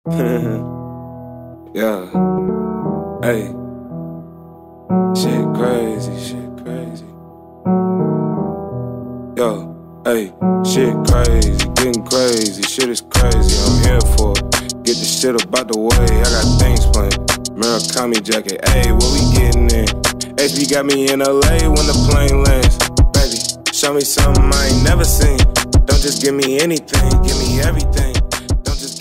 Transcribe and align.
yeah. 0.08 0.16
Hey. 3.20 3.52
Shit 5.12 5.44
crazy, 5.52 6.16
shit 6.18 6.50
crazy. 6.64 7.04
Yo, 9.36 9.76
hey, 10.06 10.32
shit 10.64 10.96
crazy, 11.04 11.68
getting 11.74 12.02
crazy, 12.06 12.62
shit 12.62 12.88
is 12.88 13.02
crazy. 13.02 13.60
I'm 13.60 13.76
here 13.84 14.00
for 14.16 14.32
it. 14.32 14.72
Get 14.84 14.96
the 14.96 15.04
shit 15.04 15.34
about 15.44 15.68
the 15.68 15.78
way, 15.78 15.92
I 15.92 16.24
got 16.32 16.48
things 16.58 16.86
planned. 16.86 17.20
Murakami 17.60 18.22
jacket, 18.24 18.66
hey, 18.70 18.92
what 18.92 19.12
we 19.12 19.20
getting 19.36 19.70
in? 19.70 19.86
HB 20.40 20.70
got 20.72 20.86
me 20.86 21.12
in 21.12 21.18
LA 21.20 21.68
when 21.68 21.84
the 21.84 22.08
plane 22.08 22.42
lands. 22.44 22.78
Baby, 23.12 23.36
show 23.74 23.92
me 23.92 24.00
something 24.00 24.50
I 24.50 24.68
ain't 24.68 24.82
never 24.82 25.04
seen. 25.04 25.36
Don't 25.84 26.00
just 26.00 26.22
give 26.22 26.34
me 26.34 26.58
anything, 26.58 27.10
give 27.22 27.36
me 27.38 27.60
everything. 27.60 28.09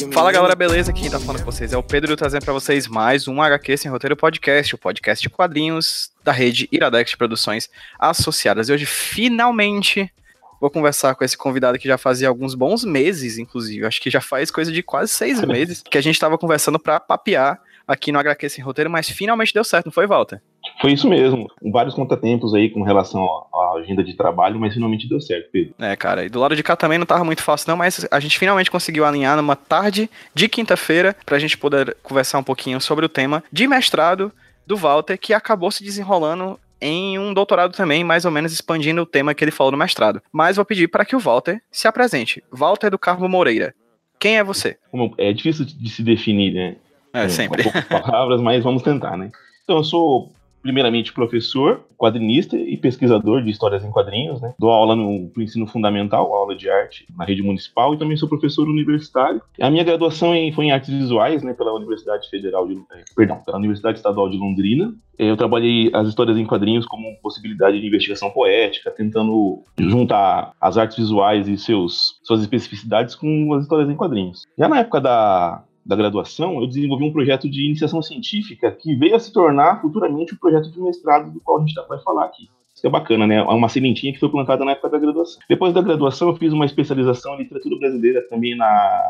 Fala 0.07 0.31
galera, 0.31 0.55
beleza? 0.55 0.93
Quem 0.93 1.09
tá 1.09 1.19
falando 1.19 1.43
com 1.43 1.51
vocês 1.51 1.73
é 1.73 1.77
o 1.77 1.83
Pedro 1.83 2.15
trazendo 2.15 2.45
para 2.45 2.53
vocês 2.53 2.87
mais 2.87 3.27
um 3.27 3.41
HQ 3.41 3.77
Sem 3.77 3.91
Roteiro 3.91 4.15
Podcast, 4.15 4.73
o 4.73 4.77
podcast 4.77 5.21
de 5.21 5.29
quadrinhos 5.29 6.11
da 6.23 6.31
rede 6.31 6.69
Iradex 6.71 7.11
de 7.11 7.17
Produções 7.17 7.69
Associadas. 7.99 8.69
E 8.69 8.73
hoje, 8.73 8.85
finalmente, 8.85 10.11
vou 10.59 10.69
conversar 10.69 11.15
com 11.15 11.23
esse 11.23 11.37
convidado 11.37 11.77
que 11.77 11.87
já 11.87 11.97
fazia 11.97 12.29
alguns 12.29 12.55
bons 12.55 12.85
meses, 12.85 13.37
inclusive. 13.37 13.85
Acho 13.85 14.01
que 14.01 14.09
já 14.09 14.21
faz 14.21 14.49
coisa 14.49 14.71
de 14.71 14.81
quase 14.81 15.11
seis 15.11 15.41
meses 15.45 15.83
que 15.83 15.97
a 15.97 16.01
gente 16.01 16.17
tava 16.17 16.37
conversando 16.37 16.79
para 16.79 16.99
papear 16.99 17.59
aqui 17.85 18.11
no 18.11 18.19
HQ 18.19 18.49
Sem 18.49 18.63
Roteiro, 18.63 18.89
mas 18.89 19.09
finalmente 19.09 19.53
deu 19.53 19.63
certo, 19.63 19.87
não 19.87 19.93
foi, 19.93 20.07
Walter? 20.07 20.41
Foi 20.81 20.93
isso 20.93 21.07
mesmo. 21.09 21.49
Vários 21.71 21.93
contratempos 21.93 22.53
aí 22.53 22.69
com 22.69 22.83
relação 22.83 23.25
à 23.53 23.77
agenda 23.77 24.03
de 24.03 24.15
trabalho, 24.15 24.59
mas 24.59 24.73
finalmente 24.73 25.09
deu 25.09 25.19
certo, 25.19 25.49
Pedro. 25.51 25.73
É, 25.77 25.95
cara, 25.95 26.25
e 26.25 26.29
do 26.29 26.39
lado 26.39 26.55
de 26.55 26.63
cá 26.63 26.75
também 26.75 26.97
não 26.97 27.05
tava 27.05 27.23
muito 27.23 27.43
fácil, 27.43 27.69
não, 27.69 27.77
mas 27.77 28.07
a 28.09 28.19
gente 28.19 28.39
finalmente 28.39 28.71
conseguiu 28.71 29.05
alinhar 29.05 29.35
numa 29.35 29.55
tarde 29.55 30.09
de 30.33 30.47
quinta-feira 30.47 31.15
pra 31.25 31.39
gente 31.39 31.57
poder 31.57 31.97
conversar 32.01 32.39
um 32.39 32.43
pouquinho 32.43 32.79
sobre 32.79 33.05
o 33.05 33.09
tema 33.09 33.43
de 33.51 33.67
mestrado 33.67 34.31
do 34.65 34.77
Walter, 34.77 35.17
que 35.17 35.33
acabou 35.33 35.69
se 35.69 35.83
desenrolando 35.83 36.59
em 36.81 37.19
um 37.19 37.33
doutorado 37.33 37.75
também, 37.75 38.03
mais 38.03 38.23
ou 38.23 38.31
menos 38.31 38.53
expandindo 38.53 39.01
o 39.01 39.05
tema 39.05 39.33
que 39.33 39.43
ele 39.43 39.51
falou 39.51 39.71
no 39.71 39.77
mestrado. 39.77 40.21
Mas 40.31 40.55
vou 40.55 40.63
pedir 40.63 40.87
para 40.87 41.03
que 41.03 41.15
o 41.15 41.19
Walter 41.19 41.61
se 41.69 41.87
apresente. 41.87 42.41
Walter 42.51 42.89
do 42.89 42.97
Carmo 42.97 43.27
Moreira. 43.27 43.73
Quem 44.17 44.37
é 44.37 44.43
você? 44.43 44.77
É 45.17 45.33
difícil 45.33 45.65
de 45.65 45.89
se 45.89 46.03
definir, 46.03 46.53
né? 46.53 46.75
É, 47.13 47.27
sempre. 47.27 47.63
Com 47.63 47.71
poucas 47.71 47.85
palavras, 47.85 48.41
mas 48.41 48.63
vamos 48.63 48.83
tentar, 48.83 49.17
né? 49.17 49.31
Então, 49.63 49.77
eu 49.77 49.83
sou 49.83 50.31
primeiramente 50.61 51.13
professor, 51.13 51.85
quadrinista 51.97 52.55
e 52.55 52.77
pesquisador 52.77 53.43
de 53.43 53.49
histórias 53.49 53.83
em 53.83 53.91
quadrinhos, 53.91 54.41
né? 54.41 54.53
Dou 54.57 54.71
aula 54.71 54.95
no, 54.95 55.31
no, 55.35 55.43
ensino 55.43 55.67
fundamental, 55.67 56.33
aula 56.33 56.55
de 56.55 56.69
arte 56.69 57.05
na 57.17 57.25
rede 57.25 57.41
municipal 57.41 57.93
e 57.93 57.97
também 57.97 58.17
sou 58.17 58.29
professor 58.29 58.67
universitário. 58.67 59.41
A 59.59 59.69
minha 59.69 59.83
graduação 59.83 60.33
em, 60.35 60.51
foi 60.51 60.65
em 60.65 60.71
artes 60.71 60.93
visuais, 60.93 61.43
né, 61.43 61.53
pela 61.53 61.73
Universidade 61.73 62.29
Federal 62.29 62.67
de, 62.67 62.75
eh, 62.75 63.03
perdão, 63.15 63.41
pela 63.45 63.57
Universidade 63.57 63.97
Estadual 63.97 64.29
de 64.29 64.37
Londrina. 64.37 64.93
Eu 65.17 65.35
trabalhei 65.35 65.91
as 65.93 66.07
histórias 66.07 66.37
em 66.37 66.45
quadrinhos 66.45 66.85
como 66.85 67.19
possibilidade 67.21 67.79
de 67.79 67.85
investigação 67.85 68.29
poética, 68.31 68.89
tentando 68.89 69.61
juntar 69.77 70.53
as 70.61 70.77
artes 70.77 70.97
visuais 70.97 71.47
e 71.49 71.57
seus 71.57 72.19
suas 72.23 72.41
especificidades 72.41 73.15
com 73.15 73.53
as 73.53 73.63
histórias 73.63 73.89
em 73.89 73.95
quadrinhos. 73.95 74.43
Já 74.57 74.69
na 74.69 74.79
época 74.79 75.01
da 75.01 75.63
da 75.89 75.95
graduação, 75.95 76.61
eu 76.61 76.67
desenvolvi 76.67 77.03
um 77.03 77.11
projeto 77.11 77.49
de 77.49 77.65
iniciação 77.65 77.99
científica 77.99 78.71
que 78.71 78.93
veio 78.93 79.15
a 79.15 79.19
se 79.19 79.33
tornar 79.33 79.81
futuramente 79.81 80.33
o 80.33 80.35
um 80.35 80.37
projeto 80.39 80.71
de 80.71 80.79
mestrado 80.79 81.31
do 81.31 81.39
qual 81.39 81.57
a 81.57 81.61
gente 81.61 81.73
tá, 81.73 81.81
vai 81.89 81.97
falar 82.03 82.25
aqui. 82.25 82.47
Isso 82.75 82.85
é 82.85 82.89
bacana, 82.91 83.25
né? 83.25 83.37
É 83.37 83.41
uma 83.41 83.67
sementinha 83.67 84.13
que 84.13 84.19
foi 84.19 84.29
plantada 84.29 84.63
na 84.63 84.73
época 84.73 84.87
da 84.87 84.99
graduação. 84.99 85.41
Depois 85.49 85.73
da 85.73 85.81
graduação, 85.81 86.29
eu 86.29 86.35
fiz 86.35 86.53
uma 86.53 86.65
especialização 86.65 87.33
em 87.33 87.39
literatura 87.39 87.75
brasileira 87.79 88.21
também 88.29 88.55
na, 88.55 89.01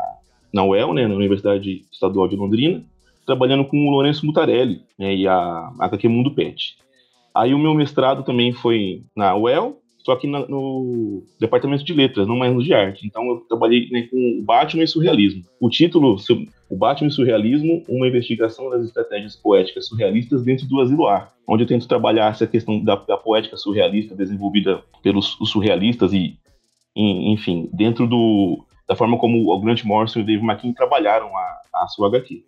na 0.50 0.64
UEL, 0.64 0.94
né? 0.94 1.06
na 1.06 1.14
Universidade 1.14 1.84
Estadual 1.92 2.26
de 2.26 2.36
Londrina, 2.36 2.82
trabalhando 3.26 3.66
com 3.66 3.76
o 3.86 3.90
Lourenço 3.90 4.24
Mutarelli 4.24 4.80
né? 4.98 5.14
e 5.14 5.28
a 5.28 5.70
HQ 5.80 6.08
Mundo 6.08 6.30
Pet. 6.30 6.78
Aí 7.34 7.52
o 7.52 7.58
meu 7.58 7.74
mestrado 7.74 8.22
também 8.22 8.54
foi 8.54 9.02
na 9.14 9.36
UEL, 9.36 9.79
só 10.04 10.16
que 10.16 10.26
na, 10.26 10.46
no 10.46 11.22
departamento 11.38 11.84
de 11.84 11.92
letras, 11.92 12.26
não 12.26 12.36
mais 12.36 12.52
no 12.54 12.62
de 12.62 12.72
arte. 12.72 13.06
Então 13.06 13.26
eu 13.28 13.36
trabalhei 13.48 13.88
né, 13.90 14.08
com 14.10 14.42
Batman 14.44 14.84
e 14.84 14.88
surrealismo. 14.88 15.44
O 15.60 15.68
título, 15.68 16.16
o 16.68 16.76
Batman 16.76 17.08
e 17.08 17.12
surrealismo, 17.12 17.82
uma 17.88 18.08
investigação 18.08 18.70
das 18.70 18.84
estratégias 18.84 19.36
poéticas 19.36 19.86
surrealistas 19.86 20.42
dentro 20.42 20.66
do 20.66 20.80
Asilo 20.80 21.06
Ar, 21.06 21.32
onde 21.46 21.64
eu 21.64 21.66
tento 21.66 21.88
trabalhar 21.88 22.30
essa 22.30 22.46
questão 22.46 22.82
da, 22.82 22.96
da 22.96 23.16
poética 23.16 23.56
surrealista 23.56 24.14
desenvolvida 24.14 24.82
pelos 25.02 25.36
surrealistas 25.44 26.12
e, 26.12 26.36
enfim, 26.96 27.68
dentro 27.72 28.06
do, 28.06 28.64
da 28.88 28.96
forma 28.96 29.18
como 29.18 29.52
o 29.52 29.60
Grant 29.60 29.84
Morrison 29.84 30.20
e 30.20 30.22
o 30.22 30.26
Dave 30.26 30.42
McKean 30.42 30.72
trabalharam 30.72 31.36
a, 31.36 31.60
a 31.74 31.88
sua 31.88 32.08
HQ 32.08 32.42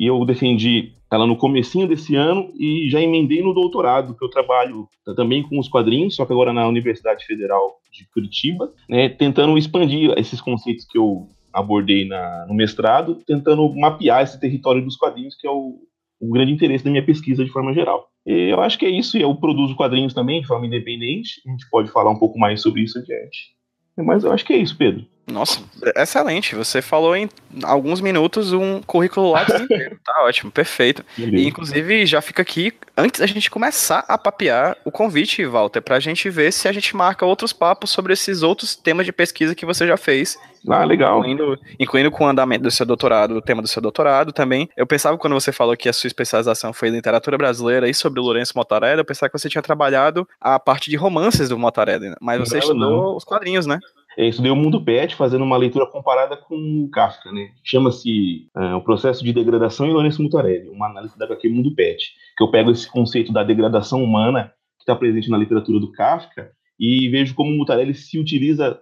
e 0.00 0.06
eu 0.06 0.24
defendi 0.24 0.94
ela 1.12 1.26
no 1.26 1.36
comecinho 1.36 1.86
desse 1.86 2.16
ano 2.16 2.50
e 2.58 2.88
já 2.88 3.02
emendei 3.02 3.42
no 3.42 3.52
doutorado, 3.52 4.14
que 4.14 4.24
eu 4.24 4.30
trabalho 4.30 4.88
também 5.14 5.42
com 5.42 5.58
os 5.58 5.68
quadrinhos, 5.68 6.16
só 6.16 6.24
que 6.24 6.32
agora 6.32 6.54
na 6.54 6.66
Universidade 6.66 7.26
Federal 7.26 7.78
de 7.92 8.08
Curitiba, 8.08 8.72
né, 8.88 9.10
tentando 9.10 9.58
expandir 9.58 10.14
esses 10.16 10.40
conceitos 10.40 10.86
que 10.88 10.96
eu 10.96 11.28
abordei 11.52 12.08
na, 12.08 12.46
no 12.48 12.54
mestrado, 12.54 13.16
tentando 13.26 13.68
mapear 13.74 14.22
esse 14.22 14.40
território 14.40 14.82
dos 14.82 14.96
quadrinhos, 14.96 15.36
que 15.36 15.46
é 15.46 15.50
o, 15.50 15.80
o 16.18 16.30
grande 16.30 16.52
interesse 16.52 16.82
da 16.82 16.90
minha 16.90 17.04
pesquisa 17.04 17.44
de 17.44 17.50
forma 17.50 17.74
geral. 17.74 18.08
E 18.24 18.50
eu 18.50 18.60
acho 18.62 18.78
que 18.78 18.86
é 18.86 18.90
isso, 18.90 19.18
e 19.18 19.20
eu 19.20 19.34
produzo 19.34 19.76
quadrinhos 19.76 20.14
também 20.14 20.40
de 20.40 20.46
forma 20.46 20.66
independente, 20.66 21.42
a 21.46 21.50
gente 21.50 21.68
pode 21.68 21.90
falar 21.90 22.10
um 22.10 22.18
pouco 22.18 22.38
mais 22.38 22.62
sobre 22.62 22.80
isso 22.80 22.98
adiante. 22.98 23.54
Mas 23.98 24.24
eu 24.24 24.32
acho 24.32 24.46
que 24.46 24.54
é 24.54 24.56
isso, 24.56 24.78
Pedro. 24.78 25.04
Nossa, 25.26 25.60
excelente. 25.96 26.54
Você 26.54 26.82
falou 26.82 27.14
em 27.14 27.28
alguns 27.62 28.00
minutos 28.00 28.52
um 28.52 28.80
currículo 28.82 29.32
lá 29.32 29.42
inteiro. 29.42 29.98
tá 30.04 30.24
ótimo, 30.24 30.50
perfeito. 30.50 31.04
E, 31.16 31.46
inclusive, 31.46 32.04
já 32.06 32.20
fica 32.20 32.42
aqui, 32.42 32.72
antes 32.96 33.20
da 33.20 33.26
gente 33.26 33.50
começar 33.50 34.04
a 34.08 34.18
papear, 34.18 34.76
o 34.84 34.90
convite, 34.90 35.44
Walter, 35.44 35.80
pra 35.80 36.00
gente 36.00 36.28
ver 36.28 36.52
se 36.52 36.68
a 36.68 36.72
gente 36.72 36.96
marca 36.96 37.24
outros 37.24 37.52
papos 37.52 37.90
sobre 37.90 38.12
esses 38.12 38.42
outros 38.42 38.74
temas 38.74 39.06
de 39.06 39.12
pesquisa 39.12 39.54
que 39.54 39.66
você 39.66 39.86
já 39.86 39.96
fez. 39.96 40.36
Ah, 40.68 40.84
legal. 40.84 41.20
Incluindo, 41.20 41.58
incluindo 41.78 42.10
com 42.10 42.24
o 42.24 42.28
andamento 42.28 42.64
do 42.64 42.70
seu 42.70 42.84
doutorado, 42.84 43.36
o 43.36 43.42
tema 43.42 43.62
do 43.62 43.68
seu 43.68 43.80
doutorado 43.80 44.32
também. 44.32 44.68
Eu 44.76 44.86
pensava, 44.86 45.16
quando 45.16 45.32
você 45.32 45.52
falou 45.52 45.76
que 45.76 45.88
a 45.88 45.92
sua 45.92 46.08
especialização 46.08 46.72
foi 46.72 46.88
em 46.88 46.92
literatura 46.92 47.38
brasileira 47.38 47.88
e 47.88 47.94
sobre 47.94 48.20
o 48.20 48.22
Lourenço 48.22 48.52
Motarella, 48.56 49.00
eu 49.00 49.04
pensava 49.04 49.30
que 49.30 49.38
você 49.38 49.48
tinha 49.48 49.62
trabalhado 49.62 50.28
a 50.40 50.58
parte 50.58 50.90
de 50.90 50.96
romances 50.96 51.48
do 51.48 51.58
Motarella, 51.58 52.14
mas 52.20 52.38
você 52.38 52.54
não, 52.54 52.60
estudou 52.60 52.90
não. 52.90 53.16
os 53.16 53.24
quadrinhos, 53.24 53.64
né? 53.64 53.78
Eu 54.16 54.28
estudei 54.28 54.50
o 54.50 54.56
Mundo 54.56 54.84
Pet, 54.84 55.14
fazendo 55.14 55.44
uma 55.44 55.56
leitura 55.56 55.86
comparada 55.86 56.36
com 56.36 56.84
o 56.84 56.90
Kafka, 56.90 57.30
né? 57.30 57.50
Chama-se 57.64 58.48
uh, 58.56 58.76
O 58.76 58.82
Processo 58.82 59.24
de 59.24 59.32
Degradação 59.32 59.86
em 59.86 59.92
Lourenço 59.92 60.22
Mutarelli, 60.22 60.68
uma 60.68 60.88
análise 60.88 61.16
da 61.18 61.26
HQ 61.26 61.48
Mundo 61.48 61.74
Pet, 61.74 62.12
que 62.36 62.42
eu 62.42 62.50
pego 62.50 62.70
esse 62.70 62.90
conceito 62.90 63.32
da 63.32 63.44
degradação 63.44 64.02
humana 64.02 64.52
que 64.78 64.82
está 64.82 64.96
presente 64.96 65.30
na 65.30 65.38
literatura 65.38 65.78
do 65.78 65.92
Kafka 65.92 66.50
e 66.78 67.08
vejo 67.08 67.34
como 67.34 67.50
o 67.50 67.56
Mutarelli 67.58 67.94
se 67.94 68.18
utiliza, 68.18 68.80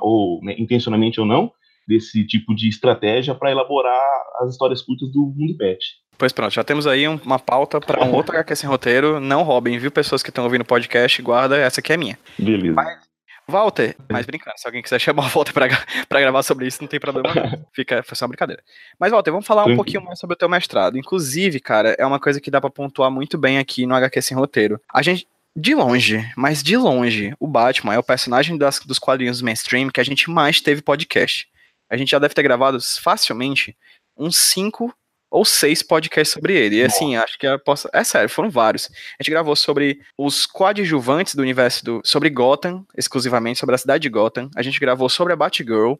ou 0.00 0.40
né, 0.42 0.54
intencionalmente 0.58 1.20
ou 1.20 1.26
não, 1.26 1.50
desse 1.86 2.24
tipo 2.26 2.54
de 2.54 2.68
estratégia 2.68 3.34
para 3.34 3.50
elaborar 3.50 4.00
as 4.40 4.50
histórias 4.50 4.80
curtas 4.82 5.10
do 5.10 5.32
Mundo 5.36 5.56
Pet. 5.56 5.84
Pois 6.16 6.32
pronto, 6.32 6.52
já 6.52 6.62
temos 6.62 6.86
aí 6.86 7.08
uma 7.08 7.38
pauta 7.38 7.80
para 7.80 8.04
um 8.04 8.14
outro 8.14 8.36
HQ 8.36 8.54
sem 8.54 8.68
roteiro. 8.68 9.18
Não 9.18 9.42
roubem, 9.42 9.78
viu? 9.78 9.90
Pessoas 9.90 10.22
que 10.22 10.28
estão 10.28 10.44
ouvindo 10.44 10.60
o 10.60 10.66
podcast, 10.66 11.20
guarda, 11.20 11.56
essa 11.56 11.80
aqui 11.80 11.92
é 11.92 11.96
minha. 11.96 12.18
Beleza. 12.38 12.74
Mas 12.74 13.11
Walter, 13.48 13.96
mas 14.10 14.24
brincando, 14.24 14.58
se 14.58 14.66
alguém 14.66 14.82
quiser 14.82 14.98
chamar 15.00 15.26
o 15.26 15.28
Walter 15.28 15.52
pra, 15.52 15.68
pra 16.08 16.20
gravar 16.20 16.42
sobre 16.42 16.66
isso, 16.66 16.80
não 16.80 16.88
tem 16.88 17.00
problema 17.00 17.34
não. 17.34 17.66
Fica, 17.72 18.02
foi 18.02 18.16
só 18.16 18.24
uma 18.24 18.30
brincadeira. 18.30 18.62
Mas, 18.98 19.10
Walter, 19.10 19.30
vamos 19.30 19.46
falar 19.46 19.64
um 19.64 19.76
pouquinho 19.76 20.02
mais 20.04 20.18
sobre 20.18 20.34
o 20.34 20.36
teu 20.36 20.48
mestrado. 20.48 20.96
Inclusive, 20.96 21.60
cara, 21.60 21.94
é 21.98 22.06
uma 22.06 22.20
coisa 22.20 22.40
que 22.40 22.50
dá 22.50 22.60
pra 22.60 22.70
pontuar 22.70 23.10
muito 23.10 23.36
bem 23.36 23.58
aqui 23.58 23.86
no 23.86 23.94
HQ 23.94 24.22
Sem 24.22 24.36
Roteiro. 24.36 24.80
A 24.92 25.02
gente, 25.02 25.26
de 25.56 25.74
longe, 25.74 26.24
mas 26.36 26.62
de 26.62 26.76
longe, 26.76 27.34
o 27.38 27.46
Batman 27.46 27.94
é 27.94 27.98
o 27.98 28.02
personagem 28.02 28.56
das, 28.56 28.78
dos 28.80 28.98
quadrinhos 28.98 29.42
mainstream 29.42 29.90
que 29.90 30.00
a 30.00 30.04
gente 30.04 30.30
mais 30.30 30.60
teve 30.60 30.80
podcast. 30.80 31.46
A 31.90 31.96
gente 31.96 32.10
já 32.10 32.18
deve 32.18 32.34
ter 32.34 32.42
gravado 32.42 32.78
facilmente 33.02 33.76
uns 34.16 34.36
cinco 34.36 34.94
ou 35.32 35.46
seis 35.46 35.82
podcasts 35.82 36.34
sobre 36.34 36.54
ele. 36.54 36.76
E 36.76 36.82
assim, 36.82 37.16
acho 37.16 37.38
que 37.38 37.46
eu 37.46 37.58
posso. 37.58 37.88
É 37.92 38.04
sério, 38.04 38.28
foram 38.28 38.50
vários. 38.50 38.90
A 39.18 39.22
gente 39.22 39.30
gravou 39.30 39.56
sobre 39.56 40.00
os 40.16 40.44
coadjuvantes 40.44 41.34
do 41.34 41.40
universo 41.40 41.82
do. 41.84 42.00
sobre 42.04 42.28
Gotham, 42.28 42.86
exclusivamente, 42.96 43.58
sobre 43.58 43.74
a 43.74 43.78
cidade 43.78 44.02
de 44.02 44.10
Gotham. 44.10 44.50
A 44.54 44.62
gente 44.62 44.78
gravou 44.78 45.08
sobre 45.08 45.32
a 45.32 45.36
Batgirl 45.36 45.94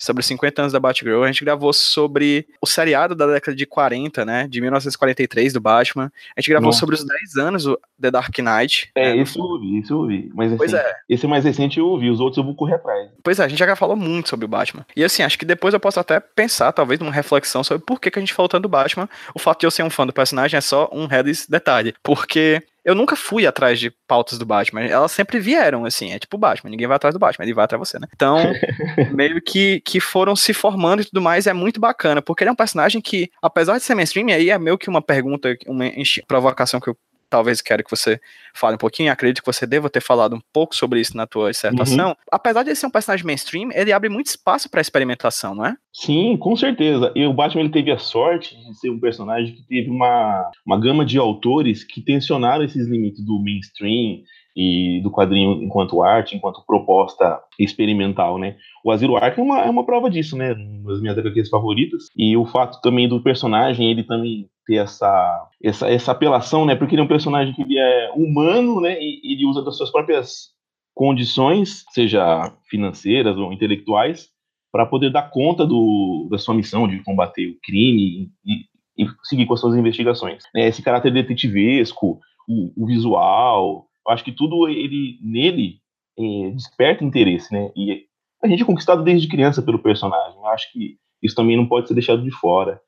sobre 0.00 0.20
os 0.22 0.26
50 0.26 0.62
anos 0.62 0.72
da 0.72 0.80
Batgirl. 0.80 1.22
A 1.22 1.26
gente 1.26 1.44
gravou 1.44 1.72
sobre 1.72 2.46
o 2.60 2.66
seriado 2.66 3.14
da 3.14 3.26
década 3.26 3.54
de 3.54 3.66
40, 3.66 4.24
né? 4.24 4.48
De 4.48 4.60
1943 4.60 5.52
do 5.52 5.60
Batman. 5.60 6.10
A 6.34 6.40
gente 6.40 6.48
gravou 6.48 6.68
Nossa. 6.68 6.80
sobre 6.80 6.94
os 6.94 7.04
10 7.04 7.36
anos 7.36 7.64
do 7.64 7.78
The 8.00 8.10
Dark 8.10 8.36
Knight. 8.38 8.90
É, 8.94 9.14
né? 9.14 9.22
isso 9.22 9.38
eu 9.38 9.44
ouvi, 9.44 9.78
isso 9.78 9.92
eu 9.92 9.98
ouvi. 9.98 10.30
Mas 10.34 10.48
assim, 10.48 10.56
pois 10.56 10.72
é. 10.72 10.92
esse 11.08 11.26
mais 11.26 11.44
recente 11.44 11.78
eu 11.78 11.86
ouvi, 11.86 12.08
os 12.08 12.18
outros 12.18 12.38
eu 12.38 12.44
vou 12.44 12.54
correr 12.54 12.74
atrás. 12.74 13.10
Pois 13.22 13.38
é, 13.38 13.44
a 13.44 13.48
gente 13.48 13.58
já 13.58 13.76
falou 13.76 13.94
muito 13.94 14.30
sobre 14.30 14.46
o 14.46 14.48
Batman. 14.48 14.86
E 14.96 15.04
assim, 15.04 15.22
acho 15.22 15.38
que 15.38 15.44
depois 15.44 15.74
eu 15.74 15.80
posso 15.80 16.00
até 16.00 16.18
pensar, 16.18 16.72
talvez, 16.72 16.98
numa 16.98 17.12
reflexão 17.12 17.62
sobre 17.62 17.84
por 17.84 18.00
que, 18.00 18.10
que 18.10 18.18
a 18.18 18.22
gente 18.22 18.32
falou 18.32 18.48
tanto 18.48 18.62
do 18.62 18.68
Batman. 18.68 19.08
O 19.34 19.38
fato 19.38 19.60
de 19.60 19.66
eu 19.66 19.70
ser 19.70 19.82
um 19.82 19.90
fã 19.90 20.06
do 20.06 20.12
personagem 20.12 20.56
é 20.56 20.60
só 20.62 20.88
um 20.92 21.06
redes 21.06 21.46
detalhe. 21.46 21.94
Porque 22.02 22.62
eu 22.84 22.94
nunca 22.94 23.16
fui 23.16 23.46
atrás 23.46 23.78
de 23.78 23.92
pautas 24.06 24.38
do 24.38 24.46
Batman. 24.46 24.82
Elas 24.82 25.12
sempre 25.12 25.38
vieram, 25.38 25.84
assim. 25.84 26.12
É 26.12 26.18
tipo 26.18 26.36
o 26.36 26.40
Batman, 26.40 26.70
ninguém 26.70 26.86
vai 26.86 26.96
atrás 26.96 27.14
do 27.14 27.18
Batman, 27.18 27.44
ele 27.44 27.54
vai 27.54 27.64
atrás 27.64 27.80
de 27.80 27.88
você, 27.88 27.98
né? 27.98 28.06
Então, 28.14 28.36
meio 29.12 29.40
que, 29.42 29.80
que 29.80 30.00
foram 30.00 30.34
se 30.34 30.52
formando 30.52 31.02
e 31.02 31.04
tudo 31.04 31.20
mais, 31.20 31.46
é 31.46 31.52
muito 31.52 31.80
bacana, 31.80 32.22
porque 32.22 32.42
ele 32.42 32.48
é 32.48 32.52
um 32.52 32.56
personagem 32.56 33.00
que, 33.00 33.30
apesar 33.42 33.76
de 33.76 33.84
ser 33.84 33.94
mainstream, 33.94 34.28
aí 34.28 34.50
é 34.50 34.58
meio 34.58 34.78
que 34.78 34.88
uma 34.88 35.02
pergunta, 35.02 35.56
uma 35.66 35.84
provocação 36.26 36.80
que 36.80 36.88
eu 36.88 36.96
talvez 37.30 37.62
quero 37.62 37.84
que 37.84 37.90
você 37.90 38.20
fale 38.52 38.74
um 38.74 38.78
pouquinho, 38.78 39.12
acredito 39.12 39.40
que 39.42 39.50
você 39.50 39.66
deva 39.66 39.88
ter 39.88 40.02
falado 40.02 40.34
um 40.34 40.40
pouco 40.52 40.74
sobre 40.74 41.00
isso 41.00 41.16
na 41.16 41.26
tua 41.26 41.50
dissertação. 41.50 42.10
Uhum. 42.10 42.14
Apesar 42.30 42.64
de 42.64 42.70
ele 42.70 42.76
ser 42.76 42.86
um 42.86 42.90
personagem 42.90 43.24
mainstream, 43.24 43.70
ele 43.72 43.92
abre 43.92 44.08
muito 44.08 44.26
espaço 44.26 44.68
para 44.68 44.80
experimentação, 44.80 45.54
não 45.54 45.64
é? 45.64 45.76
Sim, 45.92 46.36
com 46.36 46.56
certeza. 46.56 47.12
E 47.14 47.24
o 47.24 47.32
Batman 47.32 47.62
ele 47.62 47.70
teve 47.70 47.92
a 47.92 47.98
sorte 47.98 48.56
de 48.56 48.78
ser 48.78 48.90
um 48.90 49.00
personagem 49.00 49.54
que 49.54 49.62
teve 49.66 49.88
uma, 49.88 50.50
uma 50.66 50.78
gama 50.78 51.04
de 51.06 51.16
autores 51.16 51.84
que 51.84 52.00
tensionaram 52.00 52.64
esses 52.64 52.86
limites 52.88 53.24
do 53.24 53.38
mainstream 53.40 54.22
e 54.56 55.00
do 55.02 55.10
quadrinho 55.10 55.62
enquanto 55.62 56.02
arte, 56.02 56.36
enquanto 56.36 56.64
proposta 56.66 57.40
experimental, 57.58 58.38
né? 58.38 58.56
O 58.84 58.90
Asilo 58.90 59.16
Arkham 59.16 59.42
é 59.42 59.46
uma, 59.46 59.60
é 59.60 59.70
uma 59.70 59.86
prova 59.86 60.10
disso, 60.10 60.36
né? 60.36 60.52
Uma 60.52 60.92
das 60.92 61.00
minhas 61.00 61.16
HQs 61.16 61.48
favoritas. 61.48 62.06
E 62.16 62.36
o 62.36 62.44
fato 62.46 62.80
também 62.80 63.08
do 63.08 63.22
personagem, 63.22 63.90
ele 63.90 64.02
também 64.02 64.48
ter 64.70 64.76
essa, 64.76 65.48
essa, 65.60 65.90
essa 65.90 66.12
apelação, 66.12 66.64
né? 66.64 66.76
Porque 66.76 66.94
ele 66.94 67.02
é 67.02 67.04
um 67.04 67.08
personagem 67.08 67.52
que 67.52 67.62
ele 67.62 67.76
é 67.76 68.12
humano, 68.14 68.80
né? 68.80 68.96
E 69.00 69.32
ele 69.32 69.44
usa 69.44 69.64
das 69.64 69.76
suas 69.76 69.90
próprias 69.90 70.50
condições, 70.94 71.84
seja 71.90 72.54
financeiras 72.68 73.36
ou 73.36 73.52
intelectuais, 73.52 74.28
para 74.72 74.86
poder 74.86 75.10
dar 75.10 75.28
conta 75.30 75.66
do, 75.66 76.28
da 76.30 76.38
sua 76.38 76.54
missão 76.54 76.86
de 76.86 77.02
combater 77.02 77.48
o 77.48 77.58
crime 77.64 78.30
e, 78.46 78.66
e 78.96 79.08
seguir 79.24 79.46
com 79.46 79.54
as 79.54 79.60
suas 79.60 79.76
investigações. 79.76 80.44
Né? 80.54 80.68
Esse 80.68 80.82
caráter 80.82 81.12
detetivesco, 81.12 82.20
o, 82.48 82.72
o, 82.76 82.86
visual, 82.86 83.88
eu 84.06 84.12
acho 84.12 84.22
que 84.22 84.30
tudo 84.30 84.68
ele 84.68 85.18
nele 85.20 85.78
é, 86.16 86.50
desperta 86.52 87.04
interesse, 87.04 87.52
né? 87.52 87.72
E 87.74 88.04
a 88.40 88.46
gente 88.46 88.62
é 88.62 88.66
conquistado 88.66 89.02
desde 89.02 89.28
criança 89.28 89.60
pelo 89.60 89.80
personagem. 89.80 90.38
Eu 90.38 90.46
acho 90.46 90.72
que 90.72 90.96
isso 91.20 91.34
também 91.34 91.56
não 91.56 91.66
pode 91.66 91.88
ser 91.88 91.94
deixado 91.94 92.22
de 92.22 92.30
fora 92.30 92.80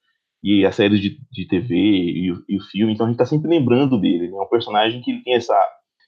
e 0.42 0.66
a 0.66 0.72
série 0.72 0.98
de, 0.98 1.18
de 1.30 1.46
TV 1.46 1.74
e 1.74 2.32
o, 2.32 2.44
e 2.48 2.56
o 2.56 2.60
filme, 2.60 2.92
então 2.92 3.06
a 3.06 3.08
gente 3.08 3.18
tá 3.18 3.26
sempre 3.26 3.48
lembrando 3.48 3.98
dele, 3.98 4.28
né? 4.28 4.36
É 4.36 4.40
um 4.40 4.48
personagem 4.48 5.00
que 5.00 5.10
ele 5.10 5.22
tem 5.22 5.34
essa, 5.34 5.54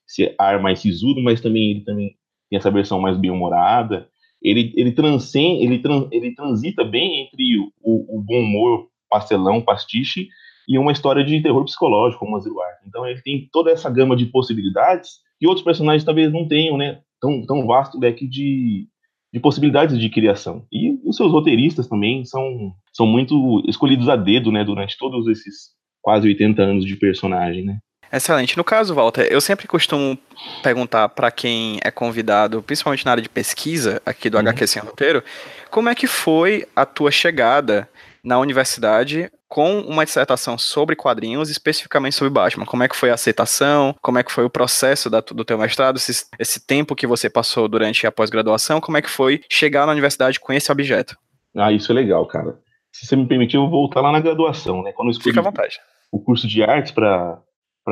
esse 0.09 0.35
ar 0.39 0.61
mais 0.61 0.81
sisudo, 0.81 1.23
mas 1.23 1.41
também 1.41 1.71
ele 1.71 1.85
também 1.85 2.17
tem 2.51 2.59
essa 2.59 2.71
versão 2.71 3.01
mais 3.01 3.17
bem-humorada. 3.17 4.09
Ele, 4.43 4.73
ele 4.77 4.93
transcende, 4.93 5.65
ele, 5.65 5.83
ele 6.11 6.35
transita 6.35 6.85
bem 6.85 7.23
entre 7.23 7.59
o, 7.81 8.19
o, 8.19 8.23
bom 8.23 8.41
humor 8.41 8.89
pastelão, 9.09 9.63
pastiche, 9.63 10.29
e 10.69 10.79
uma 10.79 10.93
história 10.93 11.25
de 11.25 11.41
terror 11.41 11.65
psicológico, 11.65 12.25
como 12.25 12.37
Arkham. 12.37 12.89
Então 12.89 13.07
ele 13.07 13.23
tem 13.23 13.49
toda 13.53 13.71
essa 13.71 13.89
gama 13.89 14.17
de 14.17 14.27
possibilidades 14.27 15.21
que 15.39 15.47
outros 15.47 15.65
personagens 15.65 16.05
talvez 16.05 16.33
não 16.33 16.49
tenham, 16.49 16.77
né? 16.77 17.01
Tão, 17.21 17.47
tão 17.47 17.67
vasto 17.67 17.99
leque 17.99 18.27
de, 18.27 18.89
de 19.35 19.41
possibilidades 19.41 19.99
de 19.99 20.09
criação. 20.09 20.65
E 20.71 20.97
os 21.05 21.17
seus 21.17 21.33
roteiristas 21.33 21.89
também 21.89 22.25
são, 22.25 22.73
são 22.93 23.05
muito 23.05 23.61
escolhidos 23.67 24.09
a 24.09 24.15
dedo, 24.15 24.53
né, 24.53 24.63
durante 24.63 24.97
todos 24.97 25.27
esses 25.27 25.71
quase 26.01 26.29
80 26.29 26.63
anos 26.63 26.85
de 26.85 26.95
personagem, 26.95 27.65
né? 27.65 27.79
Excelente. 28.13 28.57
No 28.57 28.63
caso, 28.63 28.95
Walter, 28.95 29.27
eu 29.29 29.41
sempre 29.41 29.67
costumo 29.67 30.17
perguntar 30.63 31.09
para 31.09 31.33
quem 31.33 31.81
é 31.83 31.91
convidado, 31.91 32.63
principalmente 32.63 33.05
na 33.05 33.11
área 33.11 33.23
de 33.23 33.29
pesquisa 33.29 34.01
aqui 34.07 34.31
do 34.31 34.37
uhum. 34.37 34.43
HQ 34.43 34.67
Sem 34.69 34.83
Roteiro, 34.83 35.25
como 35.69 35.89
é 35.89 35.97
que 35.97 36.07
foi 36.07 36.65
a 36.77 36.87
tua 36.87 37.11
chegada 37.11 37.89
na 38.23 38.39
universidade 38.39 39.29
com 39.55 39.83
uma 39.83 40.05
dissertação 40.05 40.59
sobre 40.59 40.97
quadrinhos, 40.97 41.49
especificamente 41.49 42.17
sobre 42.17 42.29
Batman. 42.29 42.67
Como 42.67 42.83
é 42.83 42.89
que 42.89 42.97
foi 42.97 43.11
a 43.11 43.15
aceitação? 43.15 43.95
Como 44.03 44.19
é 44.19 44.25
que 44.25 44.33
foi 44.33 44.45
o 44.45 44.51
processo 44.51 45.09
da, 45.09 45.21
do 45.21 45.45
teu 45.45 45.57
mestrado? 45.57 45.97
Esse, 45.97 46.27
esse 46.41 46.67
tempo 46.67 46.97
que 46.97 47.07
você 47.07 47.31
passou 47.31 47.69
durante 47.69 48.05
a 48.05 48.11
pós-graduação? 48.11 48.81
Como 48.81 48.97
é 48.97 49.03
que 49.03 49.09
foi 49.09 49.43
chegar 49.49 49.87
na 49.87 49.93
universidade 49.93 50.41
com 50.41 50.53
esse 50.53 50.73
objeto? 50.73 51.17
Ah, 51.57 51.71
isso 51.71 51.93
é 51.93 51.95
legal, 51.95 52.27
cara. 52.27 52.59
Se 52.91 53.07
você 53.07 53.15
me 53.15 53.29
permitir, 53.29 53.57
eu 53.57 53.61
vou 53.61 53.71
voltar 53.71 54.01
lá 54.01 54.11
na 54.11 54.19
graduação, 54.19 54.83
né? 54.83 54.91
Quando 54.91 55.13
eu 55.13 55.21
Fica 55.21 55.39
à 55.39 55.45
vontade. 55.45 55.79
O 56.11 56.19
curso 56.19 56.49
de 56.49 56.61
artes 56.65 56.91
para 56.91 57.41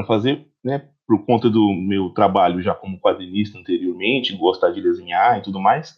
fazer, 0.05 0.45
né? 0.65 0.89
Por 1.07 1.25
conta 1.25 1.49
do 1.49 1.73
meu 1.73 2.11
trabalho 2.11 2.61
já 2.61 2.75
como 2.75 2.99
quadrinista 2.99 3.57
anteriormente, 3.57 4.37
gostar 4.37 4.71
de 4.71 4.83
desenhar 4.83 5.39
e 5.39 5.43
tudo 5.43 5.61
mais, 5.61 5.97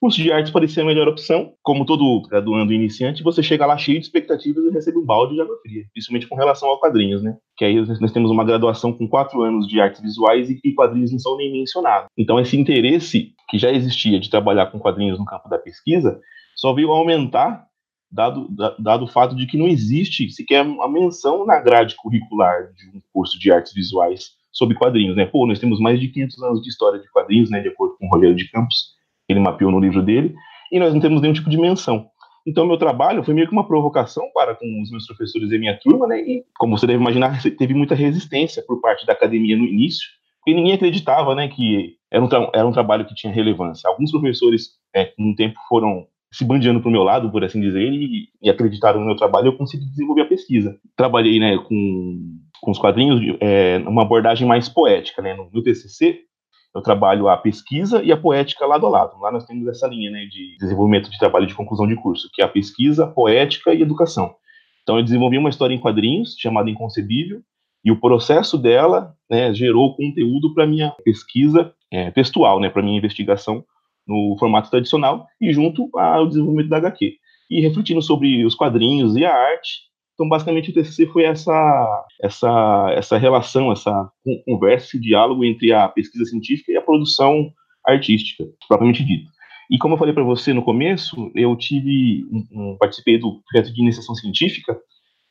curso 0.00 0.22
de 0.22 0.32
artes 0.32 0.50
parecia 0.50 0.82
a 0.82 0.86
melhor 0.86 1.06
opção. 1.06 1.52
Como 1.62 1.84
todo 1.84 2.22
graduando 2.22 2.72
iniciante, 2.72 3.22
você 3.22 3.42
chega 3.42 3.66
lá 3.66 3.76
cheio 3.76 3.98
de 3.98 4.06
expectativas 4.06 4.64
e 4.64 4.70
recebe 4.70 4.98
um 4.98 5.04
balde 5.04 5.34
de 5.34 5.40
água 5.40 5.56
fria, 5.62 5.84
principalmente 5.92 6.26
com 6.26 6.36
relação 6.36 6.72
a 6.72 6.80
quadrinhos, 6.80 7.22
né? 7.22 7.36
Que 7.56 7.64
aí 7.64 7.76
nós 8.00 8.12
temos 8.12 8.30
uma 8.30 8.44
graduação 8.44 8.92
com 8.92 9.06
quatro 9.06 9.42
anos 9.42 9.68
de 9.68 9.80
artes 9.80 10.00
visuais 10.00 10.48
e 10.50 10.72
quadrinhos 10.72 11.12
não 11.12 11.18
são 11.18 11.36
nem 11.36 11.52
mencionados. 11.52 12.08
Então 12.16 12.40
esse 12.40 12.58
interesse 12.58 13.34
que 13.48 13.58
já 13.58 13.70
existia 13.70 14.18
de 14.18 14.30
trabalhar 14.30 14.66
com 14.66 14.78
quadrinhos 14.78 15.18
no 15.18 15.24
campo 15.24 15.48
da 15.48 15.58
pesquisa 15.58 16.18
só 16.56 16.72
veio 16.72 16.90
aumentar 16.90 17.66
dado, 18.10 18.48
dado 18.78 19.04
o 19.04 19.08
fato 19.08 19.36
de 19.36 19.46
que 19.46 19.56
não 19.56 19.68
existe 19.68 20.30
sequer 20.30 20.62
uma 20.62 20.90
menção 20.90 21.46
na 21.46 21.60
grade 21.60 21.94
curricular 21.96 22.72
de 22.74 22.88
um 22.88 23.00
curso 23.12 23.38
de 23.38 23.52
artes 23.52 23.72
visuais 23.72 24.30
sobre 24.52 24.76
quadrinhos, 24.76 25.16
né? 25.16 25.26
Pô, 25.26 25.46
nós 25.46 25.60
temos 25.60 25.78
mais 25.78 26.00
de 26.00 26.08
500 26.08 26.42
anos 26.42 26.62
de 26.62 26.68
história 26.68 26.98
de 26.98 27.08
quadrinhos, 27.10 27.50
né, 27.50 27.60
de 27.60 27.68
acordo 27.68 27.96
com 27.96 28.06
o 28.06 28.08
Rogério 28.08 28.34
de 28.34 28.50
Campos, 28.50 28.98
ele 29.32 29.40
mapeou 29.40 29.70
no 29.70 29.80
livro 29.80 30.02
dele, 30.02 30.34
e 30.72 30.78
nós 30.78 30.92
não 30.92 31.00
temos 31.00 31.20
nenhum 31.20 31.34
tipo 31.34 31.50
de 31.50 31.58
menção. 31.58 32.06
Então, 32.46 32.66
meu 32.66 32.78
trabalho 32.78 33.22
foi 33.22 33.34
meio 33.34 33.46
que 33.46 33.52
uma 33.52 33.66
provocação 33.66 34.24
para 34.34 34.54
com 34.54 34.80
os 34.82 34.90
meus 34.90 35.06
professores 35.06 35.50
e 35.50 35.58
minha 35.58 35.78
turma, 35.78 36.06
né? 36.06 36.20
E, 36.20 36.44
como 36.58 36.76
você 36.76 36.86
deve 36.86 37.00
imaginar, 37.00 37.40
teve 37.42 37.74
muita 37.74 37.94
resistência 37.94 38.64
por 38.66 38.80
parte 38.80 39.04
da 39.06 39.12
academia 39.12 39.56
no 39.56 39.64
início, 39.64 40.08
porque 40.38 40.54
ninguém 40.54 40.72
acreditava, 40.72 41.34
né, 41.34 41.48
que 41.48 41.96
era 42.10 42.24
um, 42.24 42.28
era 42.54 42.66
um 42.66 42.72
trabalho 42.72 43.04
que 43.04 43.14
tinha 43.14 43.32
relevância. 43.32 43.88
Alguns 43.88 44.10
professores, 44.10 44.70
é, 44.94 45.04
com 45.04 45.30
o 45.30 45.34
tempo, 45.34 45.58
foram 45.68 46.06
se 46.32 46.44
bandeando 46.44 46.80
para 46.80 46.88
o 46.88 46.92
meu 46.92 47.02
lado, 47.02 47.30
por 47.30 47.44
assim 47.44 47.60
dizer, 47.60 47.92
e, 47.92 48.28
e, 48.40 48.48
acreditaram 48.48 49.00
no 49.00 49.06
meu 49.06 49.16
trabalho, 49.16 49.48
eu 49.48 49.56
consegui 49.56 49.84
desenvolver 49.86 50.22
a 50.22 50.26
pesquisa. 50.26 50.78
Trabalhei, 50.96 51.38
né, 51.40 51.58
com, 51.58 52.38
com 52.60 52.70
os 52.70 52.78
quadrinhos, 52.78 53.20
é, 53.40 53.78
uma 53.78 54.02
abordagem 54.02 54.46
mais 54.46 54.68
poética, 54.68 55.20
né, 55.20 55.34
no 55.34 55.50
meu 55.52 55.62
TCC, 55.62 56.20
eu 56.74 56.80
trabalho 56.80 57.28
a 57.28 57.36
pesquisa 57.36 58.02
e 58.02 58.12
a 58.12 58.16
poética 58.16 58.66
lado 58.66 58.86
a 58.86 58.90
lado. 58.90 59.18
Lá 59.20 59.32
nós 59.32 59.44
temos 59.44 59.66
essa 59.66 59.86
linha 59.86 60.10
né, 60.10 60.26
de 60.26 60.56
desenvolvimento 60.58 61.10
de 61.10 61.18
trabalho 61.18 61.46
de 61.46 61.54
conclusão 61.54 61.86
de 61.86 61.96
curso, 61.96 62.28
que 62.32 62.42
é 62.42 62.44
a 62.44 62.48
pesquisa, 62.48 63.06
poética 63.06 63.74
e 63.74 63.82
educação. 63.82 64.34
Então 64.82 64.96
eu 64.96 65.04
desenvolvi 65.04 65.36
uma 65.38 65.50
história 65.50 65.74
em 65.74 65.80
quadrinhos 65.80 66.36
chamada 66.38 66.70
Inconcebível, 66.70 67.42
e 67.84 67.90
o 67.90 67.98
processo 67.98 68.58
dela 68.58 69.14
né, 69.28 69.52
gerou 69.54 69.96
conteúdo 69.96 70.52
para 70.54 70.66
minha 70.66 70.90
pesquisa 71.02 71.72
é, 71.90 72.10
textual, 72.10 72.60
né, 72.60 72.68
para 72.68 72.82
minha 72.82 72.98
investigação 72.98 73.64
no 74.06 74.36
formato 74.38 74.70
tradicional 74.70 75.26
e 75.40 75.52
junto 75.52 75.88
ao 75.96 76.26
desenvolvimento 76.26 76.68
da 76.68 76.76
HQ. 76.76 77.16
E 77.50 77.60
refletindo 77.60 78.02
sobre 78.02 78.44
os 78.44 78.54
quadrinhos 78.54 79.16
e 79.16 79.24
a 79.24 79.34
arte, 79.34 79.89
então, 80.20 80.28
basicamente, 80.28 80.68
o 80.68 80.74
TCC 80.74 81.06
foi 81.06 81.24
essa, 81.24 82.06
essa, 82.22 82.92
essa 82.94 83.16
relação, 83.16 83.72
essa 83.72 84.12
conversa, 84.44 84.88
esse 84.88 85.00
diálogo 85.00 85.42
entre 85.46 85.72
a 85.72 85.88
pesquisa 85.88 86.26
científica 86.26 86.70
e 86.70 86.76
a 86.76 86.82
produção 86.82 87.50
artística, 87.86 88.44
propriamente 88.68 89.02
dita. 89.02 89.30
E 89.70 89.78
como 89.78 89.94
eu 89.94 89.98
falei 89.98 90.12
para 90.12 90.22
você 90.22 90.52
no 90.52 90.62
começo, 90.62 91.32
eu 91.34 91.56
tive 91.56 92.26
um, 92.30 92.46
um, 92.52 92.76
participei 92.76 93.16
do 93.16 93.40
projeto 93.50 93.72
de 93.72 93.80
iniciação 93.80 94.14
científica 94.14 94.78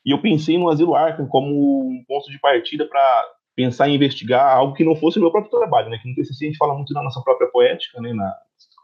e 0.03 0.09
eu 0.09 0.19
pensei 0.19 0.57
no 0.57 0.71
Asilo 0.71 0.95
Arkham 0.95 1.27
como 1.27 1.87
um 1.87 2.03
ponto 2.07 2.31
de 2.31 2.39
partida 2.39 2.83
para 2.87 3.25
pensar 3.55 3.89
em 3.89 3.93
investigar 3.93 4.57
algo 4.57 4.73
que 4.73 4.83
não 4.83 4.95
fosse 4.95 5.19
o 5.19 5.21
meu 5.21 5.29
próprio 5.29 5.51
trabalho, 5.51 5.91
né? 5.91 5.99
Que 6.01 6.09
no 6.09 6.15
TCC 6.15 6.45
a 6.45 6.47
gente 6.47 6.57
fala 6.57 6.73
muito 6.73 6.95
da 6.95 7.03
nossa 7.03 7.21
própria 7.21 7.47
poética, 7.51 8.01
né? 8.01 8.11
Na, 8.11 8.33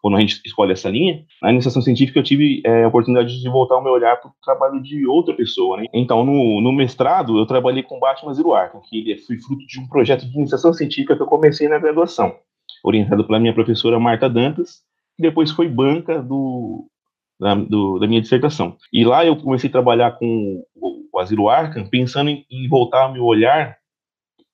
quando 0.05 0.17
a 0.17 0.19
gente 0.19 0.39
escolhe 0.45 0.71
essa 0.71 0.87
linha, 0.87 1.25
na 1.41 1.51
iniciação 1.51 1.81
científica 1.81 2.19
eu 2.19 2.23
tive 2.23 2.61
é, 2.63 2.83
a 2.83 2.87
oportunidade 2.87 3.41
de 3.41 3.49
voltar 3.49 3.75
o 3.75 3.81
meu 3.81 3.91
olhar 3.91 4.15
para 4.17 4.29
o 4.29 4.33
trabalho 4.43 4.79
de 4.79 5.03
outra 5.07 5.33
pessoa. 5.33 5.77
Né? 5.77 5.87
Então, 5.91 6.23
no, 6.23 6.61
no, 6.61 6.71
mestrado, 6.71 7.39
eu 7.39 7.45
trabalhei 7.47 7.81
com 7.81 7.99
Batman 7.99 8.31
Zero 8.31 8.53
Arkham, 8.53 8.81
que 8.81 9.17
foi 9.25 9.39
fruto 9.39 9.65
de 9.65 9.79
um 9.79 9.87
projeto 9.87 10.29
de 10.29 10.37
iniciação 10.37 10.71
científica 10.73 11.15
que 11.15 11.23
eu 11.23 11.25
comecei 11.25 11.67
na 11.67 11.79
graduação, 11.79 12.35
orientado 12.83 13.25
pela 13.25 13.39
minha 13.39 13.51
professora 13.51 13.99
Marta 13.99 14.29
Dantas, 14.29 14.83
que 15.17 15.23
depois 15.23 15.49
foi 15.49 15.67
banca 15.67 16.21
do, 16.21 16.85
da, 17.39 17.55
do, 17.55 17.97
da 17.97 18.05
minha 18.05 18.21
dissertação. 18.21 18.77
E 18.93 19.03
lá 19.03 19.25
eu 19.25 19.35
comecei 19.35 19.69
a 19.69 19.73
trabalhar 19.73 20.19
com 20.19 20.63
o, 20.75 21.09
o 21.11 21.19
Asilo 21.19 21.49
Arkham, 21.49 21.89
pensando 21.89 22.29
em, 22.29 22.45
em 22.51 22.69
voltar 22.69 23.11
meu 23.11 23.23
olhar 23.23 23.75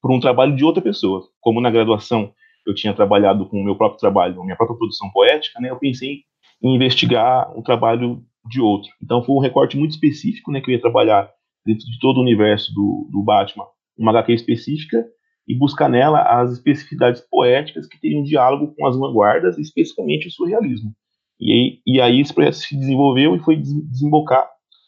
para 0.01 0.13
um 0.13 0.19
trabalho 0.21 0.55
de 0.55 0.63
outra 0.63 0.81
pessoa. 0.81 1.27
Como 1.41 1.59
na 1.59 1.69
graduação 1.69 2.31
eu 2.65 2.73
tinha 2.73 2.93
trabalhado 2.93 3.47
com 3.47 3.59
o 3.59 3.63
meu 3.63 3.75
próprio 3.75 3.99
trabalho, 3.99 4.43
minha 4.43 4.55
própria 4.55 4.77
produção 4.77 5.09
poética, 5.11 5.59
né, 5.59 5.69
eu 5.69 5.77
pensei 5.77 6.23
em 6.63 6.75
investigar 6.75 7.51
o 7.57 7.63
trabalho 7.63 8.23
de 8.49 8.61
outro. 8.61 8.91
Então 9.01 9.23
foi 9.23 9.35
um 9.35 9.39
recorte 9.39 9.77
muito 9.77 9.91
específico, 9.91 10.51
né, 10.51 10.61
que 10.61 10.69
eu 10.69 10.75
ia 10.75 10.81
trabalhar 10.81 11.29
dentro 11.65 11.85
de 11.85 11.99
todo 11.99 12.17
o 12.17 12.21
universo 12.21 12.73
do, 12.73 13.07
do 13.11 13.23
Batman, 13.23 13.65
uma 13.97 14.11
HQ 14.11 14.33
específica, 14.33 15.05
e 15.47 15.55
buscar 15.55 15.89
nela 15.89 16.21
as 16.21 16.51
especificidades 16.53 17.21
poéticas 17.29 17.87
que 17.87 17.99
teriam 17.99 18.23
diálogo 18.23 18.73
com 18.75 18.85
as 18.85 18.97
vanguardas, 18.97 19.57
especificamente 19.57 20.27
o 20.27 20.31
surrealismo. 20.31 20.91
E 21.39 21.51
aí, 21.51 21.79
e 21.85 22.01
aí 22.01 22.21
esse 22.21 22.33
projeto 22.33 22.53
se 22.53 22.77
desenvolveu 22.77 23.35
e 23.35 23.39
foi 23.39 23.55
desembocar 23.57 24.47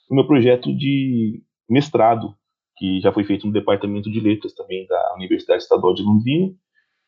no 0.10 0.16
meu 0.16 0.28
projeto 0.28 0.76
de 0.76 1.42
mestrado 1.68 2.36
que 2.78 3.00
já 3.02 3.12
foi 3.12 3.24
feito 3.24 3.48
no 3.48 3.54
Departamento 3.54 4.12
de 4.12 4.20
Letras 4.20 4.54
também 4.54 4.86
da 4.88 5.16
Universidade 5.16 5.64
Estadual 5.64 5.94
de 5.94 6.04
Londrina, 6.04 6.54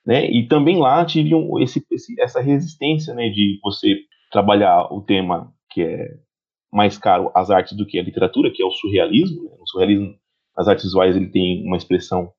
né? 0.06 0.30
E 0.30 0.48
também 0.48 0.78
lá 0.78 1.04
teriam 1.06 1.60
esse, 1.60 1.86
esse, 1.92 2.20
essa 2.20 2.42
resistência, 2.42 3.14
né, 3.14 3.30
de 3.30 3.60
você 3.64 3.98
trabalhar 4.32 4.94
o 4.94 5.02
tema 5.02 5.52
que 5.72 5.82
é 5.82 6.08
mais 6.72 6.98
caro 6.98 7.32
às 7.34 7.50
artes 7.50 7.76
do 7.76 7.86
que 7.86 7.98
a 7.98 8.04
literatura, 8.04 8.52
que 8.52 8.62
é 8.62 8.66
o 8.66 8.72
surrealismo. 8.72 9.44
Né? 9.44 9.58
O 9.60 9.68
surrealismo, 9.68 10.14
as 10.58 10.68
artes 10.68 10.86
visuais, 10.86 11.16
ele 11.16 11.30
tem 11.30 11.66
uma 11.66 11.78
expressão 11.78 12.32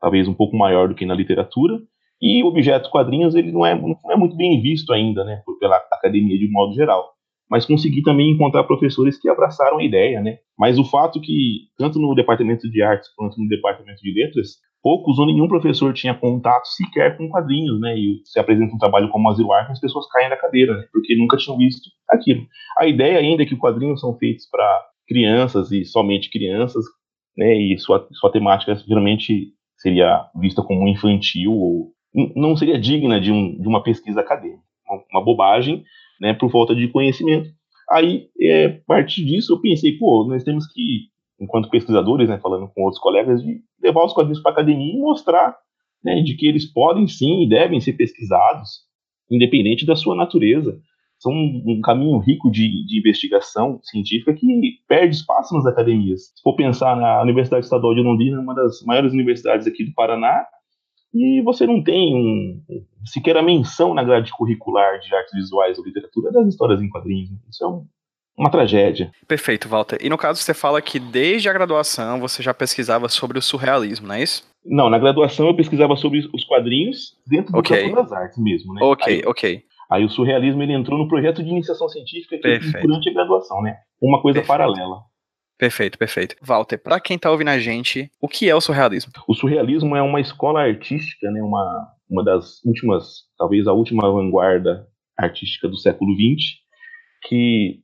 talvez 0.00 0.28
um 0.28 0.34
pouco 0.34 0.56
maior 0.56 0.88
do 0.88 0.94
que 0.94 1.06
na 1.06 1.14
literatura. 1.14 1.78
E 2.20 2.42
o 2.42 2.46
objeto 2.46 2.90
quadrinhos 2.90 3.34
ele 3.34 3.52
não 3.52 3.64
é, 3.64 3.74
não 3.74 3.96
é 4.10 4.16
muito 4.16 4.36
bem 4.36 4.60
visto 4.60 4.92
ainda, 4.92 5.24
né, 5.24 5.42
pela 5.60 5.76
academia 5.76 6.38
de 6.38 6.48
modo 6.50 6.74
geral 6.74 7.18
mas 7.50 7.64
consegui 7.64 8.02
também 8.02 8.30
encontrar 8.30 8.64
professores 8.64 9.18
que 9.18 9.28
abraçaram 9.28 9.78
a 9.78 9.84
ideia, 9.84 10.20
né? 10.20 10.38
Mas 10.58 10.78
o 10.78 10.84
fato 10.84 11.20
que, 11.20 11.68
tanto 11.78 11.98
no 11.98 12.14
departamento 12.14 12.68
de 12.68 12.82
artes 12.82 13.08
quanto 13.16 13.40
no 13.40 13.48
departamento 13.48 14.02
de 14.02 14.12
letras, 14.12 14.56
poucos 14.82 15.18
ou 15.18 15.26
nenhum 15.26 15.48
professor 15.48 15.92
tinha 15.92 16.14
contato 16.14 16.66
sequer 16.66 17.16
com 17.16 17.28
quadrinhos, 17.28 17.80
né? 17.80 17.96
E 17.98 18.20
se 18.24 18.38
apresenta 18.38 18.74
um 18.74 18.78
trabalho 18.78 19.08
como 19.10 19.28
Asilo 19.28 19.52
Arkham, 19.52 19.72
as 19.72 19.80
pessoas 19.80 20.08
caem 20.10 20.30
da 20.30 20.36
cadeira, 20.36 20.76
né? 20.76 20.84
Porque 20.92 21.16
nunca 21.16 21.36
tinham 21.36 21.58
visto 21.58 21.90
aquilo. 22.08 22.46
A 22.78 22.86
ideia 22.86 23.18
ainda 23.18 23.42
é 23.42 23.46
que 23.46 23.56
quadrinhos 23.56 24.00
são 24.00 24.16
feitos 24.16 24.46
para 24.50 24.86
crianças 25.06 25.72
e 25.72 25.84
somente 25.84 26.30
crianças, 26.30 26.84
né? 27.36 27.54
E 27.54 27.78
sua, 27.78 28.06
sua 28.12 28.30
temática 28.30 28.74
geralmente 28.74 29.52
seria 29.76 30.28
vista 30.34 30.62
como 30.62 30.88
infantil 30.88 31.52
ou 31.52 31.92
não 32.34 32.56
seria 32.56 32.78
digna 32.78 33.20
de, 33.20 33.30
um, 33.30 33.60
de 33.60 33.68
uma 33.68 33.82
pesquisa 33.82 34.20
acadêmica. 34.20 34.62
Uma, 34.88 35.02
uma 35.12 35.24
bobagem, 35.24 35.84
né, 36.20 36.32
por 36.34 36.50
falta 36.50 36.74
de 36.74 36.88
conhecimento. 36.88 37.50
Aí, 37.90 38.28
é, 38.40 38.66
a 38.66 38.80
partir 38.86 39.24
disso, 39.24 39.54
eu 39.54 39.60
pensei, 39.60 39.92
pô, 39.92 40.26
nós 40.28 40.44
temos 40.44 40.66
que, 40.72 41.08
enquanto 41.40 41.70
pesquisadores, 41.70 42.28
né, 42.28 42.38
falando 42.38 42.68
com 42.68 42.82
outros 42.82 43.00
colegas, 43.00 43.42
de 43.42 43.60
levar 43.82 44.04
os 44.04 44.12
quadrinhos 44.12 44.40
para 44.40 44.52
a 44.52 44.54
academia 44.54 44.94
e 44.94 44.98
mostrar 44.98 45.56
né, 46.02 46.20
de 46.22 46.34
que 46.36 46.46
eles 46.46 46.64
podem 46.70 47.06
sim 47.06 47.42
e 47.42 47.48
devem 47.48 47.80
ser 47.80 47.94
pesquisados, 47.94 48.82
independente 49.30 49.86
da 49.86 49.96
sua 49.96 50.14
natureza. 50.14 50.78
São 51.18 51.32
um, 51.32 51.64
um 51.66 51.80
caminho 51.80 52.18
rico 52.18 52.50
de, 52.50 52.86
de, 52.86 52.98
investigação 52.98 53.80
científica 53.82 54.32
que 54.32 54.46
perde 54.86 55.16
espaço 55.16 55.54
nas 55.54 55.66
academias. 55.66 56.26
Se 56.36 56.42
for 56.42 56.54
pensar 56.54 56.96
na 56.96 57.22
Universidade 57.22 57.64
Estadual 57.64 57.94
de 57.94 58.02
Londrina, 58.02 58.40
uma 58.40 58.54
das 58.54 58.82
maiores 58.84 59.12
universidades 59.12 59.66
aqui 59.66 59.84
do 59.84 59.92
Paraná, 59.94 60.46
e 61.12 61.40
você 61.42 61.66
não 61.66 61.82
tem 61.82 62.14
um, 62.14 62.62
sequer 63.04 63.36
a 63.36 63.42
menção 63.42 63.94
na 63.94 64.04
grade 64.04 64.30
curricular 64.30 65.00
de 65.00 65.12
artes 65.14 65.32
visuais 65.34 65.78
ou 65.78 65.84
literatura 65.84 66.30
das 66.30 66.46
histórias 66.46 66.80
em 66.80 66.88
quadrinhos. 66.88 67.30
Isso 67.50 67.64
é 67.64 67.68
um, 67.68 67.86
uma 68.38 68.50
tragédia. 68.50 69.10
Perfeito, 69.26 69.68
Walter. 69.68 69.98
E 70.00 70.08
no 70.08 70.16
caso 70.16 70.40
você 70.40 70.54
fala 70.54 70.80
que 70.80 71.00
desde 71.00 71.48
a 71.48 71.52
graduação 71.52 72.20
você 72.20 72.42
já 72.42 72.54
pesquisava 72.54 73.08
sobre 73.08 73.38
o 73.38 73.42
surrealismo, 73.42 74.06
não 74.06 74.14
é 74.14 74.22
isso? 74.22 74.46
Não, 74.64 74.88
na 74.88 74.98
graduação 74.98 75.48
eu 75.48 75.56
pesquisava 75.56 75.96
sobre 75.96 76.20
os 76.32 76.44
quadrinhos 76.44 77.16
dentro 77.26 77.52
do 77.52 77.58
okay. 77.58 77.84
campo 77.84 77.96
das 77.96 78.12
artes 78.12 78.38
mesmo, 78.38 78.74
né? 78.74 78.80
Ok, 78.82 79.14
aí, 79.14 79.22
ok. 79.26 79.62
Aí 79.90 80.04
o 80.04 80.08
surrealismo 80.08 80.62
ele 80.62 80.74
entrou 80.74 80.98
no 80.98 81.08
projeto 81.08 81.42
de 81.42 81.48
iniciação 81.48 81.88
científica 81.88 82.38
que, 82.38 82.80
durante 82.80 83.08
a 83.08 83.12
graduação, 83.12 83.62
né? 83.62 83.76
Uma 84.00 84.20
coisa 84.20 84.40
Perfeito. 84.40 84.58
paralela. 84.58 84.96
Perfeito, 85.58 85.98
perfeito. 85.98 86.36
Walter, 86.40 86.78
para 86.78 87.00
quem 87.00 87.18
tá 87.18 87.30
ouvindo 87.30 87.48
a 87.48 87.58
gente, 87.58 88.08
o 88.20 88.28
que 88.28 88.48
é 88.48 88.54
o 88.54 88.60
surrealismo? 88.60 89.12
O 89.26 89.34
surrealismo 89.34 89.96
é 89.96 90.02
uma 90.02 90.20
escola 90.20 90.60
artística, 90.60 91.28
né, 91.32 91.42
uma, 91.42 91.88
uma 92.08 92.22
das 92.22 92.64
últimas, 92.64 93.24
talvez 93.36 93.66
a 93.66 93.72
última 93.72 94.08
vanguarda 94.08 94.86
artística 95.16 95.66
do 95.66 95.76
século 95.76 96.14
XX, 96.14 96.60
que 97.26 97.80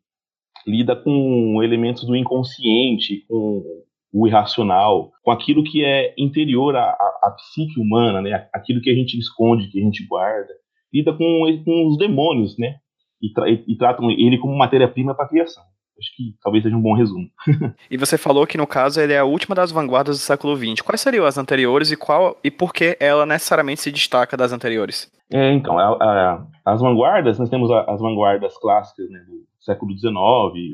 lida 0.66 0.96
com 0.96 1.62
elementos 1.62 2.04
do 2.04 2.16
inconsciente, 2.16 3.24
com 3.28 3.62
o 4.12 4.28
irracional, 4.28 5.10
com 5.22 5.32
aquilo 5.32 5.64
que 5.64 5.84
é 5.84 6.14
interior 6.16 6.76
à, 6.76 6.84
à, 6.84 7.20
à 7.24 7.30
psique 7.32 7.80
humana, 7.80 8.22
né, 8.22 8.48
aquilo 8.54 8.80
que 8.80 8.90
a 8.90 8.94
gente 8.94 9.18
esconde, 9.18 9.68
que 9.68 9.80
a 9.80 9.84
gente 9.84 10.06
guarda, 10.06 10.52
lida 10.92 11.12
com, 11.12 11.62
com 11.64 11.88
os 11.88 11.98
demônios, 11.98 12.56
né, 12.56 12.76
e, 13.20 13.32
tra 13.32 13.50
e 13.50 13.76
tratam 13.76 14.10
ele 14.10 14.38
como 14.38 14.56
matéria-prima 14.56 15.14
para 15.14 15.24
a 15.24 15.28
criação. 15.28 15.64
Acho 15.98 16.16
que 16.16 16.34
talvez 16.42 16.62
seja 16.62 16.76
um 16.76 16.82
bom 16.82 16.94
resumo. 16.94 17.28
e 17.90 17.96
você 17.96 18.18
falou 18.18 18.46
que 18.46 18.58
no 18.58 18.66
caso 18.66 19.00
ele 19.00 19.12
é 19.12 19.18
a 19.18 19.24
última 19.24 19.54
das 19.54 19.70
vanguardas 19.70 20.18
do 20.18 20.20
século 20.20 20.56
XX. 20.56 20.80
Quais 20.80 21.00
seriam 21.00 21.24
as 21.24 21.38
anteriores 21.38 21.92
e 21.92 21.96
qual 21.96 22.36
e 22.42 22.50
por 22.50 22.72
que 22.72 22.96
ela 22.98 23.24
necessariamente 23.24 23.80
se 23.80 23.92
destaca 23.92 24.36
das 24.36 24.52
anteriores? 24.52 25.10
É, 25.32 25.52
então, 25.52 25.78
a, 25.78 25.92
a, 25.92 26.46
as 26.64 26.80
vanguardas, 26.80 27.38
nós 27.38 27.48
temos 27.48 27.70
a, 27.70 27.82
as 27.82 28.00
vanguardas 28.00 28.58
clássicas 28.58 29.08
né, 29.08 29.20
do 29.20 29.44
século 29.64 29.92
XIX, 29.92 30.14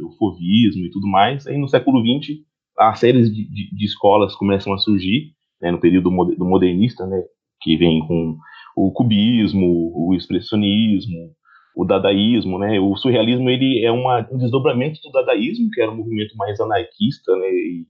o 0.05 0.11
fovismo 0.19 0.85
e 0.85 0.91
tudo 0.91 1.07
mais. 1.07 1.47
Aí 1.47 1.57
no 1.57 1.69
século 1.69 2.01
XX, 2.01 2.39
as 2.79 2.99
séries 2.99 3.33
de, 3.33 3.45
de, 3.49 3.75
de 3.75 3.85
escolas 3.85 4.35
começam 4.35 4.73
a 4.73 4.79
surgir, 4.79 5.33
né, 5.61 5.71
no 5.71 5.81
período 5.81 6.11
do 6.11 6.45
modernista, 6.45 7.07
né, 7.07 7.23
que 7.61 7.77
vem 7.77 8.01
com 8.07 8.37
o 8.77 8.91
cubismo, 8.93 9.93
o 9.95 10.15
expressionismo, 10.15 11.33
o 11.77 11.85
dadaísmo, 11.85 12.59
né? 12.59 12.81
O 12.81 12.97
surrealismo 12.97 13.49
ele 13.49 13.85
é 13.85 13.93
uma, 13.93 14.27
um 14.31 14.39
desdobramento 14.39 15.01
do 15.03 15.13
dadaísmo, 15.13 15.71
que 15.71 15.81
era 15.81 15.91
um 15.91 15.97
movimento 15.97 16.37
mais 16.37 16.59
anarquista, 16.61 17.35
né, 17.37 17.49
e 17.49 17.87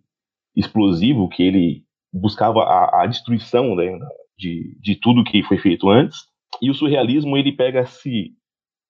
explosivo, 0.57 1.29
que 1.29 1.43
ele 1.43 1.85
buscava 2.13 2.63
a, 2.63 3.03
a 3.03 3.07
destruição 3.07 3.75
né, 3.77 3.99
de, 4.37 4.77
de 4.81 4.97
tudo 4.97 5.25
que 5.25 5.43
foi 5.45 5.59
feito 5.59 5.89
antes. 5.89 6.19
E 6.61 6.71
o 6.71 6.75
surrealismo 6.75 7.37
ele 7.37 7.53
pega 7.53 7.81
essa, 7.81 8.09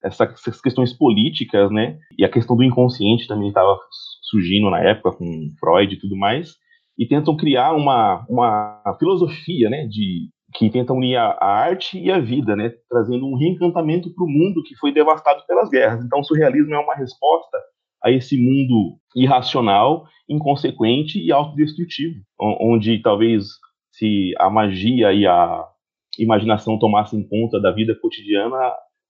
essas 0.03 0.61
questões 0.61 0.93
políticas, 0.93 1.71
né? 1.71 1.99
E 2.19 2.25
a 2.25 2.29
questão 2.29 2.57
do 2.57 2.65
inconsciente 2.65 3.27
também 3.27 3.49
estava 3.49 3.79
surgindo 4.23 4.71
na 4.71 4.81
época 4.81 5.17
com 5.17 5.53
Freud 5.59 5.95
e 5.95 5.99
tudo 5.99 6.17
mais, 6.17 6.55
e 6.99 7.07
tentam 7.07 7.37
criar 7.37 7.73
uma, 7.73 8.25
uma 8.29 8.97
filosofia, 8.99 9.69
né, 9.69 9.87
de 9.87 10.29
que 10.55 10.69
tentam 10.69 10.97
unir 10.97 11.17
a, 11.17 11.37
a, 11.41 11.47
arte 11.47 11.99
e 11.99 12.11
a 12.11 12.19
vida, 12.19 12.57
né, 12.57 12.73
trazendo 12.89 13.27
um 13.27 13.37
reencantamento 13.37 14.13
para 14.13 14.25
o 14.25 14.29
mundo 14.29 14.63
que 14.63 14.77
foi 14.77 14.93
devastado 14.93 15.43
pelas 15.47 15.71
guerras. 15.71 16.05
Então, 16.05 16.21
o 16.21 16.25
surrealismo 16.25 16.75
é 16.75 16.79
uma 16.79 16.95
resposta 16.95 17.59
a 18.03 18.11
esse 18.11 18.37
mundo 18.37 18.99
irracional, 19.15 20.07
inconsequente 20.29 21.23
e 21.23 21.31
autodestrutivo, 21.31 22.17
onde 22.39 23.01
talvez 23.01 23.45
se 23.93 24.33
a 24.39 24.49
magia 24.51 25.13
e 25.13 25.27
a 25.27 25.65
imaginação 26.19 26.79
tomassem 26.79 27.27
conta 27.29 27.61
da 27.61 27.71
vida 27.71 27.95
cotidiana, 28.01 28.57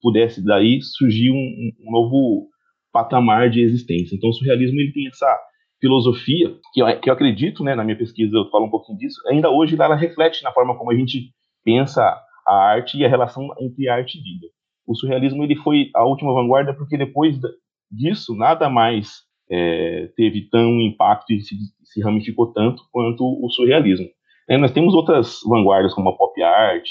pudesse 0.00 0.44
daí 0.44 0.80
surgir 0.82 1.30
um, 1.30 1.72
um 1.86 1.92
novo 1.92 2.48
patamar 2.92 3.50
de 3.50 3.60
existência. 3.60 4.16
Então, 4.16 4.30
o 4.30 4.32
surrealismo 4.32 4.78
ele 4.80 4.92
tem 4.92 5.06
essa 5.08 5.38
filosofia, 5.80 6.54
que 6.72 6.82
eu, 6.82 7.00
que 7.00 7.08
eu 7.08 7.14
acredito, 7.14 7.64
né, 7.64 7.74
na 7.74 7.84
minha 7.84 7.96
pesquisa 7.96 8.36
eu 8.36 8.50
falo 8.50 8.66
um 8.66 8.70
pouquinho 8.70 8.98
disso, 8.98 9.20
ainda 9.28 9.50
hoje 9.50 9.80
ela 9.80 9.94
reflete 9.94 10.42
na 10.42 10.52
forma 10.52 10.76
como 10.76 10.90
a 10.90 10.94
gente 10.94 11.30
pensa 11.64 12.02
a 12.46 12.54
arte 12.54 12.98
e 12.98 13.04
a 13.04 13.08
relação 13.08 13.48
entre 13.60 13.88
arte 13.88 14.18
e 14.18 14.22
vida. 14.22 14.46
O 14.86 14.94
surrealismo 14.94 15.42
ele 15.42 15.56
foi 15.56 15.90
a 15.94 16.04
última 16.04 16.34
vanguarda 16.34 16.74
porque 16.74 16.98
depois 16.98 17.38
disso 17.90 18.34
nada 18.34 18.68
mais 18.68 19.22
é, 19.50 20.10
teve 20.16 20.48
tão 20.50 20.80
impacto 20.80 21.32
e 21.32 21.40
se, 21.40 21.54
se, 21.84 22.02
ramificou 22.02 22.52
tanto 22.52 22.82
quanto 22.92 23.24
o 23.24 23.48
surrealismo. 23.50 24.06
É, 24.48 24.56
nós 24.56 24.72
temos 24.72 24.94
outras 24.94 25.40
vanguardas 25.46 25.94
como 25.94 26.10
a 26.10 26.16
pop 26.16 26.42
art 26.42 26.88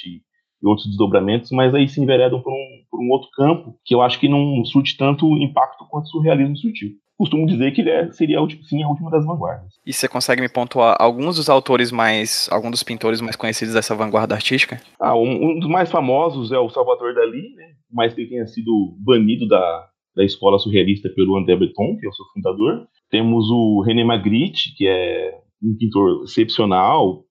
e, 0.61 0.67
outros 0.67 0.87
desdobramentos, 0.87 1.51
mas 1.51 1.73
aí 1.73 1.87
se 1.87 2.01
enveredam 2.01 2.41
por 2.41 2.51
um, 2.51 2.83
por 2.89 3.01
um 3.01 3.09
outro 3.09 3.29
campo 3.35 3.75
que 3.85 3.93
eu 3.93 4.01
acho 4.01 4.19
que 4.19 4.27
não 4.27 4.63
surte 4.65 4.97
tanto 4.97 5.37
impacto 5.37 5.85
quanto 5.89 6.05
o 6.05 6.09
surrealismo 6.09 6.57
surtiu 6.57 6.91
costumo 7.19 7.45
dizer 7.45 7.71
que 7.71 7.81
ele 7.81 7.89
é, 7.89 8.09
seria 8.13 8.37
sim 8.61 8.81
a 8.81 8.87
última 8.87 9.11
das 9.11 9.25
vanguardas. 9.25 9.73
E 9.85 9.91
você 9.91 10.07
consegue 10.07 10.41
me 10.41 10.47
pontuar 10.47 10.95
alguns 10.97 11.35
dos 11.35 11.49
autores 11.49 11.91
mais, 11.91 12.47
alguns 12.49 12.71
dos 12.71 12.83
pintores 12.83 13.19
mais 13.19 13.35
conhecidos 13.35 13.73
dessa 13.73 13.93
vanguarda 13.93 14.33
artística? 14.33 14.81
Ah, 14.97 15.17
um, 15.17 15.51
um 15.51 15.59
dos 15.59 15.69
mais 15.69 15.91
famosos 15.91 16.53
é 16.53 16.57
o 16.57 16.69
Salvador 16.69 17.13
Dali, 17.13 17.53
né? 17.55 17.73
mais 17.91 18.13
que 18.13 18.25
tenha 18.25 18.47
sido 18.47 18.95
banido 18.99 19.45
da, 19.49 19.87
da 20.15 20.23
escola 20.23 20.57
surrealista 20.59 21.09
pelo 21.09 21.37
André 21.37 21.57
Breton, 21.57 21.97
que 21.99 22.05
é 22.05 22.09
o 22.09 22.13
seu 22.13 22.25
fundador. 22.33 22.87
Temos 23.11 23.49
o 23.49 23.81
René 23.81 24.05
Magritte, 24.05 24.73
que 24.77 24.87
é 24.87 25.37
um 25.61 25.75
pintor 25.77 26.23
excepcional. 26.23 27.25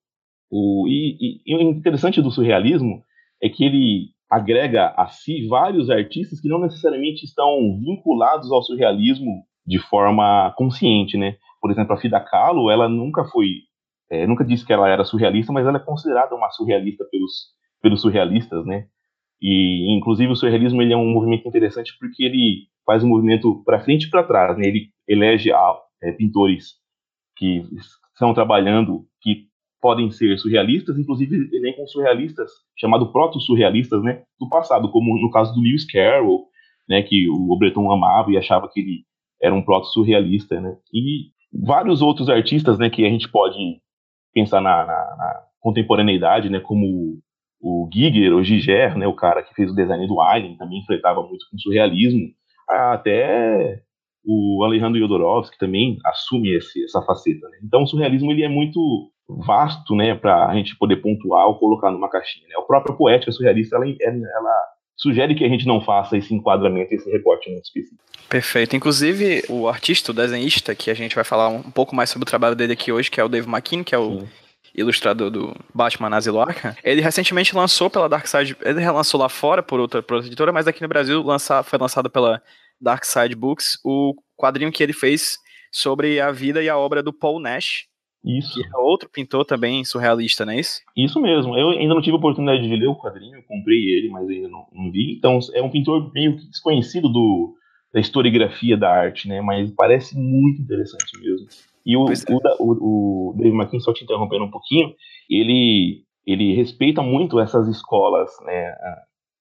O, 0.51 0.87
e, 0.87 1.17
e, 1.19 1.41
e 1.47 1.55
o 1.55 1.61
interessante 1.61 2.21
do 2.21 2.29
surrealismo 2.29 3.01
é 3.41 3.49
que 3.49 3.63
ele 3.63 4.09
agrega 4.29 4.93
a 4.95 5.07
si 5.07 5.47
vários 5.47 5.89
artistas 5.89 6.39
que 6.39 6.47
não 6.47 6.59
necessariamente 6.59 7.25
estão 7.25 7.79
vinculados 7.79 8.51
ao 8.51 8.61
surrealismo 8.61 9.43
de 9.65 9.79
forma 9.79 10.53
consciente, 10.55 11.17
né? 11.17 11.35
Por 11.61 11.71
exemplo, 11.71 11.93
a 11.93 11.97
Frida 11.97 12.19
Kahlo, 12.19 12.69
ela 12.69 12.87
nunca 12.87 13.25
foi, 13.25 13.47
é, 14.09 14.25
nunca 14.27 14.45
disse 14.45 14.65
que 14.65 14.71
ela 14.71 14.87
era 14.87 15.03
surrealista, 15.03 15.51
mas 15.51 15.65
ela 15.65 15.77
é 15.77 15.83
considerada 15.83 16.35
uma 16.35 16.49
surrealista 16.51 17.05
pelos, 17.11 17.31
pelos 17.81 18.01
surrealistas, 18.01 18.65
né? 18.65 18.87
E, 19.41 19.95
inclusive, 19.95 20.31
o 20.31 20.35
surrealismo 20.35 20.81
ele 20.81 20.93
é 20.93 20.97
um 20.97 21.11
movimento 21.11 21.47
interessante 21.47 21.93
porque 21.99 22.23
ele 22.23 22.67
faz 22.85 23.03
um 23.03 23.07
movimento 23.07 23.63
para 23.63 23.79
frente 23.79 24.07
e 24.07 24.09
para 24.09 24.23
trás, 24.23 24.57
né? 24.57 24.67
Ele 24.67 24.89
elege 25.07 25.51
a, 25.51 25.75
é, 26.03 26.11
pintores 26.11 26.73
que 27.35 27.63
estão 28.13 28.33
trabalhando, 28.33 29.05
que 29.21 29.48
podem 29.81 30.11
ser 30.11 30.37
surrealistas, 30.37 30.97
inclusive 30.97 31.49
com 31.75 31.87
surrealistas, 31.87 32.51
chamado 32.77 33.11
proto-surrealistas, 33.11 34.03
né? 34.03 34.23
Do 34.39 34.49
passado, 34.49 34.91
como 34.91 35.19
no 35.19 35.31
caso 35.31 35.53
do 35.53 35.61
Lewis 35.61 35.85
Carroll, 35.85 36.45
né? 36.87 37.01
Que 37.01 37.29
o 37.29 37.57
Breton 37.57 37.91
amava 37.91 38.31
e 38.31 38.37
achava 38.37 38.69
que 38.71 38.79
ele 38.79 39.03
era 39.41 39.55
um 39.55 39.61
proto 39.61 39.87
surrealista, 39.87 40.59
né? 40.59 40.75
E 40.93 41.29
vários 41.51 42.01
outros 42.01 42.29
artistas, 42.29 42.77
né, 42.77 42.89
que 42.89 43.05
a 43.05 43.09
gente 43.09 43.29
pode 43.29 43.57
pensar 44.33 44.61
na, 44.61 44.85
na, 44.85 45.15
na 45.17 45.43
contemporaneidade, 45.59 46.49
né, 46.49 46.59
como 46.59 47.19
o 47.61 47.89
Giger, 47.91 48.33
o 48.33 48.43
Giger, 48.43 48.97
né, 48.97 49.07
o 49.07 49.15
cara 49.15 49.43
que 49.43 49.53
fez 49.53 49.71
o 49.71 49.75
design 49.75 50.07
do 50.07 50.21
Alien, 50.21 50.57
também 50.57 50.83
flertava 50.85 51.21
muito 51.21 51.45
com 51.49 51.57
surrealismo, 51.57 52.27
até 52.69 53.81
o 54.23 54.63
Alejandro 54.63 54.99
Jodorowsky 54.99 55.57
também 55.57 55.97
assume 56.05 56.55
esse, 56.55 56.83
essa 56.83 57.01
faceta. 57.01 57.47
Né? 57.49 57.57
Então, 57.63 57.83
o 57.83 57.87
surrealismo 57.87 58.31
ele 58.31 58.43
é 58.43 58.49
muito 58.49 59.11
vasto, 59.29 59.95
né, 59.95 60.15
para 60.15 60.47
a 60.47 60.55
gente 60.55 60.75
poder 60.75 60.97
pontuar 60.97 61.47
ou 61.47 61.59
colocar 61.59 61.91
numa 61.91 62.09
caixinha. 62.09 62.47
Né? 62.47 62.55
A 62.57 62.61
própria 62.61 62.95
poética 62.95 63.31
surrealista 63.31 63.75
ela, 63.75 63.85
ela 63.85 64.65
sugere 64.95 65.35
que 65.35 65.45
a 65.45 65.49
gente 65.49 65.65
não 65.65 65.79
faça 65.79 66.17
esse 66.17 66.33
enquadramento, 66.33 66.93
esse 66.93 67.09
recorte 67.09 67.49
muito 67.49 67.65
específico. 67.65 68.03
Perfeito. 68.27 68.75
Inclusive, 68.75 69.43
o 69.49 69.67
artista, 69.67 70.11
o 70.11 70.15
desenhista, 70.15 70.75
que 70.75 70.91
a 70.91 70.93
gente 70.93 71.15
vai 71.15 71.23
falar 71.23 71.47
um 71.49 71.71
pouco 71.71 71.95
mais 71.95 72.09
sobre 72.09 72.23
o 72.23 72.29
trabalho 72.29 72.55
dele 72.55 72.73
aqui 72.73 72.91
hoje, 72.91 73.09
que 73.09 73.19
é 73.19 73.23
o 73.23 73.29
Dave 73.29 73.47
McKean, 73.47 73.83
que 73.83 73.95
é 73.95 73.97
o 73.97 74.19
Sim. 74.19 74.27
ilustrador 74.75 75.31
do 75.31 75.55
Batman 75.73 76.15
Asilo 76.15 76.39
Arkham, 76.39 76.75
ele 76.83 77.01
recentemente 77.01 77.55
lançou 77.55 77.89
pela 77.89 78.09
Dark 78.09 78.27
Side, 78.27 78.57
ele 78.61 78.81
relançou 78.81 79.19
lá 79.19 79.29
fora 79.29 79.63
por 79.63 79.79
outra, 79.79 80.03
por 80.03 80.15
outra 80.15 80.27
editora, 80.27 80.51
mas 80.51 80.67
aqui 80.67 80.81
no 80.81 80.87
Brasil 80.87 81.23
lança, 81.23 81.63
foi 81.63 81.79
lançado 81.79 82.09
pela 82.09 82.41
Dark 82.79 83.03
Side 83.03 83.35
Books, 83.35 83.79
o 83.83 84.13
quadrinho 84.37 84.71
que 84.71 84.83
ele 84.83 84.93
fez 84.93 85.37
sobre 85.71 86.19
a 86.19 86.31
vida 86.31 86.61
e 86.61 86.69
a 86.69 86.77
obra 86.77 87.01
do 87.01 87.13
Paul 87.13 87.39
Nash, 87.39 87.85
isso. 88.23 88.53
Que 88.53 88.67
é 88.67 88.77
outro 88.77 89.09
pintor 89.09 89.45
também 89.45 89.83
surrealista, 89.85 90.45
não 90.45 90.53
é 90.53 90.59
isso? 90.59 90.81
Isso 90.95 91.19
mesmo. 91.21 91.57
Eu 91.57 91.69
ainda 91.69 91.93
não 91.93 92.01
tive 92.01 92.15
a 92.15 92.19
oportunidade 92.19 92.67
de 92.67 92.75
ler 92.75 92.87
o 92.87 92.95
quadrinho, 92.95 93.37
eu 93.37 93.43
comprei 93.43 93.77
ele, 93.77 94.09
mas 94.09 94.27
ainda 94.27 94.49
não, 94.49 94.67
não 94.73 94.91
vi. 94.91 95.15
Então, 95.17 95.39
é 95.53 95.61
um 95.61 95.69
pintor 95.69 96.11
meio 96.13 96.37
que 96.37 96.47
desconhecido 96.47 97.07
do, 97.07 97.55
da 97.93 97.99
historiografia 97.99 98.77
da 98.77 98.89
arte, 98.89 99.27
né? 99.27 99.41
Mas 99.41 99.71
parece 99.71 100.17
muito 100.17 100.61
interessante 100.61 101.17
mesmo. 101.19 101.47
E 101.85 101.95
o, 101.95 102.05
é. 102.09 102.13
o, 102.59 102.63
o, 102.63 103.29
o 103.29 103.35
Dave 103.37 103.55
McKean, 103.55 103.79
só 103.79 103.93
te 103.93 104.03
interrompendo 104.03 104.43
um 104.43 104.51
pouquinho, 104.51 104.93
ele, 105.29 106.03
ele 106.25 106.53
respeita 106.55 107.01
muito 107.01 107.39
essas 107.39 107.67
escolas, 107.67 108.29
né? 108.45 108.75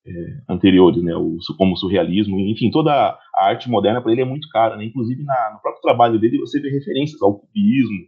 É, 0.06 0.38
anteriores, 0.48 1.02
né, 1.02 1.14
o, 1.14 1.36
como 1.58 1.74
o 1.74 1.76
surrealismo, 1.76 2.38
enfim, 2.40 2.70
toda 2.70 2.90
a 2.90 3.18
arte 3.36 3.68
moderna 3.68 4.00
para 4.00 4.10
ele 4.10 4.22
é 4.22 4.24
muito 4.24 4.48
cara, 4.48 4.74
né, 4.74 4.86
inclusive 4.86 5.22
na, 5.22 5.50
no 5.52 5.60
próprio 5.60 5.82
trabalho 5.82 6.18
dele 6.18 6.38
você 6.38 6.58
vê 6.58 6.70
referências 6.70 7.20
ao 7.20 7.38
cubismo, 7.38 8.06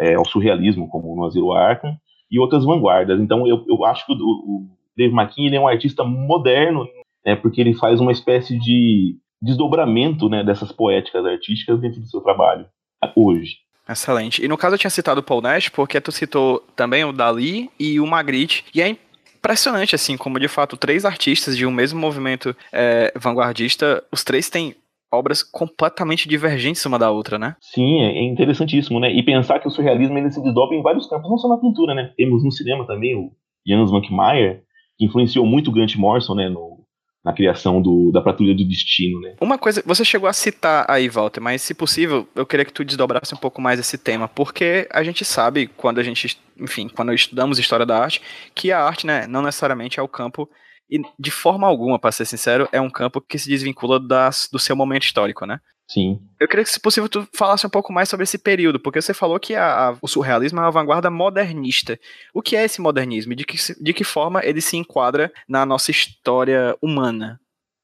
é, 0.00 0.14
ao 0.14 0.26
surrealismo, 0.26 0.88
como 0.88 1.14
no 1.14 1.24
Asilo 1.24 1.52
Arkham, 1.52 1.96
e 2.30 2.38
outras 2.38 2.64
vanguardas. 2.64 3.20
Então 3.20 3.46
eu, 3.46 3.64
eu 3.68 3.84
acho 3.84 4.04
que 4.06 4.12
o, 4.12 4.16
o 4.16 4.66
Dave 4.96 5.14
McKean 5.14 5.54
é 5.54 5.60
um 5.60 5.68
artista 5.68 6.04
moderno, 6.04 6.86
né, 7.24 7.36
porque 7.36 7.60
ele 7.60 7.74
faz 7.74 8.00
uma 8.00 8.12
espécie 8.12 8.58
de 8.58 9.16
desdobramento 9.40 10.28
né, 10.28 10.42
dessas 10.42 10.72
poéticas 10.72 11.24
artísticas 11.24 11.80
dentro 11.80 12.00
do 12.00 12.06
seu 12.06 12.20
trabalho 12.20 12.66
hoje. 13.14 13.58
Excelente. 13.88 14.44
E 14.44 14.48
no 14.48 14.56
caso 14.56 14.74
eu 14.74 14.78
tinha 14.78 14.90
citado 14.90 15.20
o 15.20 15.22
Paul 15.22 15.40
Nash, 15.40 15.68
porque 15.68 16.00
tu 16.00 16.10
citou 16.10 16.60
também 16.74 17.04
o 17.04 17.12
Dali 17.12 17.70
e 17.78 18.00
o 18.00 18.06
Magritte, 18.06 18.64
e 18.74 18.82
é 18.82 18.96
impressionante, 19.36 19.94
assim, 19.94 20.16
como 20.16 20.40
de 20.40 20.48
fato 20.48 20.76
três 20.76 21.04
artistas 21.04 21.56
de 21.56 21.64
um 21.64 21.70
mesmo 21.70 22.00
movimento 22.00 22.56
é, 22.72 23.12
vanguardista, 23.16 24.02
os 24.10 24.24
três 24.24 24.50
têm 24.50 24.74
obras 25.12 25.42
completamente 25.42 26.28
divergentes 26.28 26.84
uma 26.84 26.98
da 26.98 27.10
outra, 27.10 27.38
né? 27.38 27.56
Sim, 27.60 28.00
é 28.00 28.22
interessantíssimo, 28.22 29.00
né? 29.00 29.12
E 29.12 29.22
pensar 29.22 29.58
que 29.58 29.68
o 29.68 29.70
surrealismo 29.70 30.16
ele 30.18 30.30
se 30.30 30.42
desdobra 30.42 30.76
em 30.76 30.82
vários 30.82 31.06
campos, 31.08 31.30
não 31.30 31.38
só 31.38 31.48
na 31.48 31.58
pintura, 31.58 31.94
né? 31.94 32.12
Temos 32.16 32.44
no 32.44 32.50
cinema 32.50 32.86
também 32.86 33.14
o 33.16 33.32
James 33.66 33.90
Mankmeyer, 33.90 34.62
que 34.98 35.04
influenciou 35.04 35.46
muito 35.46 35.68
o 35.68 35.72
Grant 35.72 35.94
Morrison, 35.96 36.34
né, 36.34 36.48
no, 36.48 36.84
na 37.24 37.32
criação 37.32 37.82
do, 37.82 38.10
da 38.12 38.22
Patrulha 38.22 38.54
do 38.54 38.64
Destino, 38.64 39.20
né? 39.20 39.34
Uma 39.40 39.58
coisa, 39.58 39.82
você 39.84 40.04
chegou 40.04 40.28
a 40.28 40.32
citar 40.32 40.86
aí, 40.88 41.08
Walter, 41.08 41.40
mas 41.40 41.60
se 41.60 41.74
possível, 41.74 42.26
eu 42.34 42.46
queria 42.46 42.64
que 42.64 42.72
tu 42.72 42.84
desdobrasse 42.84 43.34
um 43.34 43.38
pouco 43.38 43.60
mais 43.60 43.80
esse 43.80 43.98
tema, 43.98 44.28
porque 44.28 44.88
a 44.92 45.02
gente 45.02 45.24
sabe, 45.24 45.66
quando 45.66 45.98
a 45.98 46.02
gente, 46.02 46.38
enfim, 46.58 46.88
quando 46.88 47.12
estudamos 47.12 47.58
história 47.58 47.84
da 47.84 47.98
arte, 47.98 48.22
que 48.54 48.70
a 48.70 48.80
arte, 48.80 49.06
né, 49.06 49.26
não 49.26 49.42
necessariamente 49.42 49.98
é 49.98 50.02
o 50.02 50.08
campo 50.08 50.48
e 50.90 51.00
de 51.18 51.30
forma 51.30 51.66
alguma, 51.66 51.98
para 51.98 52.12
ser 52.12 52.24
sincero, 52.24 52.68
é 52.72 52.80
um 52.80 52.90
campo 52.90 53.20
que 53.20 53.38
se 53.38 53.48
desvincula 53.48 53.98
das, 53.98 54.48
do 54.50 54.58
seu 54.58 54.76
momento 54.76 55.04
histórico, 55.04 55.44
né? 55.44 55.60
Sim. 55.88 56.20
Eu 56.40 56.48
queria 56.48 56.64
que, 56.64 56.70
se 56.70 56.80
possível, 56.80 57.08
tu 57.08 57.28
falasse 57.32 57.66
um 57.66 57.70
pouco 57.70 57.92
mais 57.92 58.08
sobre 58.08 58.24
esse 58.24 58.38
período, 58.38 58.80
porque 58.80 59.00
você 59.00 59.14
falou 59.14 59.38
que 59.38 59.54
a, 59.54 59.90
a, 59.90 59.96
o 60.02 60.08
surrealismo 60.08 60.58
é 60.58 60.62
uma 60.62 60.70
vanguarda 60.70 61.10
modernista. 61.10 61.98
O 62.34 62.42
que 62.42 62.56
é 62.56 62.64
esse 62.64 62.80
modernismo 62.80 63.32
e 63.32 63.36
de 63.36 63.44
que, 63.44 63.56
de 63.80 63.92
que 63.92 64.02
forma 64.02 64.44
ele 64.44 64.60
se 64.60 64.76
enquadra 64.76 65.32
na 65.48 65.64
nossa 65.64 65.90
história 65.90 66.76
humana 66.82 67.40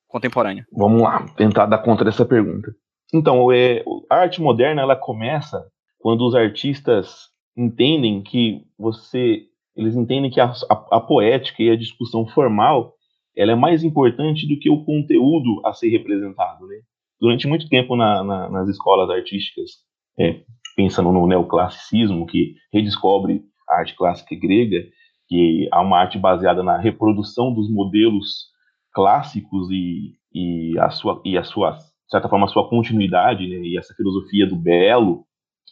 contemporânea? 0.08 0.66
Vamos 0.72 1.02
lá, 1.02 1.24
tentar 1.36 1.66
dar 1.66 1.78
conta 1.78 2.04
dessa 2.04 2.24
pergunta. 2.24 2.74
Então, 3.14 3.52
é, 3.52 3.84
a 4.10 4.16
arte 4.16 4.40
moderna 4.40 4.82
ela 4.82 4.96
começa 4.96 5.64
quando 5.98 6.26
os 6.26 6.34
artistas 6.34 7.30
entendem 7.56 8.22
que 8.22 8.64
você 8.76 9.42
eles 9.76 9.96
entendem 9.96 10.30
que 10.30 10.40
a, 10.40 10.52
a, 10.70 10.96
a, 10.96 11.00
poética 11.00 11.62
e 11.62 11.70
a 11.70 11.76
discussão 11.76 12.26
formal 12.26 12.94
ela 13.36 13.52
é 13.52 13.54
mais 13.54 13.82
importante 13.82 14.46
do 14.46 14.58
que 14.58 14.70
o 14.70 14.84
conteúdo 14.84 15.60
a 15.64 15.72
ser 15.72 15.88
representado. 15.88 16.66
Né? 16.66 16.76
Durante 17.20 17.46
muito 17.46 17.68
tempo 17.68 17.96
na, 17.96 18.22
na, 18.22 18.50
nas 18.50 18.68
escolas 18.68 19.08
artísticas, 19.08 19.70
é, 20.18 20.42
pensando 20.76 21.10
no 21.10 21.26
neoclassicismo, 21.26 22.26
que 22.26 22.54
redescobre 22.72 23.42
a 23.68 23.78
arte 23.78 23.96
clássica 23.96 24.36
grega, 24.36 24.84
que 25.28 25.66
há 25.72 25.80
uma 25.80 25.98
arte 25.98 26.18
baseada 26.18 26.62
na 26.62 26.76
reprodução 26.76 27.54
dos 27.54 27.70
modelos 27.70 28.50
clássicos 28.92 29.70
e, 29.70 30.12
e, 30.34 30.78
a, 30.78 30.90
sua, 30.90 31.22
e 31.24 31.38
a 31.38 31.42
sua, 31.42 31.70
de 31.70 32.10
certa 32.10 32.28
forma, 32.28 32.44
a 32.44 32.48
sua 32.48 32.68
continuidade, 32.68 33.48
né? 33.48 33.56
e 33.62 33.78
essa 33.78 33.94
filosofia 33.94 34.46
do 34.46 34.56
belo, 34.56 35.24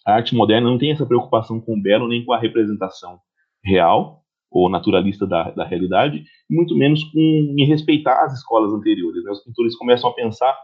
a 0.07 0.15
arte 0.15 0.35
moderna 0.35 0.71
não 0.71 0.79
tem 0.79 0.93
essa 0.93 1.05
preocupação 1.05 1.61
com 1.61 1.75
o 1.75 1.83
belo 1.83 2.09
nem 2.09 2.25
com 2.25 2.33
a 2.33 2.39
representação 2.39 3.19
real 3.65 4.21
ou 4.51 4.69
naturalista 4.69 5.27
da, 5.27 5.51
da 5.51 5.65
realidade, 5.65 6.25
muito 6.51 6.77
menos 6.77 7.05
com, 7.05 7.55
em 7.59 7.65
respeitar 7.67 8.25
as 8.25 8.33
escolas 8.35 8.73
anteriores. 8.73 9.23
Né? 9.23 9.31
Os 9.31 9.45
pintores 9.45 9.77
começam 9.77 10.11
a 10.11 10.15
pensar 10.15 10.57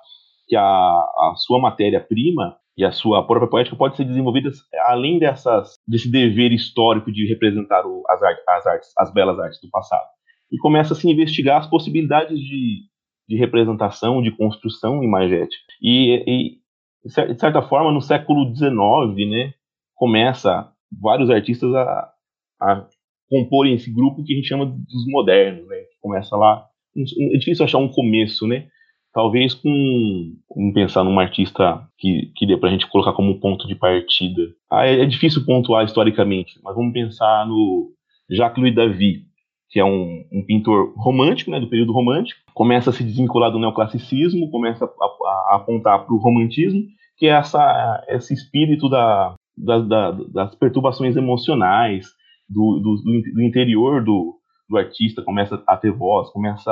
que 0.48 0.56
a, 0.56 0.62
a 0.62 1.34
sua 1.36 1.60
matéria-prima 1.60 2.56
e 2.76 2.84
a 2.84 2.92
sua 2.92 3.26
própria 3.26 3.48
poética 3.48 3.76
pode 3.76 3.96
ser 3.96 4.04
desenvolvida 4.04 4.50
além 4.86 5.18
dessas, 5.18 5.76
desse 5.86 6.10
dever 6.10 6.52
histórico 6.52 7.10
de 7.10 7.26
representar 7.26 7.86
o, 7.86 8.02
as, 8.08 8.20
as, 8.22 8.66
artes, 8.66 8.90
as 8.98 9.12
belas 9.12 9.38
artes 9.38 9.60
do 9.60 9.70
passado. 9.70 10.06
E 10.52 10.58
começa 10.58 10.92
a 10.92 10.96
se 10.96 11.08
investigar 11.08 11.58
as 11.58 11.66
possibilidades 11.66 12.38
de, 12.38 12.82
de 13.28 13.36
representação, 13.36 14.20
de 14.20 14.30
construção 14.30 15.02
imagética. 15.02 15.62
E, 15.80 16.22
e, 16.26 16.58
de 17.04 17.40
certa 17.40 17.62
forma, 17.62 17.90
no 17.90 18.02
século 18.02 18.54
XIX, 18.54 19.30
né, 19.30 19.54
começa 19.94 20.70
vários 21.00 21.30
artistas 21.30 21.74
a, 21.74 22.12
a 22.60 22.86
compor 23.28 23.66
esse 23.66 23.92
grupo 23.92 24.24
que 24.24 24.32
a 24.32 24.36
gente 24.36 24.48
chama 24.48 24.66
dos 24.66 25.06
modernos, 25.06 25.66
né? 25.68 25.76
Que 25.76 26.00
começa 26.00 26.36
lá. 26.36 26.64
É 26.96 27.38
difícil 27.38 27.64
achar 27.64 27.78
um 27.78 27.88
começo, 27.88 28.46
né? 28.46 28.66
Talvez 29.12 29.54
com. 29.54 30.34
Pensar 30.74 31.04
num 31.04 31.18
artista 31.18 31.86
que, 31.98 32.32
que 32.36 32.46
dê 32.46 32.56
pra 32.56 32.70
gente 32.70 32.86
colocar 32.86 33.12
como 33.12 33.40
ponto 33.40 33.66
de 33.66 33.74
partida. 33.74 34.42
Ah, 34.70 34.86
é, 34.86 35.00
é 35.00 35.06
difícil 35.06 35.44
pontuar 35.44 35.84
historicamente, 35.84 36.58
mas 36.62 36.74
vamos 36.74 36.92
pensar 36.92 37.46
no 37.46 37.92
Jacques-Louis 38.30 38.74
David, 38.74 39.24
que 39.70 39.80
é 39.80 39.84
um, 39.84 40.24
um, 40.32 40.44
pintor 40.44 40.94
romântico, 40.96 41.50
né, 41.50 41.60
do 41.60 41.68
período 41.68 41.92
romântico, 41.92 42.40
começa 42.54 42.90
a 42.90 42.92
se 42.92 43.04
desvincular 43.04 43.50
do 43.50 43.58
neoclassicismo, 43.58 44.50
começa 44.50 44.84
a, 44.84 44.88
a, 44.88 45.52
a 45.52 45.56
apontar 45.56 46.04
para 46.04 46.14
o 46.14 46.18
romantismo, 46.18 46.82
que 47.18 47.26
é 47.26 47.30
essa, 47.30 48.04
esse 48.08 48.34
espírito 48.34 48.88
da, 48.88 49.34
da, 49.56 49.78
da, 49.78 50.10
das 50.10 50.54
perturbações 50.54 51.16
emocionais, 51.16 52.06
do, 52.48 52.80
do, 52.80 53.32
do 53.34 53.42
interior 53.42 54.02
do, 54.04 54.38
do 54.68 54.76
artista 54.76 55.22
começa 55.22 55.62
a 55.66 55.76
ter 55.76 55.92
voz, 55.92 56.30
começa 56.30 56.70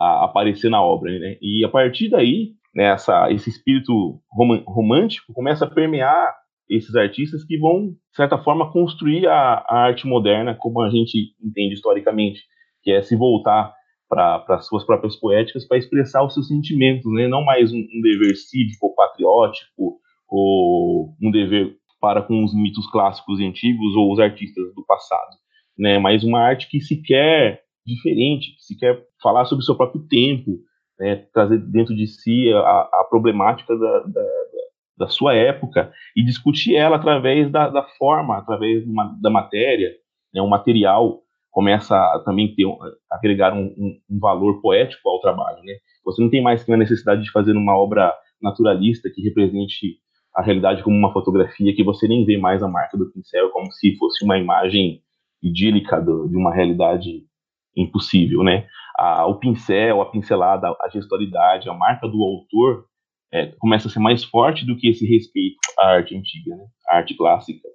a 0.00 0.24
aparecer 0.24 0.70
na 0.70 0.82
obra, 0.82 1.16
né? 1.18 1.36
E 1.40 1.64
a 1.64 1.68
partir 1.68 2.08
daí, 2.08 2.52
né, 2.74 2.86
essa, 2.86 3.30
esse 3.30 3.50
espírito 3.50 4.20
romântico 4.66 5.32
começa 5.32 5.64
a 5.64 5.70
permear 5.70 6.34
esses 6.68 6.94
artistas 6.96 7.44
que 7.44 7.58
vão, 7.58 7.88
de 7.88 8.16
certa 8.16 8.38
forma, 8.38 8.72
construir 8.72 9.26
a, 9.26 9.64
a 9.68 9.78
arte 9.84 10.06
moderna 10.06 10.56
como 10.58 10.80
a 10.80 10.90
gente 10.90 11.34
entende 11.42 11.74
historicamente, 11.74 12.40
que 12.82 12.90
é 12.90 13.02
se 13.02 13.14
voltar 13.14 13.72
para 14.08 14.44
as 14.50 14.66
suas 14.66 14.84
próprias 14.84 15.16
poéticas 15.16 15.66
para 15.66 15.78
expressar 15.78 16.24
os 16.24 16.34
seus 16.34 16.48
sentimentos, 16.48 17.10
né? 17.12 17.26
não 17.28 17.42
mais 17.44 17.72
um, 17.72 17.78
um 17.78 18.00
dever 18.02 18.36
cívico 18.36 18.86
ou 18.86 18.94
patriótico 18.94 20.00
ou 20.28 21.14
um 21.20 21.30
dever 21.30 21.76
para 22.02 22.20
com 22.20 22.42
os 22.42 22.52
mitos 22.52 22.90
clássicos 22.90 23.38
e 23.38 23.46
antigos 23.46 23.94
ou 23.94 24.12
os 24.12 24.18
artistas 24.18 24.74
do 24.74 24.84
passado, 24.84 25.36
né? 25.78 26.00
Mas 26.00 26.24
uma 26.24 26.40
arte 26.40 26.68
que 26.68 26.80
se 26.80 27.00
quer 27.00 27.62
diferente, 27.86 28.56
que 28.56 28.62
se 28.62 28.76
quer 28.76 29.00
falar 29.22 29.44
sobre 29.44 29.62
o 29.62 29.64
seu 29.64 29.76
próprio 29.76 30.02
tempo, 30.08 30.58
né? 30.98 31.16
trazer 31.32 31.58
dentro 31.58 31.94
de 31.94 32.06
si 32.06 32.52
a, 32.52 32.58
a 32.58 33.06
problemática 33.08 33.76
da, 33.76 34.00
da, 34.00 34.28
da, 34.98 35.08
sua 35.08 35.34
época 35.34 35.92
e 36.16 36.24
discutir 36.24 36.76
ela 36.76 36.96
através 36.96 37.50
da, 37.50 37.68
da 37.68 37.82
forma, 37.98 38.38
através 38.38 38.84
uma, 38.84 39.16
da 39.20 39.30
matéria, 39.30 39.90
né? 40.34 40.42
um 40.42 40.48
material 40.48 41.20
começa 41.50 41.96
a 41.96 42.22
também 42.24 42.54
ter 42.54 42.64
a 42.66 43.16
agregar 43.16 43.52
um, 43.52 43.66
um, 43.76 44.00
um, 44.10 44.18
valor 44.18 44.60
poético 44.60 45.08
ao 45.08 45.20
trabalho, 45.20 45.62
né? 45.62 45.74
Você 46.04 46.22
não 46.22 46.30
tem 46.30 46.42
mais 46.42 46.64
que 46.64 46.72
a 46.72 46.76
necessidade 46.76 47.22
de 47.22 47.30
fazer 47.30 47.52
uma 47.52 47.76
obra 47.76 48.12
naturalista 48.40 49.10
que 49.14 49.22
represente 49.22 49.98
a 50.34 50.42
realidade 50.42 50.82
como 50.82 50.96
uma 50.96 51.12
fotografia 51.12 51.74
que 51.74 51.84
você 51.84 52.08
nem 52.08 52.24
vê 52.24 52.38
mais 52.38 52.62
a 52.62 52.68
marca 52.68 52.96
do 52.96 53.10
pincel, 53.10 53.50
como 53.50 53.70
se 53.72 53.96
fosse 53.96 54.24
uma 54.24 54.38
imagem 54.38 55.00
idílica 55.42 56.00
do, 56.00 56.28
de 56.28 56.36
uma 56.36 56.54
realidade 56.54 57.24
impossível, 57.76 58.42
né? 58.42 58.66
A, 58.96 59.26
o 59.26 59.38
pincel, 59.38 60.00
a 60.00 60.06
pincelada, 60.06 60.68
a 60.68 60.88
gestualidade, 60.90 61.68
a 61.68 61.74
marca 61.74 62.06
do 62.06 62.22
autor 62.22 62.84
é, 63.32 63.46
começa 63.58 63.88
a 63.88 63.90
ser 63.90 63.98
mais 63.98 64.22
forte 64.22 64.66
do 64.66 64.76
que 64.76 64.88
esse 64.88 65.06
respeito 65.06 65.56
à 65.78 65.86
arte 65.86 66.16
antiga, 66.16 66.54
né? 66.54 66.64
à 66.88 66.96
arte 66.98 67.14
clássica. 67.14 67.66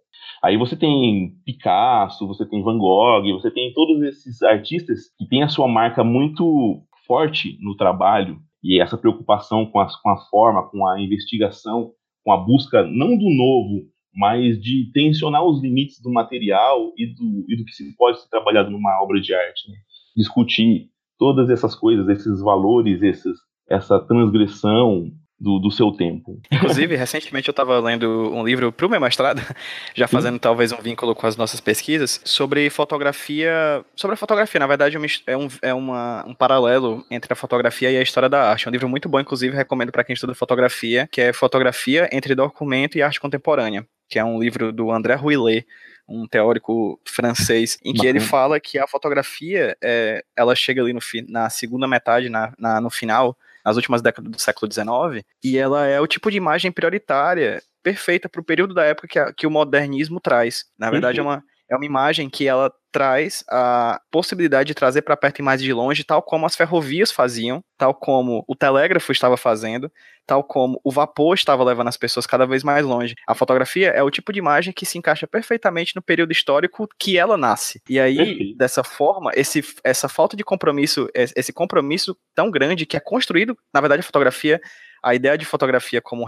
Aí 0.44 0.56
você 0.56 0.76
tem 0.76 1.32
Picasso, 1.46 2.28
você 2.28 2.46
tem 2.46 2.62
Van 2.64 2.78
Gogh, 2.78 3.34
você 3.34 3.50
tem 3.50 3.74
todos 3.74 4.02
esses 4.04 4.42
artistas 4.44 5.10
que 5.18 5.28
têm 5.28 5.44
a 5.44 5.50
sua 5.50 5.68
marca 5.68 6.04
muito 6.04 6.84
forte 7.08 7.58
no 7.60 7.76
trabalho 7.76 8.38
e 8.64 8.80
essa 8.80 8.98
preocupação 8.98 9.66
com, 9.66 9.80
as, 9.80 9.96
com 9.96 10.10
a 10.10 10.18
forma, 10.30 10.70
com 10.70 10.86
a 10.88 11.02
investigação, 11.02 11.92
com 12.28 12.34
a 12.34 12.38
busca 12.38 12.84
não 12.84 13.18
do 13.18 13.30
novo, 13.30 13.86
mas 14.14 14.62
de 14.62 14.92
tensionar 14.92 15.46
os 15.46 15.62
limites 15.62 16.02
do 16.02 16.12
material 16.12 16.92
e 16.98 17.06
do, 17.06 17.46
e 17.48 17.56
do 17.56 17.64
que 17.64 17.72
se 17.72 17.96
pode 17.96 18.22
ser 18.22 18.28
trabalhado 18.28 18.70
numa 18.70 19.02
obra 19.02 19.22
de 19.22 19.34
arte. 19.34 19.72
Né? 19.72 19.78
Discutir 20.14 20.90
todas 21.18 21.50
essas 21.50 21.74
coisas, 21.74 22.10
esses 22.10 22.42
valores, 22.42 23.02
esses, 23.02 23.38
essa 23.70 23.98
transgressão 23.98 25.10
do, 25.40 25.60
do 25.60 25.70
seu 25.72 25.92
tempo. 25.92 26.42
Inclusive, 26.52 26.96
recentemente 26.98 27.48
eu 27.48 27.52
estava 27.52 27.80
lendo 27.80 28.34
um 28.34 28.44
livro 28.44 28.72
para 28.72 28.88
o 28.88 28.90
meu 28.90 29.00
mestrado, 29.00 29.42
já 29.94 30.08
fazendo 30.08 30.36
Sim. 30.36 30.40
talvez 30.40 30.72
um 30.72 30.78
vínculo 30.78 31.14
com 31.14 31.28
as 31.28 31.38
nossas 31.38 31.60
pesquisas, 31.60 32.20
sobre 32.26 32.70
fotografia. 32.70 33.86
Sobre 33.96 34.16
a 34.16 34.18
fotografia, 34.18 34.60
na 34.60 34.68
verdade, 34.68 34.98
é, 35.28 35.38
um, 35.38 35.48
é 35.62 35.74
uma, 35.74 36.26
um 36.28 36.34
paralelo 36.34 37.06
entre 37.12 37.32
a 37.32 37.36
fotografia 37.36 37.92
e 37.92 37.98
a 37.98 38.02
história 38.02 38.28
da 38.28 38.50
arte. 38.50 38.66
É 38.66 38.70
um 38.70 38.72
livro 38.72 38.90
muito 38.90 39.08
bom, 39.08 39.20
inclusive, 39.20 39.56
recomendo 39.56 39.92
para 39.92 40.04
quem 40.04 40.14
estuda 40.14 40.34
fotografia, 40.34 41.08
que 41.12 41.22
é 41.22 41.32
Fotografia 41.32 42.10
entre 42.12 42.34
Documento 42.34 42.98
e 42.98 43.02
Arte 43.02 43.20
Contemporânea, 43.20 43.86
que 44.10 44.18
é 44.18 44.24
um 44.24 44.40
livro 44.40 44.72
do 44.72 44.92
André 44.92 45.14
Rouillet, 45.14 45.66
um 46.10 46.26
teórico 46.26 47.00
francês, 47.06 47.78
em 47.84 47.92
que 47.92 48.00
Bacana. 48.00 48.10
ele 48.10 48.20
fala 48.22 48.60
que 48.60 48.80
a 48.80 48.88
fotografia, 48.88 49.78
é, 49.84 50.24
ela 50.36 50.56
chega 50.56 50.82
ali 50.82 50.94
no, 50.94 51.02
na 51.28 51.50
segunda 51.50 51.88
metade, 51.88 52.30
na, 52.30 52.54
na, 52.58 52.80
no 52.80 52.90
final, 52.90 53.38
nas 53.68 53.76
últimas 53.76 54.02
décadas 54.02 54.32
do 54.32 54.42
século 54.42 54.72
XIX, 54.72 55.26
e 55.44 55.58
ela 55.58 55.86
é 55.86 56.00
o 56.00 56.08
tipo 56.08 56.32
de 56.32 56.38
imagem 56.38 56.72
prioritária 56.72 57.62
perfeita 57.84 58.30
para 58.30 58.40
o 58.40 58.44
período 58.44 58.74
da 58.74 58.86
época 58.86 59.08
que, 59.10 59.20
a, 59.20 59.34
que 59.34 59.46
o 59.46 59.52
modernismo 59.52 60.22
traz. 60.22 60.64
Na 60.80 60.90
verdade, 60.90 61.20
uhum. 61.20 61.28
é 61.28 61.30
uma 61.30 61.44
é 61.70 61.76
uma 61.76 61.86
imagem 61.86 62.30
que 62.30 62.48
ela 62.48 62.72
traz 62.92 63.44
a 63.50 64.02
possibilidade 64.10 64.68
de 64.68 64.74
trazer 64.74 65.02
para 65.04 65.18
perto 65.18 65.40
e 65.40 65.42
mais 65.44 65.62
de 65.62 65.72
longe, 65.72 66.04
tal 66.04 66.22
como 66.22 66.46
as 66.46 66.56
ferrovias 66.56 67.12
faziam, 67.12 67.64
tal 67.78 67.94
como 67.94 68.44
o 68.48 68.56
telégrafo 68.56 69.12
estava 69.12 69.38
fazendo, 69.38 69.92
tal 70.26 70.44
como 70.44 70.80
o 70.84 70.92
vapor 70.92 71.36
estava 71.36 71.64
levando 71.64 71.90
as 71.90 71.98
pessoas 71.98 72.26
cada 72.26 72.46
vez 72.46 72.64
mais 72.64 72.86
longe. 72.86 73.14
A 73.28 73.36
fotografia 73.36 73.90
é 73.90 74.02
o 74.02 74.10
tipo 74.10 74.34
de 74.34 74.40
imagem 74.40 74.74
que 74.74 74.86
se 74.86 74.98
encaixa 74.98 75.28
perfeitamente 75.28 75.96
no 75.96 76.02
período 76.02 76.32
histórico 76.32 76.88
que 76.98 77.18
ela 77.18 77.38
nasce. 77.38 77.82
E 77.88 78.00
aí, 78.00 78.56
dessa 78.58 78.84
forma, 78.84 79.32
esse, 79.36 79.64
essa 79.84 80.10
falta 80.10 80.36
de 80.36 80.44
compromisso, 80.44 81.08
esse 81.14 81.54
compromisso 81.54 82.18
tão 82.34 82.50
grande 82.50 82.86
que 82.86 82.98
é 82.98 83.00
construído, 83.00 83.56
na 83.74 83.80
verdade, 83.80 84.00
a 84.00 84.04
fotografia, 84.04 84.60
a 85.04 85.14
ideia 85.14 85.38
de 85.38 85.46
fotografia 85.46 86.02
como 86.02 86.26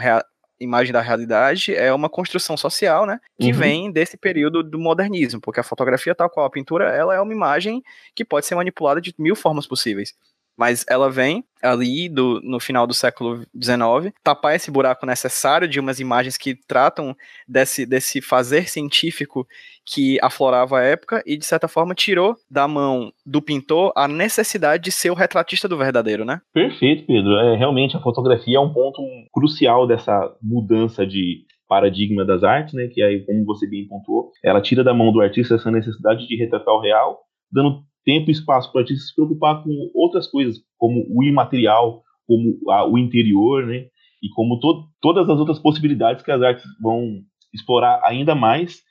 imagem 0.60 0.92
da 0.92 1.02
realidade 1.02 1.74
é 1.74 1.94
uma 1.94 2.10
construção 2.10 2.58
social, 2.58 3.06
né, 3.06 3.20
que 3.40 3.52
uhum. 3.52 3.58
vem 3.58 3.92
desse 3.92 4.18
período 4.18 4.62
do 4.62 4.78
modernismo, 4.78 5.40
porque 5.40 5.60
a 5.60 5.64
fotografia 5.64 6.14
tal 6.14 6.30
qual 6.30 6.46
a 6.46 6.50
pintura, 6.50 6.86
ela 6.96 7.16
é 7.16 7.22
uma 7.22 7.34
imagem 7.34 7.84
que 8.14 8.26
pode 8.26 8.46
ser 8.46 8.56
manipulada 8.56 9.00
de 9.00 9.14
mil 9.18 9.36
formas 9.36 9.66
possíveis 9.66 10.14
mas 10.60 10.86
ela 10.90 11.10
vem 11.10 11.42
ali 11.64 12.10
do, 12.10 12.42
no 12.44 12.60
final 12.60 12.86
do 12.86 12.94
século 12.94 13.46
XIX, 13.56 14.14
tapar 14.22 14.56
esse 14.58 14.70
buraco 14.70 15.06
necessário 15.06 15.70
de 15.70 15.80
umas 15.80 16.02
imagens 16.02 16.38
que 16.38 16.54
tratam 16.54 17.16
desse, 17.48 17.86
desse 17.86 18.22
fazer 18.22 18.68
científico 18.68 19.48
que 19.86 20.20
aflorava 20.22 20.80
a 20.80 20.84
época 20.84 21.24
e, 21.26 21.38
de 21.38 21.46
certa 21.46 21.70
forma, 21.70 21.96
tirou 21.96 22.36
da 22.52 22.68
mão 22.68 23.10
do 23.26 23.42
pintor 23.42 23.94
a 23.96 24.06
necessidade 24.06 24.84
de 24.84 24.92
ser 24.92 25.10
o 25.12 25.16
retratista 25.16 25.66
do 25.66 25.78
verdadeiro, 25.78 26.26
né? 26.26 26.42
Perfeito, 26.54 27.06
Pedro. 27.08 27.38
É, 27.38 27.56
realmente, 27.56 27.96
a 27.96 28.02
fotografia 28.02 28.58
é 28.58 28.60
um 28.60 28.74
ponto 28.74 29.02
crucial 29.34 29.88
dessa 29.88 30.30
mudança 30.44 31.08
de 31.08 31.46
paradigma 31.70 32.26
das 32.26 32.44
artes, 32.44 32.74
né, 32.74 32.88
que 32.88 33.02
aí, 33.02 33.24
como 33.24 33.46
você 33.46 33.66
bem 33.66 33.88
pontuou, 33.88 34.32
ela 34.44 34.60
tira 34.60 34.84
da 34.84 34.94
mão 34.94 35.14
do 35.14 35.22
artista 35.22 35.56
essa 35.56 35.72
necessidade 35.72 36.28
de 36.28 36.36
retratar 36.36 36.74
o 36.74 36.82
real, 36.82 37.20
dando 37.50 37.84
tempo 38.06 38.30
e 38.30 38.34
espaço 38.34 38.72
para 38.72 38.82
artista 38.82 39.06
se 39.06 39.16
preocupar 39.16 39.64
com 39.64 39.92
outras 39.94 40.28
coisas, 40.28 40.58
como 40.78 41.06
o 41.10 41.24
imaterial, 41.24 42.04
como 42.28 42.58
a, 42.70 42.88
o 42.88 42.98
interior, 42.98 43.66
né? 43.66 43.88
E 44.22 44.30
como 44.36 44.60
to 44.60 44.88
todas 45.02 45.30
as 45.30 45.40
outras 45.40 45.60
possibilidades 45.60 46.24
que 46.24 46.32
as 46.32 46.42
artes 46.42 46.64
vão 46.82 47.22
explorar 47.54 48.02
ainda 48.04 48.36
mais, 48.36 48.82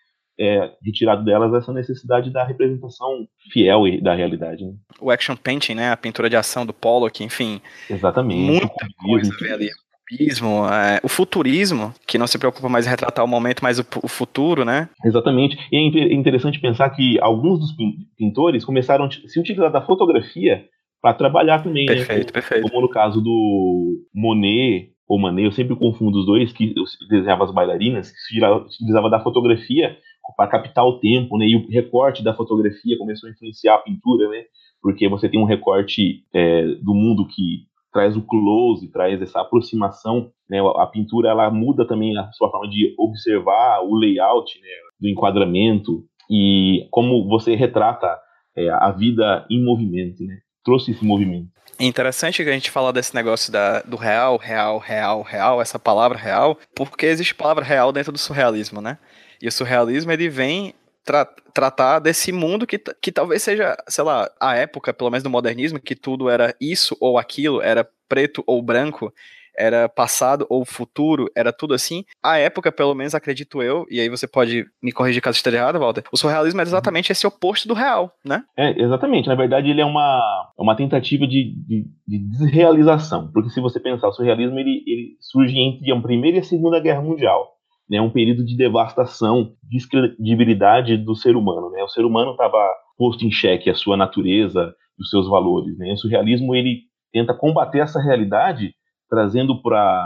é, 0.40 0.70
retirado 0.82 1.24
delas 1.24 1.52
essa 1.52 1.72
necessidade 1.72 2.30
da 2.30 2.44
representação 2.44 3.26
fiel 3.52 3.82
da 4.00 4.14
realidade. 4.14 4.64
Né? 4.64 4.72
O 5.00 5.10
action 5.10 5.36
painting, 5.36 5.74
né? 5.74 5.90
A 5.90 5.96
pintura 5.96 6.30
de 6.30 6.36
ação 6.36 6.64
do 6.64 6.72
Pollock, 6.72 7.22
enfim. 7.22 7.60
Exatamente. 7.90 8.60
Muita 8.60 8.68
coisa 9.02 9.54
ali 9.54 9.68
futurismo, 10.08 10.66
é, 10.66 11.00
o 11.02 11.08
futurismo, 11.08 11.94
que 12.06 12.18
não 12.18 12.26
se 12.26 12.38
preocupa 12.38 12.68
mais 12.68 12.86
em 12.86 12.90
retratar 12.90 13.24
o 13.24 13.28
momento, 13.28 13.62
mas 13.62 13.78
o, 13.78 13.86
o 14.02 14.08
futuro, 14.08 14.64
né? 14.64 14.88
Exatamente. 15.04 15.58
E 15.70 15.76
é 15.76 16.14
interessante 16.14 16.60
pensar 16.60 16.90
que 16.90 17.18
alguns 17.20 17.58
dos 17.58 17.74
pintores 18.16 18.64
começaram 18.64 19.04
a 19.04 19.10
se 19.10 19.38
utilizar 19.38 19.70
da 19.70 19.82
fotografia 19.82 20.64
para 21.00 21.14
trabalhar 21.14 21.62
também, 21.62 21.86
né? 21.86 21.94
perfeito, 21.94 22.26
né? 22.26 22.32
Perfeito. 22.32 22.68
Como 22.68 22.82
no 22.82 22.88
caso 22.88 23.20
do 23.20 24.04
Monet 24.14 24.90
ou 25.08 25.18
Manet, 25.18 25.44
eu 25.44 25.52
sempre 25.52 25.76
confundo 25.76 26.18
os 26.18 26.26
dois, 26.26 26.52
que 26.52 26.74
desenhava 27.08 27.44
as 27.44 27.52
bailarinas, 27.52 28.10
que 28.10 28.18
se 28.18 28.44
utilizava 28.44 29.08
da 29.08 29.20
fotografia 29.20 29.96
para 30.36 30.50
captar 30.50 30.84
o 30.84 30.98
tempo, 30.98 31.38
né? 31.38 31.46
E 31.46 31.56
o 31.56 31.66
recorte 31.68 32.22
da 32.22 32.34
fotografia 32.34 32.98
começou 32.98 33.28
a 33.28 33.32
influenciar 33.32 33.76
a 33.76 33.78
pintura, 33.78 34.28
né? 34.28 34.44
Porque 34.82 35.08
você 35.08 35.28
tem 35.28 35.40
um 35.40 35.44
recorte 35.44 36.24
é, 36.34 36.66
do 36.82 36.94
mundo 36.94 37.26
que 37.26 37.67
traz 37.92 38.16
o 38.16 38.22
close, 38.22 38.90
traz 38.90 39.20
essa 39.20 39.40
aproximação, 39.40 40.30
né? 40.48 40.58
A 40.76 40.86
pintura 40.86 41.30
ela 41.30 41.50
muda 41.50 41.86
também 41.86 42.16
a 42.16 42.30
sua 42.32 42.50
forma 42.50 42.68
de 42.68 42.94
observar 42.98 43.82
o 43.82 43.94
layout, 43.96 44.60
né? 44.60 44.68
do 45.00 45.08
enquadramento 45.08 46.04
e 46.30 46.86
como 46.90 47.26
você 47.28 47.54
retrata 47.54 48.18
é, 48.56 48.68
a 48.70 48.90
vida 48.90 49.46
em 49.50 49.62
movimento, 49.64 50.24
né? 50.24 50.38
Trouxe 50.64 50.90
esse 50.90 51.04
movimento. 51.04 51.48
É 51.78 51.84
interessante 51.84 52.42
que 52.42 52.50
a 52.50 52.52
gente 52.52 52.70
fala 52.70 52.92
desse 52.92 53.14
negócio 53.14 53.52
da, 53.52 53.80
do 53.82 53.96
real, 53.96 54.36
real, 54.36 54.78
real, 54.78 55.22
real, 55.22 55.62
essa 55.62 55.78
palavra 55.78 56.18
real, 56.18 56.58
porque 56.74 57.06
existe 57.06 57.34
palavra 57.34 57.64
real 57.64 57.92
dentro 57.92 58.10
do 58.10 58.18
surrealismo, 58.18 58.80
né? 58.80 58.98
E 59.40 59.46
o 59.46 59.52
surrealismo 59.52 60.10
ele 60.10 60.28
vem 60.28 60.74
tra 61.04 61.24
tratar 61.52 61.98
desse 61.98 62.30
mundo 62.30 62.66
que, 62.66 62.78
que 62.78 63.10
talvez 63.10 63.42
seja, 63.42 63.76
sei 63.88 64.04
lá, 64.04 64.30
a 64.40 64.54
época, 64.54 64.92
pelo 64.92 65.10
menos 65.10 65.24
do 65.24 65.30
modernismo, 65.30 65.80
que 65.80 65.96
tudo 65.96 66.28
era 66.30 66.54
isso 66.60 66.96
ou 67.00 67.18
aquilo, 67.18 67.60
era 67.60 67.88
preto 68.08 68.44
ou 68.46 68.62
branco, 68.62 69.12
era 69.58 69.88
passado 69.88 70.46
ou 70.48 70.64
futuro, 70.64 71.28
era 71.36 71.52
tudo 71.52 71.74
assim. 71.74 72.04
A 72.22 72.38
época, 72.38 72.70
pelo 72.70 72.94
menos, 72.94 73.14
acredito 73.14 73.60
eu, 73.60 73.84
e 73.90 73.98
aí 73.98 74.08
você 74.08 74.28
pode 74.28 74.64
me 74.80 74.92
corrigir 74.92 75.20
caso 75.20 75.36
esteja 75.36 75.56
errado, 75.58 75.80
Walter, 75.80 76.04
o 76.12 76.16
surrealismo 76.16 76.60
é 76.60 76.62
exatamente 76.62 77.10
esse 77.10 77.26
oposto 77.26 77.66
do 77.66 77.74
real, 77.74 78.14
né? 78.24 78.44
É, 78.56 78.80
exatamente. 78.80 79.28
Na 79.28 79.34
verdade, 79.34 79.68
ele 79.68 79.80
é 79.80 79.84
uma, 79.84 80.52
uma 80.56 80.76
tentativa 80.76 81.26
de, 81.26 81.54
de, 81.66 81.86
de 82.06 82.18
desrealização, 82.18 83.30
porque 83.32 83.50
se 83.50 83.60
você 83.60 83.80
pensar, 83.80 84.08
o 84.08 84.12
surrealismo 84.12 84.58
ele, 84.58 84.84
ele 84.86 85.16
surge 85.20 85.58
entre 85.58 85.90
a 85.90 86.00
Primeira 86.00 86.36
e 86.36 86.40
a 86.40 86.44
Segunda 86.44 86.78
Guerra 86.78 87.02
Mundial 87.02 87.57
né, 87.88 88.00
um 88.00 88.10
período 88.10 88.44
de 88.44 88.56
devastação, 88.56 89.52
descredibilidade 89.62 90.96
do 90.96 91.14
ser 91.14 91.36
humano. 91.36 91.70
Né? 91.70 91.82
O 91.82 91.88
ser 91.88 92.04
humano 92.04 92.32
estava 92.32 92.58
posto 92.96 93.24
em 93.24 93.30
xeque 93.30 93.70
a 93.70 93.74
sua 93.74 93.96
natureza 93.96 94.74
os 94.98 95.10
seus 95.10 95.28
valores. 95.28 95.78
Né? 95.78 95.92
O 95.92 95.96
surrealismo 95.96 96.54
ele 96.54 96.82
tenta 97.12 97.32
combater 97.32 97.78
essa 97.78 98.02
realidade, 98.02 98.74
trazendo 99.08 99.62
para 99.62 100.04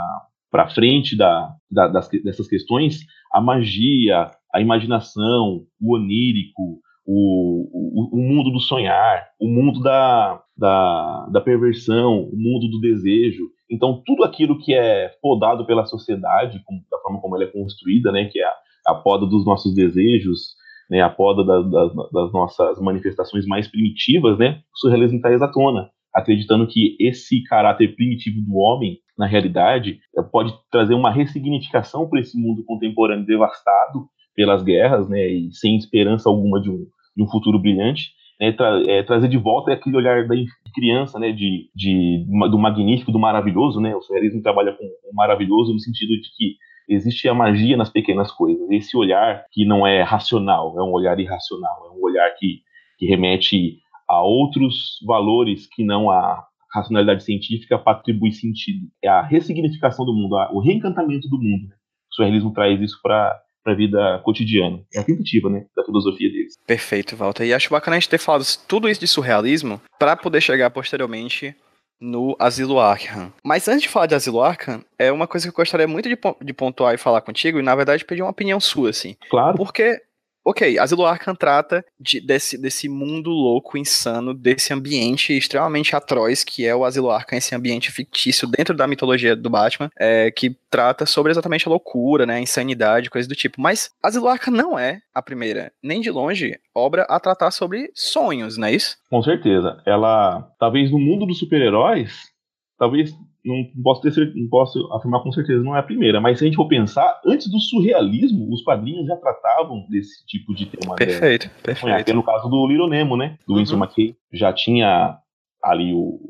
para 0.51 0.69
frente 0.69 1.17
da, 1.17 1.51
da, 1.71 1.89
das, 1.89 2.11
dessas 2.11 2.47
questões 2.47 3.07
a 3.33 3.41
magia, 3.41 4.31
a 4.53 4.61
imaginação, 4.61 5.63
o 5.81 5.95
onírico, 5.95 6.79
o, 7.07 7.71
o, 7.73 8.19
o 8.19 8.21
mundo 8.21 8.51
do 8.51 8.61
sonhar, 8.61 9.27
o 9.41 9.49
mundo 9.49 9.81
da, 9.81 10.43
da, 10.55 11.27
da 11.33 11.41
perversão, 11.41 12.25
o 12.25 12.37
mundo 12.37 12.69
do 12.69 12.79
desejo. 12.81 13.49
Então, 13.71 14.03
tudo 14.05 14.25
aquilo 14.25 14.59
que 14.59 14.75
é 14.75 15.11
podado 15.21 15.67
pela 15.67 15.87
sociedade, 15.87 16.63
como, 16.65 16.83
da 16.91 16.99
forma 16.99 17.21
como 17.21 17.37
ela 17.37 17.45
é 17.45 17.49
construída, 17.49 18.13
né, 18.13 18.27
que 18.27 18.39
é 18.39 18.45
a, 18.45 18.55
a 18.89 18.95
poda 18.95 19.27
dos 19.27 19.45
nossos 19.45 19.75
desejos, 19.75 20.55
né, 20.91 21.01
a 21.01 21.09
poda 21.09 21.45
da, 21.45 21.63
da, 21.63 21.87
das 22.13 22.33
nossas 22.33 22.81
manifestações 22.81 23.47
mais 23.47 23.69
primitivas, 23.69 24.39
né, 24.39 24.61
o 24.75 24.79
surrealismo 24.79 25.21
traz 25.21 25.41
à 25.41 25.49
tona, 25.49 25.91
acreditando 26.15 26.67
que 26.67 26.97
esse 27.01 27.43
caráter 27.45 27.95
primitivo 27.95 28.43
do 28.43 28.57
homem, 28.57 28.99
na 29.17 29.27
realidade, 29.27 30.01
pode 30.31 30.53
trazer 30.71 30.95
uma 30.95 31.11
ressignificação 31.11 32.09
para 32.09 32.21
esse 32.21 32.39
mundo 32.39 32.65
contemporâneo 32.65 33.25
devastado 33.25 34.07
pelas 34.35 34.63
guerras, 34.63 35.09
né, 35.09 35.27
e 35.27 35.53
sem 35.53 35.77
esperança 35.77 36.29
alguma 36.29 36.61
de 36.61 36.71
um, 36.71 36.87
de 37.17 37.23
um 37.23 37.29
futuro 37.29 37.59
brilhante, 37.59 38.11
né, 38.43 38.51
tra 38.51 38.83
é, 38.89 39.05
trazer 39.05 39.29
de 39.29 39.39
volta 39.39 39.73
aquele 39.73 39.97
olhar 39.97 40.27
da 40.27 40.35
criança, 40.75 41.17
né, 41.17 41.31
de, 41.31 41.71
de, 41.73 42.27
do 42.51 42.59
magnífico, 42.59 43.13
do 43.13 43.19
maravilhoso, 43.19 43.81
né, 43.81 43.95
o 43.95 44.03
surrealismo 44.03 44.43
trabalha 44.43 44.73
com 44.73 44.85
o 44.85 45.15
maravilhoso 45.15 45.73
no 45.73 45.79
sentido 45.79 46.21
de 46.21 46.29
que 46.37 46.57
existe 46.89 47.29
a 47.29 47.35
magia 47.35 47.77
nas 47.77 47.89
pequenas 47.89 48.33
coisas. 48.33 48.69
Esse 48.69 48.97
olhar 48.97 49.45
que 49.53 49.65
não 49.65 49.87
é 49.87 50.03
racional, 50.03 50.77
é 50.77 50.83
um 50.83 50.91
olhar 50.91 51.21
irracional, 51.21 51.87
é 51.87 51.97
um 51.97 52.03
olhar 52.03 52.29
que, 52.37 52.63
que 52.99 53.07
remete 53.07 53.79
a 54.09 54.21
outros 54.23 54.99
valores 55.07 55.69
que 55.73 55.85
não 55.85 56.11
a 56.11 56.45
racionalidade 56.75 57.23
científica 57.23 57.79
para 57.79 57.97
atribuir 57.97 58.33
sentido. 58.33 58.89
É 59.01 59.09
a 59.09 59.23
ressignificação 59.23 60.05
do 60.05 60.13
mundo, 60.13 60.35
o 60.53 60.59
reencantamento 60.59 61.29
do 61.29 61.39
mundo. 61.39 61.69
O 62.11 62.15
surrealismo 62.17 62.53
traz 62.53 62.81
isso 62.81 62.99
para 63.01 63.41
para 63.63 63.73
a 63.73 63.77
vida 63.77 64.21
cotidiana. 64.25 64.83
É 64.95 65.01
a 65.01 65.05
tentativa, 65.05 65.49
né, 65.49 65.65
da 65.77 65.85
filosofia 65.85 66.31
deles. 66.31 66.55
Perfeito, 66.67 67.17
Walter. 67.17 67.45
E 67.45 67.55
acho 67.55 67.71
bacana 67.71 67.97
a 67.97 68.01
gente 68.01 68.09
ter 68.09 68.19
falado 68.19 68.45
tudo 68.67 68.89
isso 68.89 69.01
de 69.01 69.07
surrealismo 69.07 69.81
para 69.99 70.17
poder 70.17 70.41
chegar 70.41 70.71
posteriormente 70.71 71.55
no 72.01 72.35
Asilo 72.39 72.81
Arkham. 72.81 73.33
Mas 73.45 73.69
antes 73.69 73.83
de 73.83 73.89
falar 73.89 74.07
de 74.07 74.15
Asilo 74.17 74.43
Arkham, 74.43 74.85
é 74.99 75.13
uma 75.13 75.29
coisa 75.29 75.47
que 75.47 75.51
eu 75.51 75.57
gostaria 75.57 75.87
muito 75.87 76.09
de, 76.09 76.19
de 76.43 76.53
pontuar 76.53 76.95
e 76.95 76.99
falar 76.99 77.21
contigo, 77.21 77.61
e 77.61 77.63
na 77.63 77.77
verdade 77.77 78.05
pedir 78.05 78.23
uma 78.23 78.31
opinião 78.31 78.59
sua, 78.59 78.91
assim. 78.91 79.15
Claro. 79.31 79.57
Porque 79.57 80.03
Ok, 80.45 80.77
Asilo 80.79 81.07
Arkham 81.07 81.37
trata 81.37 81.85
de, 82.01 82.21
desse, 82.21 82.61
desse 82.61 82.89
mundo 82.89 83.31
louco, 83.31 83.79
insano, 83.79 84.35
desse 84.35 84.73
ambiente 84.73 85.33
extremamente 85.33 85.95
atroz 85.95 86.43
que 86.43 86.67
é 86.67 86.75
o 86.75 86.85
Asilo 86.85 87.11
Arkham, 87.11 87.39
esse 87.39 87.55
ambiente 87.55 87.93
fictício 87.93 88.49
dentro 88.49 88.77
da 88.77 88.89
mitologia 88.89 89.37
do 89.37 89.49
Batman, 89.49 89.89
é, 89.97 90.31
que 90.33 90.57
trata 90.69 91.07
sobre 91.07 91.31
exatamente 91.31 91.69
a 91.69 91.71
loucura, 91.71 92.27
né, 92.27 92.37
a 92.37 92.41
insanidade, 92.41 93.11
coisas 93.11 93.29
do 93.29 93.37
tipo. 93.37 93.61
Mas 93.61 93.93
Asilo 94.03 94.29
Arkham 94.29 94.53
não 94.53 94.77
é 94.77 95.01
a 95.15 95.23
primeira, 95.23 95.73
nem 95.83 96.01
de 96.01 96.11
longe, 96.11 96.59
obra 96.75 97.03
a 97.05 97.21
tratar 97.21 97.53
sobre 97.53 97.91
sonhos, 97.95 98.57
não 98.57 98.67
é 98.67 98.75
isso? 98.75 98.97
Com 99.09 99.23
certeza. 99.23 99.81
Ela, 99.87 100.51
talvez 100.59 100.91
no 100.91 100.99
mundo 100.99 101.25
dos 101.25 101.39
super-heróis, 101.39 102.33
talvez 102.77 103.15
não 103.45 103.83
posso, 103.83 104.03
ter, 104.03 104.33
não 104.35 104.49
posso 104.49 104.93
afirmar 104.93 105.23
com 105.23 105.33
certeza, 105.33 105.63
não 105.63 105.75
é 105.75 105.81
a 105.81 105.83
primeira, 105.83 106.21
mas 106.21 106.39
se 106.39 106.45
a 106.45 106.47
gente 106.47 106.57
for 106.57 106.69
pensar, 106.69 107.21
antes 107.27 107.51
do 107.51 107.59
surrealismo, 107.59 108.53
os 108.53 108.63
quadrinhos 108.63 109.07
já 109.07 109.17
tratavam 109.17 109.85
desse 109.89 110.25
tipo 110.27 110.55
de 110.55 110.67
tema. 110.67 110.95
Perfeito, 110.95 111.47
né? 111.47 111.53
perfeito. 111.63 112.11
É, 112.11 112.15
no 112.15 112.23
caso 112.23 112.49
do 112.49 112.67
Little 112.67 112.89
Nemo, 112.89 113.17
né? 113.17 113.37
Do 113.47 113.55
uhum. 113.55 113.59
Winston 113.59 113.79
McKay, 113.79 114.17
já 114.33 114.53
tinha 114.53 115.17
ali 115.63 115.93
o, 115.93 116.21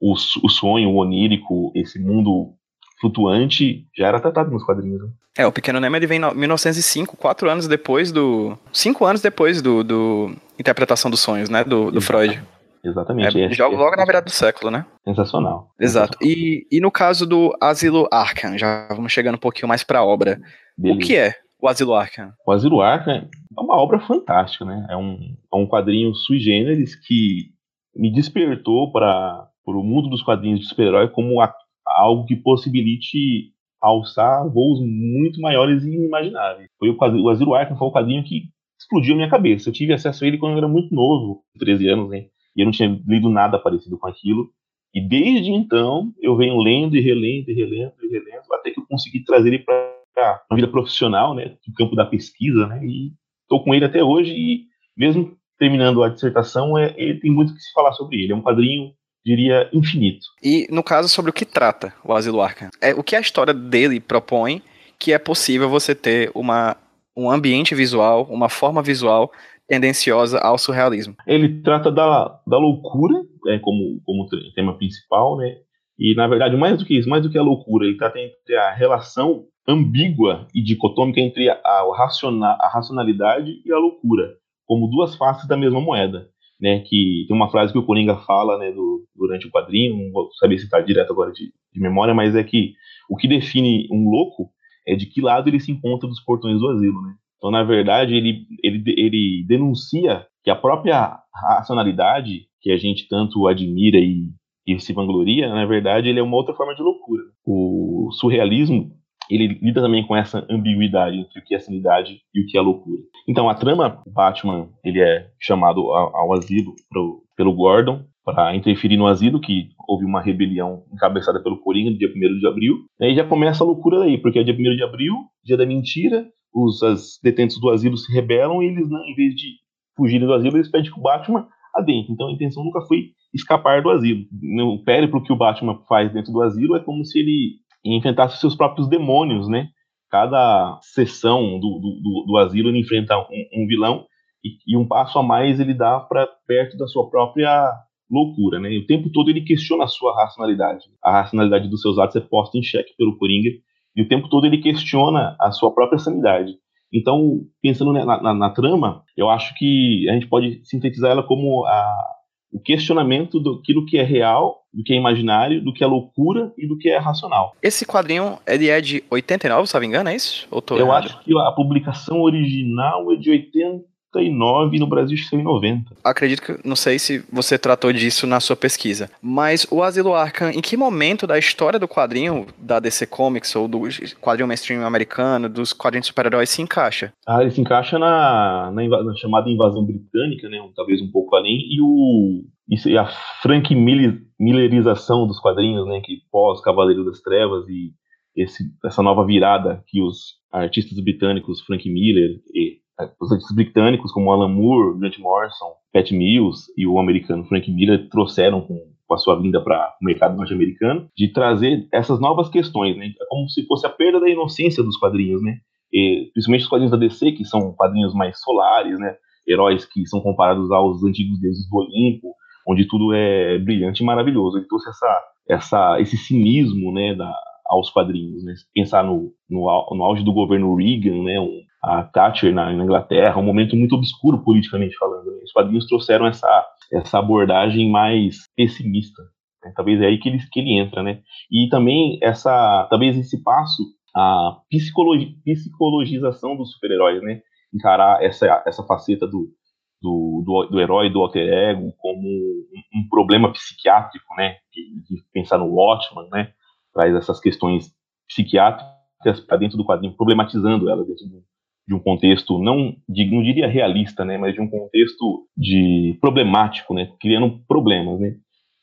o, 0.00 0.12
o 0.12 0.48
sonho, 0.48 0.90
o 0.90 0.96
onírico, 0.96 1.72
esse 1.74 1.98
mundo 1.98 2.54
flutuante, 3.00 3.86
já 3.96 4.08
era 4.08 4.20
tratado 4.20 4.50
nos 4.50 4.64
quadrinhos. 4.64 5.02
Né? 5.02 5.08
É, 5.38 5.46
o 5.46 5.52
Pequeno 5.52 5.80
Nemo 5.80 5.96
ele 5.96 6.06
vem 6.06 6.20
em 6.20 6.34
1905, 6.34 7.16
quatro 7.16 7.50
anos 7.50 7.66
depois 7.66 8.12
do... 8.12 8.56
Cinco 8.72 9.04
anos 9.04 9.20
depois 9.20 9.60
do, 9.60 9.82
do 9.82 10.34
Interpretação 10.58 11.10
dos 11.10 11.20
Sonhos, 11.20 11.48
né? 11.48 11.64
Do, 11.64 11.90
do 11.90 12.00
Freud. 12.00 12.40
Exatamente. 12.84 13.40
É, 13.40 13.52
joga 13.52 13.76
logo 13.76 13.96
na 13.96 14.04
virada 14.04 14.26
do 14.26 14.30
século, 14.30 14.70
né? 14.70 14.84
Sensacional. 15.04 15.70
Exato. 15.80 16.18
E, 16.20 16.66
e 16.70 16.80
no 16.80 16.90
caso 16.90 17.26
do 17.26 17.56
Asilo 17.60 18.06
Arkham, 18.12 18.58
já 18.58 18.88
vamos 18.90 19.12
chegando 19.12 19.36
um 19.36 19.40
pouquinho 19.40 19.68
mais 19.68 19.82
para 19.82 20.00
a 20.00 20.04
obra. 20.04 20.40
Beleza. 20.76 21.00
O 21.00 21.02
que 21.02 21.16
é 21.16 21.34
o 21.60 21.68
Asilo 21.68 21.94
Arkham? 21.94 22.32
O 22.46 22.52
Asilo 22.52 22.82
Arkham 22.82 23.26
é 23.56 23.60
uma 23.60 23.76
obra 23.76 23.98
fantástica, 24.00 24.64
né? 24.64 24.86
É 24.90 24.96
um, 24.96 25.34
é 25.52 25.56
um 25.56 25.66
quadrinho 25.66 26.14
sui 26.14 26.38
generis 26.38 26.94
que 26.94 27.54
me 27.96 28.12
despertou 28.12 28.92
para 28.92 29.48
o 29.66 29.82
mundo 29.82 30.10
dos 30.10 30.22
quadrinhos 30.22 30.60
de 30.60 30.66
super-herói 30.66 31.08
como 31.08 31.40
a, 31.40 31.54
algo 31.86 32.26
que 32.26 32.36
possibilite 32.36 33.52
alçar 33.80 34.48
voos 34.48 34.80
muito 34.80 35.40
maiores 35.40 35.84
e 35.84 35.94
inimagináveis. 35.94 36.68
Foi 36.78 36.90
o, 36.90 36.96
quadrinho, 36.96 37.24
o 37.24 37.28
Asilo 37.30 37.54
Arkham 37.54 37.76
foi 37.76 37.88
o 37.88 37.92
quadrinho 37.92 38.24
que 38.24 38.44
explodiu 38.78 39.14
a 39.14 39.16
minha 39.16 39.30
cabeça. 39.30 39.68
Eu 39.68 39.72
tive 39.72 39.92
acesso 39.92 40.24
a 40.24 40.26
ele 40.26 40.38
quando 40.38 40.52
eu 40.52 40.58
era 40.58 40.68
muito 40.68 40.94
novo, 40.94 41.42
13 41.58 41.88
anos, 41.88 42.10
né? 42.10 42.26
E 42.56 42.62
eu 42.62 42.64
não 42.64 42.72
tinha 42.72 43.00
lido 43.06 43.28
nada 43.28 43.58
parecido 43.58 43.98
com 43.98 44.06
aquilo. 44.06 44.50
E 44.94 45.00
desde 45.00 45.50
então 45.50 46.12
eu 46.20 46.36
venho 46.36 46.56
lendo 46.58 46.96
e 46.96 47.00
relendo 47.00 47.50
e 47.50 47.54
relendo 47.54 47.94
e 48.02 48.08
relendo 48.08 48.52
até 48.52 48.70
que 48.70 48.80
eu 48.80 48.86
consegui 48.86 49.24
trazer 49.24 49.48
ele 49.48 49.58
para 49.58 50.40
a 50.50 50.54
vida 50.54 50.68
profissional, 50.68 51.34
né, 51.34 51.56
no 51.66 51.74
campo 51.74 51.96
da 51.96 52.06
pesquisa, 52.06 52.66
né, 52.66 52.80
e 52.84 53.12
estou 53.42 53.62
com 53.64 53.74
ele 53.74 53.84
até 53.84 54.02
hoje 54.02 54.30
e 54.30 54.66
mesmo 54.96 55.36
terminando 55.58 56.02
a 56.02 56.08
dissertação, 56.08 56.78
é, 56.78 56.94
ele 56.96 57.18
tem 57.20 57.30
muito 57.30 57.54
que 57.54 57.60
se 57.60 57.72
falar 57.72 57.92
sobre 57.92 58.22
ele. 58.22 58.32
É 58.32 58.36
um 58.36 58.42
quadrinho 58.42 58.92
diria 59.24 59.68
infinito. 59.72 60.26
E 60.42 60.66
no 60.70 60.82
caso 60.82 61.08
sobre 61.08 61.30
o 61.30 61.34
que 61.34 61.46
trata 61.46 61.94
o 62.04 62.12
Asilo 62.12 62.42
Arkham, 62.42 62.68
é 62.80 62.94
o 62.94 63.02
que 63.02 63.16
a 63.16 63.20
história 63.20 63.54
dele 63.54 63.98
propõe 63.98 64.62
que 64.98 65.12
é 65.12 65.18
possível 65.18 65.68
você 65.68 65.94
ter 65.94 66.30
uma 66.34 66.76
um 67.16 67.30
ambiente 67.30 67.76
visual, 67.76 68.26
uma 68.28 68.48
forma 68.48 68.82
visual 68.82 69.30
tendenciosa 69.68 70.38
ao 70.38 70.58
surrealismo. 70.58 71.16
Ele 71.26 71.60
trata 71.62 71.90
da, 71.90 72.40
da 72.46 72.58
loucura 72.58 73.22
é, 73.48 73.58
como, 73.58 74.00
como 74.04 74.26
tema 74.54 74.76
principal, 74.76 75.36
né? 75.36 75.56
E, 75.98 76.14
na 76.14 76.26
verdade, 76.26 76.56
mais 76.56 76.78
do 76.78 76.84
que 76.84 76.98
isso, 76.98 77.08
mais 77.08 77.22
do 77.22 77.30
que 77.30 77.38
a 77.38 77.42
loucura, 77.42 77.86
ele 77.86 77.96
trata 77.96 78.18
entre 78.18 78.56
a 78.56 78.72
relação 78.72 79.44
ambígua 79.66 80.46
e 80.54 80.62
dicotômica 80.62 81.20
entre 81.20 81.48
a, 81.48 81.54
a, 81.54 81.96
raciona, 81.96 82.56
a 82.60 82.68
racionalidade 82.68 83.62
e 83.64 83.72
a 83.72 83.78
loucura, 83.78 84.34
como 84.66 84.88
duas 84.88 85.16
faces 85.16 85.46
da 85.48 85.56
mesma 85.56 85.80
moeda. 85.80 86.28
Né, 86.60 86.78
que 86.86 87.24
tem 87.26 87.36
uma 87.36 87.50
frase 87.50 87.72
que 87.72 87.78
o 87.78 87.84
Coringa 87.84 88.16
fala 88.18 88.56
né, 88.56 88.70
do, 88.70 89.04
durante 89.14 89.46
o 89.46 89.50
quadrinho, 89.50 89.98
não 89.98 90.12
vou 90.12 90.32
saber 90.38 90.56
se 90.56 90.64
está 90.64 90.80
direto 90.80 91.12
agora 91.12 91.32
de, 91.32 91.52
de, 91.72 91.80
memória, 91.80 92.14
mas 92.14 92.34
é 92.36 92.44
que 92.44 92.72
o 93.10 93.16
que 93.16 93.26
define 93.26 93.88
um 93.90 94.08
louco 94.08 94.50
é 94.86 94.94
de 94.94 95.04
que 95.04 95.20
lado 95.20 95.48
ele 95.48 95.58
se 95.58 95.72
encontra 95.72 96.08
dos 96.08 96.20
portões 96.20 96.60
do 96.60 96.68
asilo. 96.68 97.02
Né? 97.02 97.14
Então, 97.44 97.50
na 97.50 97.62
verdade, 97.62 98.14
ele, 98.14 98.46
ele, 98.62 98.82
ele 98.96 99.44
denuncia 99.46 100.24
que 100.42 100.50
a 100.50 100.56
própria 100.56 101.18
racionalidade, 101.46 102.46
que 102.62 102.70
a 102.70 102.78
gente 102.78 103.06
tanto 103.06 103.46
admira 103.46 103.98
e, 103.98 104.30
e 104.66 104.80
se 104.80 104.94
vangloria, 104.94 105.50
na 105.50 105.66
verdade, 105.66 106.08
ele 106.08 106.18
é 106.18 106.22
uma 106.22 106.36
outra 106.36 106.54
forma 106.54 106.74
de 106.74 106.80
loucura. 106.80 107.22
O 107.44 108.08
surrealismo, 108.12 108.92
ele 109.28 109.58
lida 109.60 109.82
também 109.82 110.06
com 110.06 110.16
essa 110.16 110.46
ambiguidade 110.48 111.18
entre 111.18 111.38
o 111.38 111.44
que 111.44 111.54
é 111.54 111.58
sanidade 111.58 112.18
e 112.34 112.40
o 112.40 112.46
que 112.46 112.56
é 112.56 112.62
loucura. 112.62 113.02
Então, 113.28 113.46
a 113.46 113.54
trama, 113.54 114.02
Batman, 114.06 114.70
ele 114.82 115.02
é 115.02 115.28
chamado 115.38 115.82
ao, 115.92 116.16
ao 116.16 116.32
asilo 116.32 116.72
pro, 116.88 117.24
pelo 117.36 117.52
Gordon 117.52 118.06
para 118.24 118.56
interferir 118.56 118.96
no 118.96 119.06
asilo, 119.06 119.38
que 119.38 119.68
houve 119.86 120.06
uma 120.06 120.22
rebelião 120.22 120.84
encabeçada 120.90 121.42
pelo 121.42 121.60
Coringa 121.60 121.90
no 121.90 121.98
dia 121.98 122.08
1 122.08 122.38
de 122.38 122.46
abril. 122.46 122.76
E 122.98 123.04
aí 123.04 123.14
já 123.14 123.22
começa 123.22 123.62
a 123.62 123.66
loucura 123.66 123.98
daí, 123.98 124.16
porque 124.16 124.38
é 124.38 124.42
dia 124.42 124.54
1 124.54 124.76
de 124.76 124.82
abril, 124.82 125.14
dia 125.44 125.58
da 125.58 125.66
mentira, 125.66 126.26
os 126.54 127.18
detentos 127.22 127.58
do 127.58 127.68
asilo 127.70 127.96
se 127.96 128.12
rebelam 128.12 128.62
e 128.62 128.66
eles, 128.66 128.88
em 128.88 129.14
vez 129.14 129.34
de 129.34 129.54
fugirem 129.96 130.26
do 130.26 130.32
asilo, 130.32 130.56
eles 130.56 130.70
pedem 130.70 130.90
que 130.90 130.98
o 130.98 131.02
Batman 131.02 131.48
adentro. 131.74 132.12
Então 132.12 132.28
a 132.28 132.32
intenção 132.32 132.62
nunca 132.62 132.80
foi 132.82 133.10
escapar 133.34 133.82
do 133.82 133.90
asilo. 133.90 134.24
O 134.72 134.84
périplo 134.84 135.22
que 135.22 135.32
o 135.32 135.36
Batman 135.36 135.80
faz 135.88 136.12
dentro 136.12 136.32
do 136.32 136.40
asilo 136.40 136.76
é 136.76 136.80
como 136.80 137.04
se 137.04 137.18
ele 137.18 137.56
enfrentasse 137.84 138.40
seus 138.40 138.54
próprios 138.54 138.88
demônios, 138.88 139.48
né? 139.48 139.68
Cada 140.10 140.78
sessão 140.80 141.58
do, 141.58 141.80
do, 141.80 142.24
do 142.26 142.36
asilo 142.36 142.68
ele 142.68 142.78
enfrenta 142.78 143.18
um, 143.18 143.62
um 143.62 143.66
vilão 143.66 144.06
e, 144.44 144.74
e, 144.74 144.76
um 144.76 144.86
passo 144.86 145.18
a 145.18 145.22
mais 145.22 145.58
ele 145.58 145.74
dá 145.74 145.98
para 145.98 146.28
perto 146.46 146.76
da 146.76 146.86
sua 146.86 147.10
própria 147.10 147.68
loucura, 148.08 148.60
né? 148.60 148.72
E 148.72 148.78
o 148.78 148.86
tempo 148.86 149.10
todo 149.10 149.28
ele 149.28 149.40
questiona 149.40 149.84
a 149.84 149.88
sua 149.88 150.14
racionalidade. 150.14 150.84
A 151.02 151.10
racionalidade 151.10 151.68
dos 151.68 151.80
seus 151.80 151.98
atos 151.98 152.16
é 152.16 152.20
posta 152.20 152.56
em 152.56 152.62
xeque 152.62 152.94
pelo 152.96 153.18
Coringa 153.18 153.50
e 153.96 154.02
o 154.02 154.08
tempo 154.08 154.28
todo 154.28 154.46
ele 154.46 154.58
questiona 154.58 155.36
a 155.40 155.50
sua 155.50 155.72
própria 155.72 155.98
sanidade. 155.98 156.54
Então, 156.92 157.40
pensando 157.60 157.92
na, 157.92 158.22
na, 158.22 158.34
na 158.34 158.50
trama, 158.50 159.02
eu 159.16 159.28
acho 159.28 159.54
que 159.56 160.08
a 160.08 160.12
gente 160.12 160.28
pode 160.28 160.60
sintetizar 160.64 161.10
ela 161.10 161.24
como 161.24 161.64
a, 161.66 162.14
o 162.52 162.60
questionamento 162.60 163.40
do 163.40 163.60
que 163.84 163.98
é 163.98 164.04
real, 164.04 164.60
do 164.72 164.84
que 164.84 164.92
é 164.92 164.96
imaginário, 164.96 165.60
do 165.60 165.72
que 165.72 165.82
é 165.82 165.86
loucura 165.86 166.52
e 166.56 166.68
do 166.68 166.78
que 166.78 166.88
é 166.88 166.96
racional. 166.98 167.56
Esse 167.60 167.84
quadrinho 167.84 168.38
ele 168.46 168.68
é 168.68 168.80
de 168.80 169.02
89, 169.10 169.66
se 169.66 169.74
não 169.74 169.80
me 169.80 169.86
engano, 169.88 170.08
é 170.08 170.14
isso? 170.14 170.46
eu 170.76 170.86
errado? 170.86 171.06
acho 171.06 171.20
que 171.24 171.36
a 171.36 171.50
publicação 171.50 172.20
original 172.20 173.12
é 173.12 173.16
de 173.16 173.30
80 173.30 173.93
89 174.14 174.76
e 174.76 174.80
no 174.80 174.86
Brasil 174.86 175.16
saiu 175.18 175.40
em 175.40 175.44
90. 175.44 175.96
Acredito 176.02 176.42
que, 176.42 176.68
não 176.68 176.76
sei 176.76 176.98
se 176.98 177.24
você 177.32 177.58
tratou 177.58 177.92
disso 177.92 178.26
na 178.26 178.40
sua 178.40 178.56
pesquisa, 178.56 179.10
mas 179.20 179.66
o 179.70 179.82
Asilo 179.82 180.14
Arkham, 180.14 180.50
em 180.50 180.60
que 180.60 180.76
momento 180.76 181.26
da 181.26 181.38
história 181.38 181.78
do 181.78 181.88
quadrinho, 181.88 182.46
da 182.58 182.80
DC 182.80 183.06
Comics, 183.06 183.54
ou 183.56 183.68
do 183.68 183.82
quadrinho 184.20 184.48
mainstream 184.48 184.84
americano, 184.84 185.48
dos 185.48 185.72
quadrinhos 185.72 186.06
super-heróis, 186.06 186.50
se 186.50 186.62
encaixa? 186.62 187.12
Ah, 187.26 187.42
ele 187.42 187.50
se 187.50 187.60
encaixa 187.60 187.98
na, 187.98 188.70
na, 188.72 189.02
na, 189.02 189.16
chamada 189.16 189.50
invasão 189.50 189.84
britânica, 189.84 190.48
né, 190.48 190.58
talvez 190.74 191.00
um 191.00 191.10
pouco 191.10 191.36
além, 191.36 191.58
e 191.70 191.80
o 191.80 192.44
isso, 192.68 192.88
e 192.88 192.96
a 192.96 193.06
Frank 193.42 193.74
Miller, 193.74 194.22
Millerização 194.40 195.26
dos 195.26 195.38
quadrinhos, 195.38 195.86
né, 195.86 196.00
que 196.02 196.22
pós 196.30 196.62
Cavaleiro 196.62 197.04
das 197.04 197.20
Trevas 197.20 197.68
e 197.68 197.92
esse, 198.36 198.64
essa 198.84 199.02
nova 199.02 199.24
virada 199.24 199.82
que 199.86 200.02
os 200.02 200.34
artistas 200.50 200.98
britânicos 200.98 201.60
Frank 201.60 201.88
Miller 201.88 202.40
e 202.52 202.78
os 203.20 203.32
artistas 203.32 203.54
britânicos 203.54 204.12
como 204.12 204.30
Alan 204.30 204.48
Moore, 204.48 204.98
Grant 204.98 205.18
Morrison, 205.18 205.72
Pat 205.92 206.10
Mills 206.12 206.72
e 206.76 206.86
o 206.86 206.98
americano 206.98 207.44
Frank 207.44 207.70
Miller 207.70 208.08
trouxeram 208.08 208.60
com, 208.60 208.78
com 209.06 209.14
a 209.14 209.18
sua 209.18 209.40
vinda 209.40 209.62
para 209.62 209.94
o 210.00 210.04
mercado 210.04 210.36
norte-americano 210.36 211.08
de 211.16 211.32
trazer 211.32 211.88
essas 211.92 212.20
novas 212.20 212.48
questões, 212.48 212.96
né? 212.96 213.06
É 213.06 213.26
como 213.28 213.48
se 213.48 213.66
fosse 213.66 213.86
a 213.86 213.90
perda 213.90 214.20
da 214.20 214.28
inocência 214.28 214.82
dos 214.82 214.96
quadrinhos, 214.96 215.42
né? 215.42 215.56
E, 215.92 216.30
principalmente 216.32 216.62
os 216.62 216.68
quadrinhos 216.68 216.90
da 216.90 216.96
DC, 216.96 217.32
que 217.32 217.44
são 217.44 217.72
quadrinhos 217.72 218.14
mais 218.14 218.40
solares, 218.40 218.98
né? 218.98 219.16
Heróis 219.46 219.84
que 219.84 220.06
são 220.06 220.20
comparados 220.20 220.70
aos 220.70 221.02
antigos 221.04 221.40
deuses 221.40 221.68
do 221.68 221.76
Olimpo, 221.76 222.34
onde 222.66 222.86
tudo 222.86 223.12
é 223.12 223.58
brilhante 223.58 224.02
e 224.02 224.06
maravilhoso. 224.06 224.56
Ele 224.56 224.66
trouxe 224.66 224.88
essa, 224.88 225.22
essa, 225.48 226.00
esse 226.00 226.16
cinismo, 226.16 226.92
né? 226.92 227.14
Da, 227.14 227.34
aos 227.66 227.90
quadrinhos. 227.90 228.44
Né? 228.44 228.54
Pensar 228.72 229.04
no, 229.04 229.32
no, 229.48 229.88
no 229.92 230.04
auge 230.04 230.24
do 230.24 230.32
governo 230.32 230.74
Reagan, 230.74 231.22
né? 231.22 231.40
Um, 231.40 231.60
a 231.84 232.02
Thatcher 232.02 232.54
na, 232.54 232.72
na, 232.72 232.82
Inglaterra, 232.82 233.38
um 233.38 233.44
momento 233.44 233.76
muito 233.76 233.94
obscuro 233.94 234.42
politicamente 234.42 234.96
falando. 234.96 235.26
Né? 235.26 235.40
Os 235.44 235.52
quadrinhos 235.52 235.86
trouxeram 235.86 236.26
essa, 236.26 236.66
essa 236.90 237.18
abordagem 237.18 237.90
mais 237.90 238.48
pessimista. 238.56 239.22
Né? 239.62 239.72
Talvez 239.76 240.00
é 240.00 240.06
aí 240.06 240.18
que 240.18 240.30
ele, 240.30 240.38
que 240.50 240.60
ele 240.60 240.78
entra, 240.78 241.02
né? 241.02 241.20
E 241.50 241.68
também 241.68 242.18
essa, 242.22 242.86
talvez 242.88 243.18
esse 243.18 243.42
passo, 243.42 243.82
a 244.16 244.58
psicologi, 244.70 245.36
psicologização 245.44 246.56
dos 246.56 246.72
super-heróis, 246.72 247.22
né? 247.22 247.42
Encarar 247.72 248.22
essa, 248.22 248.62
essa 248.66 248.82
faceta 248.84 249.26
do, 249.26 249.52
do, 250.00 250.42
do, 250.46 250.68
do, 250.70 250.80
herói, 250.80 251.10
do 251.10 251.20
alter 251.20 251.52
ego, 251.52 251.92
como 251.98 252.20
um, 252.20 253.00
um 253.00 253.08
problema 253.10 253.52
psiquiátrico, 253.52 254.34
né? 254.36 254.56
De, 254.72 255.16
de, 255.16 255.22
pensar 255.34 255.58
no 255.58 255.74
Watchman, 255.74 256.30
né? 256.30 256.52
Traz 256.94 257.14
essas 257.14 257.40
questões 257.40 257.92
psiquiátricas 258.26 259.40
para 259.46 259.58
dentro 259.58 259.76
do 259.76 259.84
quadrinho, 259.84 260.16
problematizando 260.16 260.88
elas 260.88 261.06
dentro 261.06 261.26
do, 261.26 261.44
de 261.86 261.94
um 261.94 261.98
contexto 261.98 262.58
não, 262.58 262.96
de, 263.08 263.30
não 263.30 263.42
diria 263.42 263.68
realista, 263.68 264.24
né, 264.24 264.38
mas 264.38 264.54
de 264.54 264.60
um 264.60 264.68
contexto 264.68 265.46
de 265.56 266.16
problemático, 266.20 266.94
né, 266.94 267.10
criando 267.20 267.60
problemas, 267.66 268.18
né. 268.18 268.34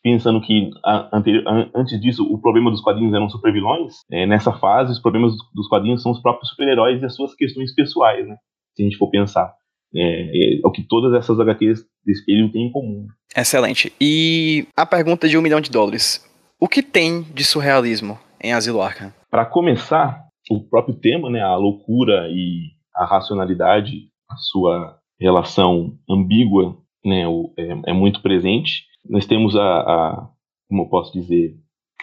Pensando 0.03 0.41
que 0.41 0.71
a, 0.83 1.15
anterior, 1.15 1.47
a, 1.47 1.69
antes 1.79 1.99
disso 2.01 2.23
o 2.23 2.39
problema 2.39 2.71
dos 2.71 2.81
quadrinhos 2.81 3.13
eram 3.13 3.29
supervilões, 3.29 3.97
é, 4.11 4.25
nessa 4.25 4.51
fase 4.51 4.91
os 4.91 4.99
problemas 4.99 5.31
dos, 5.31 5.41
dos 5.53 5.67
quadrinhos 5.67 6.01
são 6.01 6.11
os 6.11 6.21
próprios 6.21 6.49
super-heróis 6.49 7.01
e 7.01 7.05
as 7.05 7.15
suas 7.15 7.35
questões 7.35 7.73
pessoais, 7.73 8.27
né, 8.27 8.35
se 8.75 8.83
a 8.83 8.85
gente 8.85 8.97
for 8.97 9.09
pensar. 9.09 9.53
É, 9.93 10.55
é, 10.55 10.59
o 10.63 10.71
que 10.71 10.83
todas 10.83 11.13
essas 11.13 11.37
HQs 11.37 11.83
desse 12.05 12.25
período 12.25 12.53
têm 12.53 12.67
em 12.67 12.71
comum. 12.71 13.07
Excelente. 13.35 13.91
E 13.99 14.65
a 14.75 14.85
pergunta 14.85 15.27
de 15.27 15.37
um 15.37 15.41
milhão 15.41 15.59
de 15.59 15.69
dólares: 15.69 16.25
o 16.57 16.65
que 16.65 16.81
tem 16.81 17.23
de 17.23 17.43
surrealismo 17.43 18.17
em 18.41 18.53
Asilo 18.53 18.81
Arkham? 18.81 19.11
Para 19.29 19.45
começar, 19.45 20.27
o 20.49 20.61
próprio 20.61 20.95
tema, 20.95 21.29
né, 21.29 21.41
a 21.41 21.55
loucura 21.55 22.27
e 22.29 22.71
a 23.01 23.05
racionalidade, 23.05 24.09
a 24.29 24.35
sua 24.37 24.97
relação 25.19 25.97
ambígua, 26.07 26.77
né, 27.03 27.23
é, 27.57 27.91
é 27.91 27.93
muito 27.93 28.21
presente. 28.21 28.85
Nós 29.09 29.25
temos 29.25 29.55
a, 29.55 29.61
a, 29.61 30.29
como 30.69 30.83
eu 30.83 30.87
posso 30.87 31.11
dizer, 31.11 31.55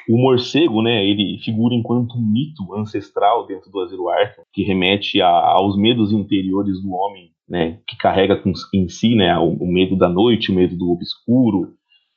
o 0.08 0.18
morcego, 0.18 0.82
né, 0.82 1.04
ele 1.04 1.38
figura 1.38 1.74
enquanto 1.74 2.16
um 2.16 2.20
mito 2.20 2.74
ancestral 2.74 3.46
dentro 3.46 3.70
do 3.70 3.80
Asilo 3.80 4.08
Arkham, 4.08 4.44
que 4.52 4.64
remete 4.64 5.22
a, 5.22 5.28
aos 5.28 5.76
medos 5.76 6.12
interiores 6.12 6.82
do 6.82 6.92
homem, 6.92 7.30
né, 7.48 7.78
que 7.86 7.96
carrega 7.96 8.36
com, 8.36 8.52
em 8.74 8.88
si, 8.88 9.14
né, 9.14 9.38
o, 9.38 9.52
o, 9.52 9.66
medo 9.66 9.96
da 9.96 10.08
noite, 10.08 10.50
o 10.50 10.54
medo 10.54 10.76
do 10.76 10.90
obscuro, 10.90 11.74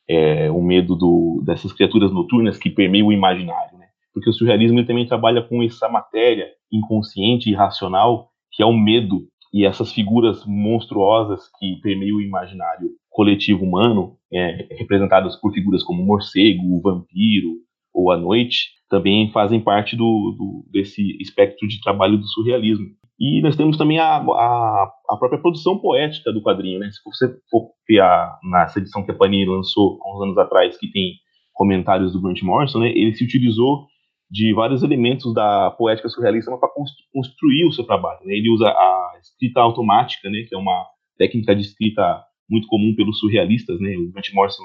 é, 0.08 0.50
o 0.50 0.60
medo 0.60 0.96
do, 0.96 1.40
dessas 1.46 1.72
criaturas 1.72 2.12
noturnas 2.12 2.58
que 2.58 2.68
permeiam 2.68 3.08
o 3.08 3.12
imaginário, 3.12 3.78
né, 3.78 3.86
porque 4.12 4.28
o 4.28 4.32
surrealismo 4.32 4.84
também 4.84 5.06
trabalha 5.06 5.40
com 5.40 5.62
essa 5.62 5.88
matéria 5.88 6.48
inconsciente 6.72 7.48
e 7.48 7.52
irracional 7.52 8.31
que 8.52 8.62
é 8.62 8.66
o 8.66 8.72
medo 8.72 9.26
e 9.52 9.66
essas 9.66 9.92
figuras 9.92 10.44
monstruosas 10.46 11.42
que 11.58 11.76
permeiam 11.82 12.16
o 12.16 12.22
imaginário 12.22 12.90
coletivo 13.10 13.64
humano, 13.64 14.16
é, 14.32 14.66
representadas 14.78 15.36
por 15.36 15.52
figuras 15.52 15.82
como 15.82 16.02
o 16.02 16.06
morcego, 16.06 16.62
o 16.74 16.80
vampiro 16.80 17.56
ou 17.92 18.10
a 18.10 18.16
noite, 18.16 18.70
também 18.88 19.30
fazem 19.30 19.60
parte 19.60 19.94
do, 19.94 20.34
do, 20.38 20.64
desse 20.70 21.16
espectro 21.20 21.68
de 21.68 21.80
trabalho 21.80 22.16
do 22.16 22.26
surrealismo. 22.26 22.86
E 23.20 23.40
nós 23.42 23.54
temos 23.54 23.76
também 23.76 23.98
a, 23.98 24.16
a, 24.16 24.90
a, 25.10 25.16
própria 25.16 25.40
produção 25.40 25.78
poética 25.78 26.32
do 26.32 26.42
quadrinho. 26.42 26.80
Né? 26.80 26.90
Se 26.90 26.98
você 27.04 27.34
for 27.50 27.70
ver 27.86 28.00
a, 28.00 28.38
nessa 28.42 28.78
edição 28.78 29.04
que 29.04 29.10
a 29.10 29.14
Panini 29.14 29.44
lançou 29.44 29.98
há 30.02 30.16
uns 30.16 30.22
anos 30.22 30.38
atrás, 30.38 30.76
que 30.78 30.90
tem 30.90 31.12
comentários 31.52 32.12
do 32.12 32.20
Grant 32.20 32.42
Morrison, 32.42 32.80
né, 32.80 32.88
ele 32.88 33.14
se 33.14 33.22
utilizou 33.22 33.86
de 34.32 34.54
vários 34.54 34.82
elementos 34.82 35.34
da 35.34 35.70
poética 35.72 36.08
surrealista 36.08 36.56
para 36.56 36.70
construir 37.12 37.66
o 37.66 37.72
seu 37.72 37.84
trabalho. 37.84 38.20
Né? 38.24 38.34
Ele 38.34 38.48
usa 38.48 38.66
a 38.66 39.18
escrita 39.20 39.60
automática, 39.60 40.30
né, 40.30 40.46
que 40.48 40.54
é 40.54 40.58
uma 40.58 40.86
técnica 41.18 41.54
de 41.54 41.60
escrita 41.60 42.24
muito 42.48 42.66
comum 42.66 42.94
pelos 42.96 43.18
surrealistas. 43.18 43.78
Né? 43.78 43.94
O 43.94 44.10
Grant 44.10 44.32
Morrison, 44.32 44.62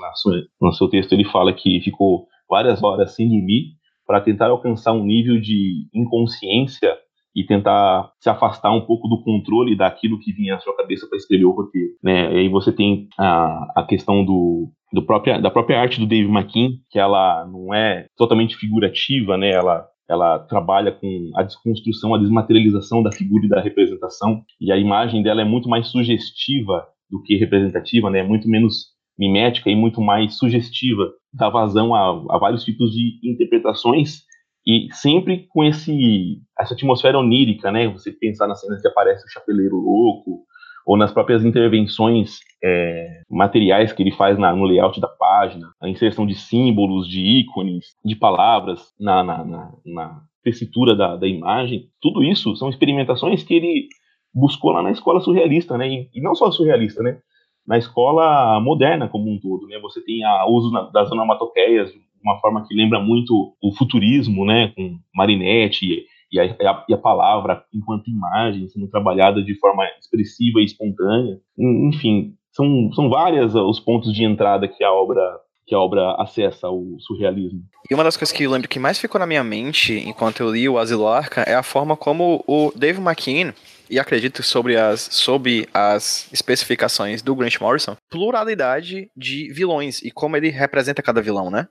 no 0.61 0.71
seu 0.71 0.87
texto, 0.87 1.11
ele 1.11 1.25
fala 1.25 1.51
que 1.51 1.81
ficou 1.81 2.27
várias 2.49 2.81
horas 2.81 3.13
sem 3.13 3.27
dormir 3.27 3.73
para 4.05 4.21
tentar 4.21 4.47
alcançar 4.47 4.93
um 4.93 5.03
nível 5.03 5.37
de 5.37 5.89
inconsciência 5.93 6.97
e 7.37 7.45
tentar 7.45 8.11
se 8.19 8.27
afastar 8.31 8.71
um 8.71 8.81
pouco 8.81 9.07
do 9.07 9.21
controle 9.21 9.77
daquilo 9.77 10.19
que 10.19 10.33
vinha 10.33 10.55
à 10.55 10.59
sua 10.59 10.75
cabeça 10.75 11.05
para 11.07 11.17
escrever 11.17 11.45
o 11.45 11.51
roteiro. 11.51 11.91
Né? 12.03 12.33
E 12.33 12.37
aí 12.39 12.49
você 12.49 12.71
tem 12.71 13.07
a, 13.15 13.73
a 13.75 13.85
questão 13.87 14.25
do, 14.25 14.71
do 14.91 15.03
própria, 15.03 15.39
da 15.39 15.51
própria 15.51 15.79
arte 15.79 15.99
do 15.99 16.07
Dave 16.07 16.27
McKean, 16.27 16.69
que 16.89 16.97
ela 16.97 17.45
não 17.45 17.71
é 17.71 18.07
totalmente 18.17 18.57
figurativa, 18.57 19.37
né? 19.37 19.51
Ela 19.51 19.85
ela 20.09 20.39
trabalha 20.39 20.89
com 20.89 21.31
a 21.35 21.43
desconstrução, 21.43 22.15
a 22.15 22.17
desmaterialização 22.17 23.03
da 23.03 23.11
figura 23.11 23.45
e 23.45 23.49
da 23.49 23.59
representação, 23.59 24.41
e 24.59 24.71
a 24.71 24.77
imagem 24.77 25.21
dela 25.21 25.41
é 25.41 25.43
muito 25.43 25.67
mais 25.67 25.89
sugestiva 25.89 26.87
do 27.11 27.21
que 27.21 27.35
representativa, 27.35 28.09
né? 28.09 28.19
É 28.19 28.23
muito 28.23 28.47
menos 28.47 28.95
mimética 29.19 29.69
e 29.69 29.75
muito 29.75 30.01
mais 30.01 30.37
sugestiva, 30.37 31.11
dá 31.33 31.49
vazão 31.49 31.93
a, 31.93 32.09
a 32.29 32.37
vários 32.37 32.63
tipos 32.63 32.91
de 32.91 33.19
interpretações 33.21 34.21
e 34.67 34.89
sempre 34.91 35.47
com 35.47 35.63
esse 35.63 36.41
essa 36.59 36.73
atmosfera 36.73 37.17
onírica, 37.17 37.71
né? 37.71 37.87
Você 37.87 38.11
pensar 38.11 38.47
nas 38.47 38.59
cenas 38.59 38.81
que 38.81 38.87
aparece 38.89 39.25
o 39.25 39.29
chapeleiro 39.29 39.77
louco, 39.77 40.45
ou 40.85 40.97
nas 40.97 41.11
próprias 41.11 41.45
intervenções 41.45 42.39
é, 42.63 43.21
materiais 43.29 43.93
que 43.93 44.03
ele 44.03 44.11
faz 44.11 44.37
na, 44.37 44.53
no 44.53 44.65
layout 44.65 44.99
da 44.99 45.07
página, 45.07 45.69
a 45.81 45.87
inserção 45.87 46.25
de 46.25 46.35
símbolos, 46.35 47.07
de 47.07 47.21
ícones, 47.21 47.95
de 48.03 48.15
palavras 48.15 48.93
na, 48.99 49.23
na, 49.23 49.43
na, 49.45 49.73
na 49.85 50.21
tessitura 50.43 50.95
da, 50.95 51.15
da 51.15 51.27
imagem, 51.27 51.89
tudo 52.01 52.23
isso 52.23 52.55
são 52.55 52.69
experimentações 52.69 53.43
que 53.43 53.53
ele 53.53 53.87
buscou 54.33 54.71
lá 54.71 54.81
na 54.81 54.91
escola 54.91 55.19
surrealista, 55.21 55.77
né? 55.77 55.87
E, 55.89 56.09
e 56.13 56.21
não 56.21 56.35
só 56.35 56.51
surrealista, 56.51 57.01
né? 57.01 57.19
Na 57.65 57.77
escola 57.77 58.59
moderna 58.59 59.09
como 59.09 59.29
um 59.29 59.39
todo, 59.39 59.67
né? 59.67 59.79
Você 59.79 60.01
tem 60.03 60.25
o 60.25 60.51
uso 60.51 60.71
na, 60.71 60.83
das 60.89 61.11
onomatopeias 61.11 61.93
uma 62.27 62.39
forma 62.39 62.65
que 62.67 62.75
lembra 62.75 62.99
muito 62.99 63.55
o 63.61 63.71
futurismo, 63.75 64.45
né? 64.45 64.71
Com 64.75 64.99
Marinette 65.15 66.05
e 66.31 66.39
a, 66.39 66.45
e 66.89 66.93
a, 66.93 66.97
palavra 66.97 67.63
enquanto 67.73 68.09
imagem 68.09 68.67
sendo 68.67 68.87
trabalhada 68.89 69.41
de 69.41 69.55
forma 69.55 69.83
expressiva 69.99 70.59
e 70.59 70.65
espontânea. 70.65 71.39
Enfim, 71.57 72.33
são, 72.51 72.91
são 72.93 73.09
várias 73.09 73.55
os 73.55 73.79
pontos 73.79 74.13
de 74.13 74.23
entrada 74.23 74.67
que 74.67 74.83
a 74.83 74.91
obra 74.91 75.21
que 75.65 75.75
a 75.75 75.79
obra 75.79 76.15
acessa 76.17 76.69
o 76.69 76.95
surrealismo. 77.01 77.61
E 77.91 77.93
uma 77.93 78.03
das 78.03 78.15
coisas 78.15 78.33
que 78.33 78.43
eu 78.43 78.51
lembro 78.51 78.69
que 78.69 78.79
mais 78.79 78.97
ficou 78.97 79.19
na 79.19 79.27
minha 79.27 79.43
mente 79.43 79.99
enquanto 80.07 80.39
eu 80.39 80.49
li 80.49 80.69
o 80.69 80.77
Asilo 80.77 81.05
Arca 81.05 81.41
é 81.41 81.55
a 81.55 81.61
forma 81.61 81.97
como 81.97 82.41
o 82.47 82.71
Dave 82.73 83.01
McKean 83.01 83.53
e 83.89 83.99
acredito 83.99 84.41
sobre 84.43 84.77
as, 84.77 85.01
sobre 85.01 85.67
as 85.73 86.31
especificações 86.31 87.21
do 87.21 87.35
Grant 87.35 87.59
Morrison, 87.59 87.97
pluralidade 88.09 89.09
de 89.15 89.51
vilões 89.51 90.01
e 90.01 90.09
como 90.09 90.37
ele 90.37 90.49
representa 90.49 91.01
cada 91.01 91.21
vilão, 91.21 91.49
né? 91.51 91.67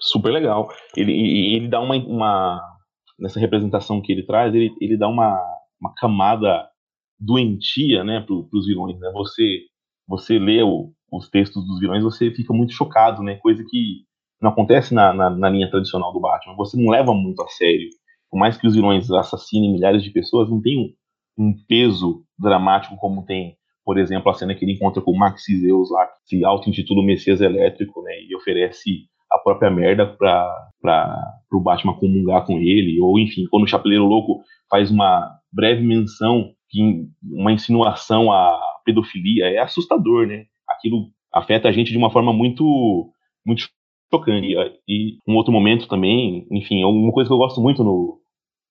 Super 0.00 0.32
legal. 0.32 0.68
Ele, 0.96 1.12
ele 1.56 1.68
dá 1.68 1.80
uma, 1.80 1.96
uma, 1.96 2.60
nessa 3.18 3.40
representação 3.40 4.00
que 4.00 4.12
ele 4.12 4.24
traz, 4.24 4.54
ele, 4.54 4.72
ele 4.80 4.96
dá 4.96 5.08
uma, 5.08 5.40
uma 5.80 5.92
camada 5.96 6.68
doentia, 7.18 8.04
né, 8.04 8.20
para 8.20 8.34
os 8.34 8.66
vilões, 8.66 8.98
né? 8.98 9.10
Você 9.14 9.66
você 10.06 10.38
lê 10.38 10.62
o, 10.62 10.92
os 11.10 11.28
textos 11.30 11.66
dos 11.66 11.80
vilões, 11.80 12.02
você 12.02 12.30
fica 12.30 12.52
muito 12.52 12.72
chocado, 12.72 13.22
né? 13.22 13.36
Coisa 13.36 13.64
que 13.68 14.02
não 14.40 14.50
acontece 14.50 14.92
na, 14.92 15.12
na, 15.12 15.30
na, 15.30 15.48
linha 15.48 15.70
tradicional 15.70 16.12
do 16.12 16.20
Batman. 16.20 16.56
Você 16.56 16.76
não 16.76 16.90
leva 16.90 17.14
muito 17.14 17.42
a 17.42 17.48
sério. 17.48 17.88
Por 18.30 18.38
mais 18.38 18.56
que 18.56 18.66
os 18.66 18.74
vilões 18.74 19.10
assassinem 19.10 19.72
milhares 19.72 20.02
de 20.02 20.10
pessoas, 20.10 20.50
não 20.50 20.60
tem 20.60 20.78
um, 20.78 21.44
um 21.46 21.54
peso 21.66 22.24
dramático 22.38 22.96
como 22.96 23.24
tem, 23.24 23.56
por 23.84 23.96
exemplo, 23.98 24.30
a 24.30 24.34
cena 24.34 24.54
que 24.54 24.64
ele 24.64 24.72
encontra 24.72 25.00
com 25.00 25.12
o 25.12 25.18
Max 25.18 25.44
Zeus 25.44 25.90
lá, 25.90 26.06
que 26.06 26.36
se 26.36 26.44
auto-intitula 26.44 27.04
Messias 27.04 27.40
Elétrico, 27.40 28.02
né? 28.02 28.12
E 28.22 28.36
oferece 28.36 29.08
a 29.34 29.38
própria 29.38 29.70
merda 29.70 30.06
para 30.06 31.34
o 31.52 31.60
Batman 31.60 31.94
comungar 31.94 32.44
com 32.46 32.58
ele, 32.58 33.00
ou 33.00 33.18
enfim, 33.18 33.46
quando 33.50 33.64
o 33.64 33.66
Chapeleiro 33.66 34.06
Louco 34.06 34.42
faz 34.70 34.90
uma 34.90 35.30
breve 35.52 35.82
menção, 35.82 36.50
uma 37.22 37.52
insinuação 37.52 38.32
à 38.32 38.58
pedofilia, 38.84 39.46
é 39.46 39.58
assustador, 39.58 40.26
né? 40.26 40.44
Aquilo 40.68 41.08
afeta 41.32 41.68
a 41.68 41.72
gente 41.72 41.90
de 41.90 41.98
uma 41.98 42.10
forma 42.10 42.32
muito, 42.32 43.10
muito 43.46 43.68
chocante. 44.12 44.54
E 44.88 45.18
um 45.26 45.36
outro 45.36 45.52
momento 45.52 45.88
também, 45.88 46.46
enfim, 46.50 46.82
é 46.82 46.86
uma 46.86 47.12
coisa 47.12 47.28
que 47.28 47.34
eu 47.34 47.38
gosto 47.38 47.60
muito 47.60 47.82
no, 47.82 48.20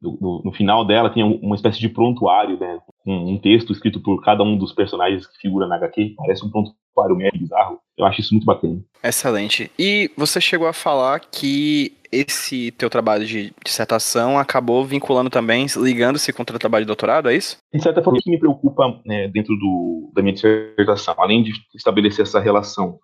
no, 0.02 0.42
no, 0.46 0.52
final 0.52 0.86
dela 0.86 1.10
tem 1.10 1.24
uma 1.24 1.56
espécie 1.56 1.80
de 1.80 1.90
prontuário, 1.90 2.60
né? 2.60 2.80
Um, 3.06 3.34
um, 3.34 3.38
texto 3.38 3.72
escrito 3.72 4.02
por 4.02 4.22
cada 4.22 4.44
um 4.44 4.58
dos 4.58 4.74
personagens 4.74 5.26
que 5.28 5.38
figura 5.40 5.68
na 5.68 5.76
HQ. 5.76 6.16
Parece 6.18 6.46
um 6.46 6.50
prontuário 6.50 6.83
meio 7.16 7.32
bizarro. 7.34 7.80
Eu 7.98 8.06
acho 8.06 8.22
isso 8.22 8.34
muito 8.34 8.46
bacana. 8.46 8.82
Excelente. 9.04 9.72
E 9.78 10.10
você 10.18 10.40
chegou 10.40 10.68
a 10.68 10.74
falar 10.74 11.20
que 11.20 11.94
esse 12.12 12.72
teu 12.72 12.90
trabalho 12.90 13.26
de 13.26 13.52
dissertação 13.66 14.38
acabou 14.38 14.86
vinculando 14.86 15.30
também, 15.30 15.66
ligando-se 15.78 16.32
com 16.32 16.44
o 16.44 16.46
teu 16.46 16.60
trabalho 16.60 16.86
de 16.86 16.88
doutorado, 16.88 17.30
é 17.30 17.36
isso? 17.36 17.58
De 17.74 17.82
certa 17.82 18.04
forma, 18.04 18.20
o 18.20 18.22
que 18.22 18.30
me 18.30 18.40
preocupa 18.40 19.02
né, 19.06 19.28
dentro 19.28 19.56
do, 19.56 20.12
da 20.14 20.22
minha 20.22 20.34
dissertação, 20.34 21.16
além 21.18 21.42
de 21.42 21.54
estabelecer 21.76 22.24
essa 22.24 22.40
relação 22.40 23.00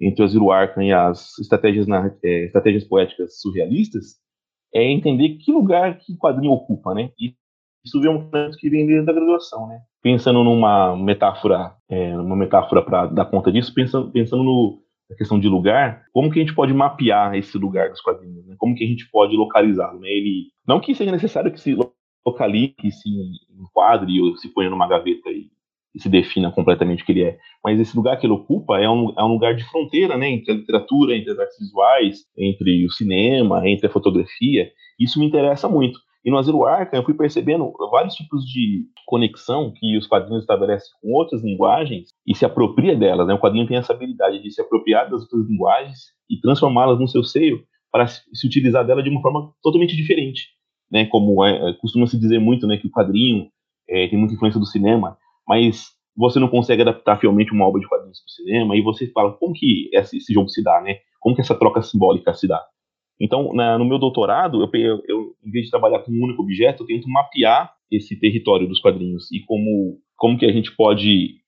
entre 0.00 0.22
o 0.22 0.28
Zero 0.28 0.50
Arkham 0.50 0.82
e 0.82 0.92
as 0.92 1.38
estratégias, 1.38 1.86
na, 1.86 2.14
é, 2.22 2.44
estratégias 2.46 2.84
poéticas 2.84 3.40
surrealistas, 3.40 4.16
é 4.74 4.84
entender 4.84 5.38
que 5.38 5.52
lugar 5.52 5.98
que 5.98 6.12
o 6.12 6.18
quadrinho 6.18 6.52
ocupa, 6.52 6.94
né? 6.94 7.10
E 7.18 7.34
isso 7.84 8.04
é 8.04 8.10
um 8.10 8.22
momento 8.22 8.56
que 8.58 8.68
vem 8.68 8.86
dentro 8.86 9.06
da 9.06 9.12
graduação, 9.12 9.66
né? 9.66 9.80
Pensando 10.02 10.44
numa 10.44 10.96
metáfora, 10.96 11.72
é, 11.88 12.16
uma 12.16 12.36
metáfora 12.36 12.82
para 12.82 13.06
dar 13.06 13.26
conta 13.26 13.50
disso, 13.50 13.72
pensando, 13.74 14.10
pensando 14.10 14.42
no, 14.42 14.78
na 15.10 15.16
questão 15.16 15.40
de 15.40 15.48
lugar, 15.48 16.04
como 16.12 16.30
que 16.30 16.38
a 16.38 16.42
gente 16.42 16.54
pode 16.54 16.72
mapear 16.72 17.34
esse 17.34 17.58
lugar 17.58 17.90
dos 17.90 18.00
quadrinhos, 18.00 18.46
né? 18.46 18.54
Como 18.58 18.74
que 18.74 18.84
a 18.84 18.86
gente 18.86 19.10
pode 19.10 19.36
localizá-lo, 19.36 19.98
né? 19.98 20.08
Ele, 20.08 20.48
não 20.66 20.80
que 20.80 20.94
seja 20.94 21.10
necessário 21.10 21.50
que 21.52 21.60
se 21.60 21.76
localize, 22.24 22.74
que 22.78 22.92
se 22.92 23.08
enquadre 23.58 24.20
ou 24.20 24.36
se 24.36 24.48
ponha 24.48 24.70
numa 24.70 24.86
gaveta 24.86 25.30
e, 25.30 25.48
e, 25.94 26.00
se 26.00 26.08
defina 26.08 26.52
completamente 26.52 27.02
o 27.02 27.06
que 27.06 27.12
ele 27.12 27.24
é, 27.24 27.38
mas 27.64 27.80
esse 27.80 27.96
lugar 27.96 28.18
que 28.18 28.26
ele 28.26 28.34
ocupa 28.34 28.78
é 28.78 28.88
um, 28.88 29.12
é 29.18 29.24
um 29.24 29.32
lugar 29.32 29.54
de 29.56 29.64
fronteira, 29.64 30.16
né? 30.16 30.30
Entre 30.30 30.52
a 30.52 30.54
literatura, 30.54 31.16
entre 31.16 31.32
as 31.32 31.38
artes 31.38 31.58
visuais, 31.58 32.18
entre 32.36 32.86
o 32.86 32.90
cinema, 32.90 33.68
entre 33.68 33.86
a 33.86 33.90
fotografia. 33.90 34.70
Isso 34.98 35.18
me 35.18 35.26
interessa 35.26 35.68
muito. 35.68 35.98
E 36.24 36.30
no 36.30 36.38
Asilo 36.38 36.64
Arkham 36.64 37.00
eu 37.00 37.04
fui 37.04 37.14
percebendo 37.14 37.72
vários 37.90 38.14
tipos 38.14 38.44
de 38.44 38.84
conexão 39.06 39.72
que 39.74 39.96
os 39.96 40.06
quadrinhos 40.06 40.42
estabelecem 40.42 40.90
com 41.00 41.12
outras 41.12 41.42
linguagens 41.42 42.10
e 42.26 42.34
se 42.34 42.44
apropria 42.44 42.94
delas. 42.96 43.26
Né? 43.26 43.34
O 43.34 43.38
quadrinho 43.38 43.66
tem 43.66 43.76
essa 43.76 43.92
habilidade 43.92 44.42
de 44.42 44.50
se 44.50 44.60
apropriar 44.60 45.10
das 45.10 45.22
outras 45.22 45.48
linguagens 45.48 45.98
e 46.28 46.38
transformá-las 46.40 46.98
no 46.98 47.08
seu 47.08 47.24
seio 47.24 47.64
para 47.90 48.06
se 48.06 48.46
utilizar 48.46 48.86
dela 48.86 49.02
de 49.02 49.10
uma 49.10 49.22
forma 49.22 49.52
totalmente 49.62 49.96
diferente. 49.96 50.48
Né? 50.90 51.06
Como 51.06 51.44
é, 51.44 51.70
é, 51.70 51.72
costuma 51.74 52.06
se 52.06 52.18
dizer 52.18 52.38
muito 52.38 52.66
né, 52.66 52.76
que 52.76 52.86
o 52.86 52.90
quadrinho 52.90 53.48
é, 53.88 54.06
tem 54.08 54.18
muita 54.18 54.34
influência 54.34 54.60
do 54.60 54.66
cinema, 54.66 55.16
mas 55.48 55.88
você 56.16 56.38
não 56.38 56.48
consegue 56.48 56.82
adaptar 56.82 57.18
fielmente 57.18 57.52
uma 57.52 57.66
obra 57.66 57.80
de 57.80 57.88
quadrinhos 57.88 58.20
para 58.20 58.26
o 58.26 58.30
cinema 58.30 58.76
e 58.76 58.82
você 58.82 59.06
fala 59.10 59.32
como 59.32 59.54
que 59.54 59.88
esse, 59.92 60.18
esse 60.18 60.32
jogo 60.32 60.48
se 60.48 60.62
dá, 60.62 60.80
né? 60.82 60.96
Como 61.18 61.34
que 61.34 61.40
essa 61.40 61.54
troca 61.54 61.82
simbólica 61.82 62.34
se 62.34 62.46
dá? 62.46 62.62
Então, 63.20 63.52
na, 63.52 63.78
no 63.78 63.84
meu 63.84 63.98
doutorado, 63.98 64.62
eu, 64.62 64.70
eu, 64.80 65.02
eu, 65.06 65.34
em 65.44 65.50
vez 65.50 65.66
de 65.66 65.70
trabalhar 65.70 66.00
com 66.00 66.10
um 66.10 66.24
único 66.24 66.42
objeto, 66.42 66.82
eu 66.82 66.86
tento 66.86 67.08
mapear 67.08 67.72
esse 67.90 68.18
território 68.18 68.66
dos 68.66 68.80
quadrinhos 68.80 69.30
e 69.30 69.40
como, 69.40 69.98
como 70.16 70.38
que 70.38 70.46
a 70.46 70.52
gente 70.52 70.74
pode 70.74 71.40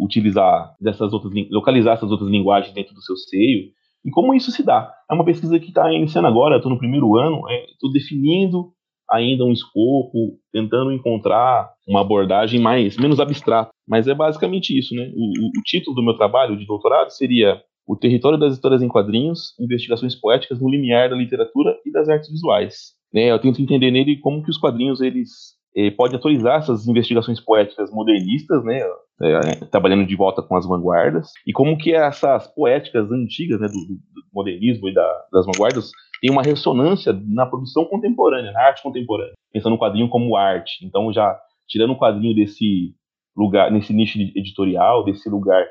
utilizar 0.00 0.74
dessas 0.80 1.12
outras, 1.12 1.32
localizar 1.50 1.94
essas 1.94 2.10
outras 2.10 2.30
linguagens 2.30 2.72
dentro 2.72 2.94
do 2.94 3.02
seu 3.02 3.16
seio 3.16 3.70
e 4.04 4.10
como 4.10 4.34
isso 4.34 4.50
se 4.50 4.64
dá. 4.64 4.92
É 5.10 5.14
uma 5.14 5.24
pesquisa 5.24 5.58
que 5.58 5.68
está 5.68 5.92
iniciando 5.92 6.28
agora, 6.28 6.56
estou 6.56 6.70
no 6.70 6.78
primeiro 6.78 7.16
ano, 7.16 7.42
estou 7.72 7.90
é, 7.90 7.92
definindo 7.92 8.72
ainda 9.10 9.44
um 9.44 9.52
escopo, 9.52 10.38
tentando 10.52 10.92
encontrar 10.92 11.70
uma 11.86 12.00
abordagem 12.00 12.60
mais 12.60 12.96
menos 12.96 13.20
abstrata. 13.20 13.70
Mas 13.86 14.08
é 14.08 14.14
basicamente 14.14 14.76
isso, 14.76 14.94
né? 14.94 15.12
O, 15.14 15.46
o, 15.46 15.48
o 15.58 15.62
título 15.64 15.94
do 15.94 16.02
meu 16.02 16.14
trabalho 16.14 16.56
de 16.56 16.66
doutorado 16.66 17.10
seria 17.10 17.60
o 17.86 17.96
Território 17.96 18.38
das 18.38 18.54
Histórias 18.54 18.82
em 18.82 18.88
Quadrinhos, 18.88 19.54
Investigações 19.60 20.14
Poéticas 20.14 20.60
no 20.60 20.68
Limiar 20.68 21.08
da 21.08 21.16
Literatura 21.16 21.76
e 21.84 21.92
das 21.92 22.08
Artes 22.08 22.30
Visuais. 22.30 22.94
Né, 23.12 23.30
eu 23.30 23.38
tento 23.38 23.62
entender 23.62 23.90
nele 23.90 24.18
como 24.18 24.42
que 24.42 24.50
os 24.50 24.58
quadrinhos 24.58 25.00
eles 25.00 25.54
eh, 25.76 25.90
podem 25.90 26.16
atualizar 26.16 26.58
essas 26.58 26.86
investigações 26.88 27.40
poéticas 27.40 27.90
modernistas, 27.90 28.64
né, 28.64 28.80
é, 29.22 29.64
trabalhando 29.66 30.06
de 30.06 30.16
volta 30.16 30.42
com 30.42 30.56
as 30.56 30.66
vanguardas, 30.66 31.30
e 31.46 31.52
como 31.52 31.78
que 31.78 31.92
essas 31.92 32.46
poéticas 32.48 33.10
antigas 33.10 33.60
né, 33.60 33.68
do, 33.68 33.74
do 33.74 34.22
modernismo 34.34 34.88
e 34.88 34.94
da, 34.94 35.24
das 35.32 35.46
vanguardas 35.46 35.90
têm 36.20 36.30
uma 36.30 36.42
ressonância 36.42 37.12
na 37.26 37.46
produção 37.46 37.84
contemporânea, 37.84 38.52
na 38.52 38.62
arte 38.62 38.82
contemporânea, 38.82 39.34
pensando 39.52 39.72
no 39.72 39.78
quadrinho 39.78 40.08
como 40.08 40.36
arte. 40.36 40.84
Então, 40.84 41.12
já 41.12 41.38
tirando 41.68 41.92
o 41.92 41.98
quadrinho 41.98 42.34
desse 42.34 42.94
lugar, 43.36 43.70
nesse 43.70 43.92
nicho 43.92 44.18
editorial, 44.18 45.04
desse 45.04 45.28
lugar 45.28 45.64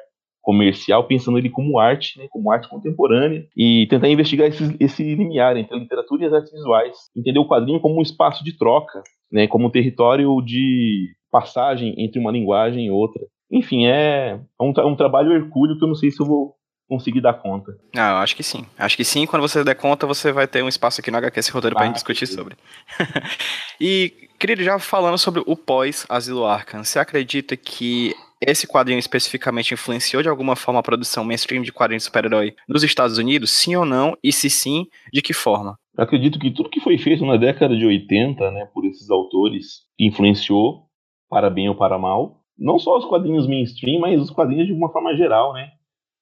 comercial, 0.45 1.03
pensando 1.05 1.39
ele 1.39 1.49
como 1.49 1.79
arte, 1.79 2.19
né, 2.19 2.27
como 2.29 2.51
arte 2.51 2.69
contemporânea, 2.69 3.45
e 3.57 3.87
tentar 3.89 4.07
investigar 4.07 4.47
esse, 4.47 4.77
esse 4.79 5.03
limiar 5.15 5.57
entre 5.57 5.75
a 5.75 5.79
literatura 5.79 6.23
e 6.23 6.25
as 6.27 6.33
artes 6.33 6.51
visuais. 6.53 6.95
Entender 7.17 7.39
o 7.39 7.47
quadrinho 7.47 7.79
como 7.79 7.97
um 7.97 8.01
espaço 8.03 8.43
de 8.43 8.55
troca, 8.55 9.01
né, 9.31 9.47
como 9.47 9.65
um 9.65 9.71
território 9.71 10.39
de 10.41 11.07
passagem 11.31 11.95
entre 11.97 12.19
uma 12.19 12.31
linguagem 12.31 12.85
e 12.85 12.91
outra. 12.91 13.21
Enfim, 13.51 13.87
é 13.87 14.39
um, 14.61 14.71
um 14.87 14.95
trabalho 14.95 15.33
hercúleo 15.33 15.77
que 15.77 15.83
eu 15.83 15.87
não 15.87 15.95
sei 15.95 16.11
se 16.11 16.21
eu 16.21 16.27
vou 16.27 16.53
conseguir 16.87 17.21
dar 17.21 17.33
conta. 17.33 17.71
Ah, 17.95 18.11
eu 18.11 18.17
acho 18.17 18.35
que 18.35 18.43
sim. 18.43 18.63
Acho 18.77 18.95
que 18.95 19.03
sim, 19.03 19.25
quando 19.25 19.41
você 19.41 19.63
der 19.63 19.73
conta, 19.73 20.05
você 20.05 20.31
vai 20.31 20.47
ter 20.47 20.63
um 20.63 20.67
espaço 20.67 21.01
aqui 21.01 21.09
no 21.09 21.17
HQ 21.17 21.39
esse 21.39 21.51
roteiro 21.51 21.75
ah, 21.75 21.79
pra 21.79 21.87
gente 21.87 21.95
discutir 21.95 22.27
sobre. 22.27 22.55
e, 23.81 24.29
querido, 24.37 24.63
já 24.63 24.77
falando 24.77 25.17
sobre 25.17 25.41
o 25.45 25.57
pós-Asilo 25.57 26.45
Arkham, 26.45 26.83
você 26.83 26.99
acredita 26.99 27.57
que 27.57 28.13
esse 28.41 28.67
quadrinho 28.67 28.99
especificamente 28.99 29.73
influenciou 29.73 30.21
de 30.21 30.29
alguma 30.29 30.55
forma 30.55 30.79
a 30.79 30.83
produção 30.83 31.23
mainstream 31.23 31.61
de 31.61 31.71
quadrinhos 31.71 32.03
de 32.03 32.07
super-herói 32.07 32.55
nos 32.67 32.83
Estados 32.83 33.17
Unidos? 33.17 33.51
Sim 33.51 33.75
ou 33.75 33.85
não? 33.85 34.17
E 34.23 34.31
se 34.31 34.49
sim, 34.49 34.85
de 35.13 35.21
que 35.21 35.33
forma? 35.33 35.77
Acredito 35.97 36.39
que 36.39 36.51
tudo 36.51 36.69
que 36.69 36.81
foi 36.81 36.97
feito 36.97 37.25
na 37.25 37.37
década 37.37 37.75
de 37.75 37.85
80, 37.85 38.51
né, 38.51 38.65
por 38.73 38.85
esses 38.85 39.09
autores, 39.09 39.83
influenciou, 39.99 40.85
para 41.29 41.49
bem 41.49 41.69
ou 41.69 41.75
para 41.75 41.97
mal, 41.97 42.41
não 42.57 42.77
só 42.77 42.97
os 42.97 43.05
quadrinhos 43.05 43.47
mainstream, 43.47 43.99
mas 43.99 44.21
os 44.21 44.29
quadrinhos 44.29 44.67
de 44.67 44.73
uma 44.73 44.91
forma 44.91 45.15
geral, 45.15 45.53
né? 45.53 45.71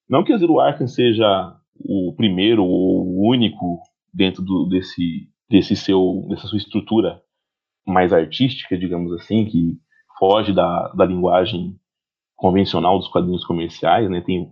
Não 0.09 0.23
que 0.23 0.37
Zero 0.37 0.59
Arkham 0.59 0.87
seja 0.87 1.55
o 1.75 2.13
primeiro 2.15 2.63
ou 2.63 3.05
o 3.05 3.29
único 3.29 3.79
dentro 4.13 4.43
do, 4.43 4.67
desse, 4.67 5.27
desse 5.49 5.75
seu, 5.75 6.25
dessa 6.29 6.47
sua 6.47 6.57
estrutura 6.57 7.21
mais 7.85 8.13
artística, 8.13 8.77
digamos 8.77 9.11
assim, 9.13 9.45
que 9.45 9.77
foge 10.17 10.53
da, 10.53 10.89
da 10.89 11.05
linguagem 11.05 11.75
convencional 12.35 12.97
dos 12.97 13.07
quadrinhos 13.07 13.45
comerciais, 13.45 14.09
né? 14.09 14.21
Tem, 14.21 14.51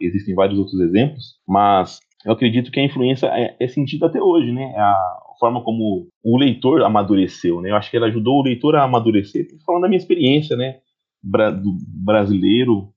existem 0.00 0.34
vários 0.34 0.58
outros 0.58 0.78
exemplos, 0.80 1.36
mas 1.46 1.98
eu 2.24 2.32
acredito 2.32 2.70
que 2.70 2.80
a 2.80 2.84
influência 2.84 3.26
é, 3.26 3.56
é 3.60 3.68
sentida 3.68 4.06
até 4.06 4.20
hoje, 4.20 4.52
né? 4.52 4.72
É 4.74 4.80
a 4.80 4.96
forma 5.38 5.62
como 5.62 6.06
o 6.22 6.38
leitor 6.38 6.82
amadureceu, 6.82 7.60
né? 7.60 7.70
Eu 7.70 7.76
acho 7.76 7.90
que 7.90 7.96
ela 7.96 8.06
ajudou 8.06 8.40
o 8.40 8.44
leitor 8.44 8.76
a 8.76 8.84
amadurecer, 8.84 9.46
falando 9.66 9.82
da 9.82 9.88
minha 9.88 9.98
experiência, 9.98 10.56
né? 10.56 10.76
Bra 11.22 11.50
do 11.50 11.76
brasileiro, 12.04 12.90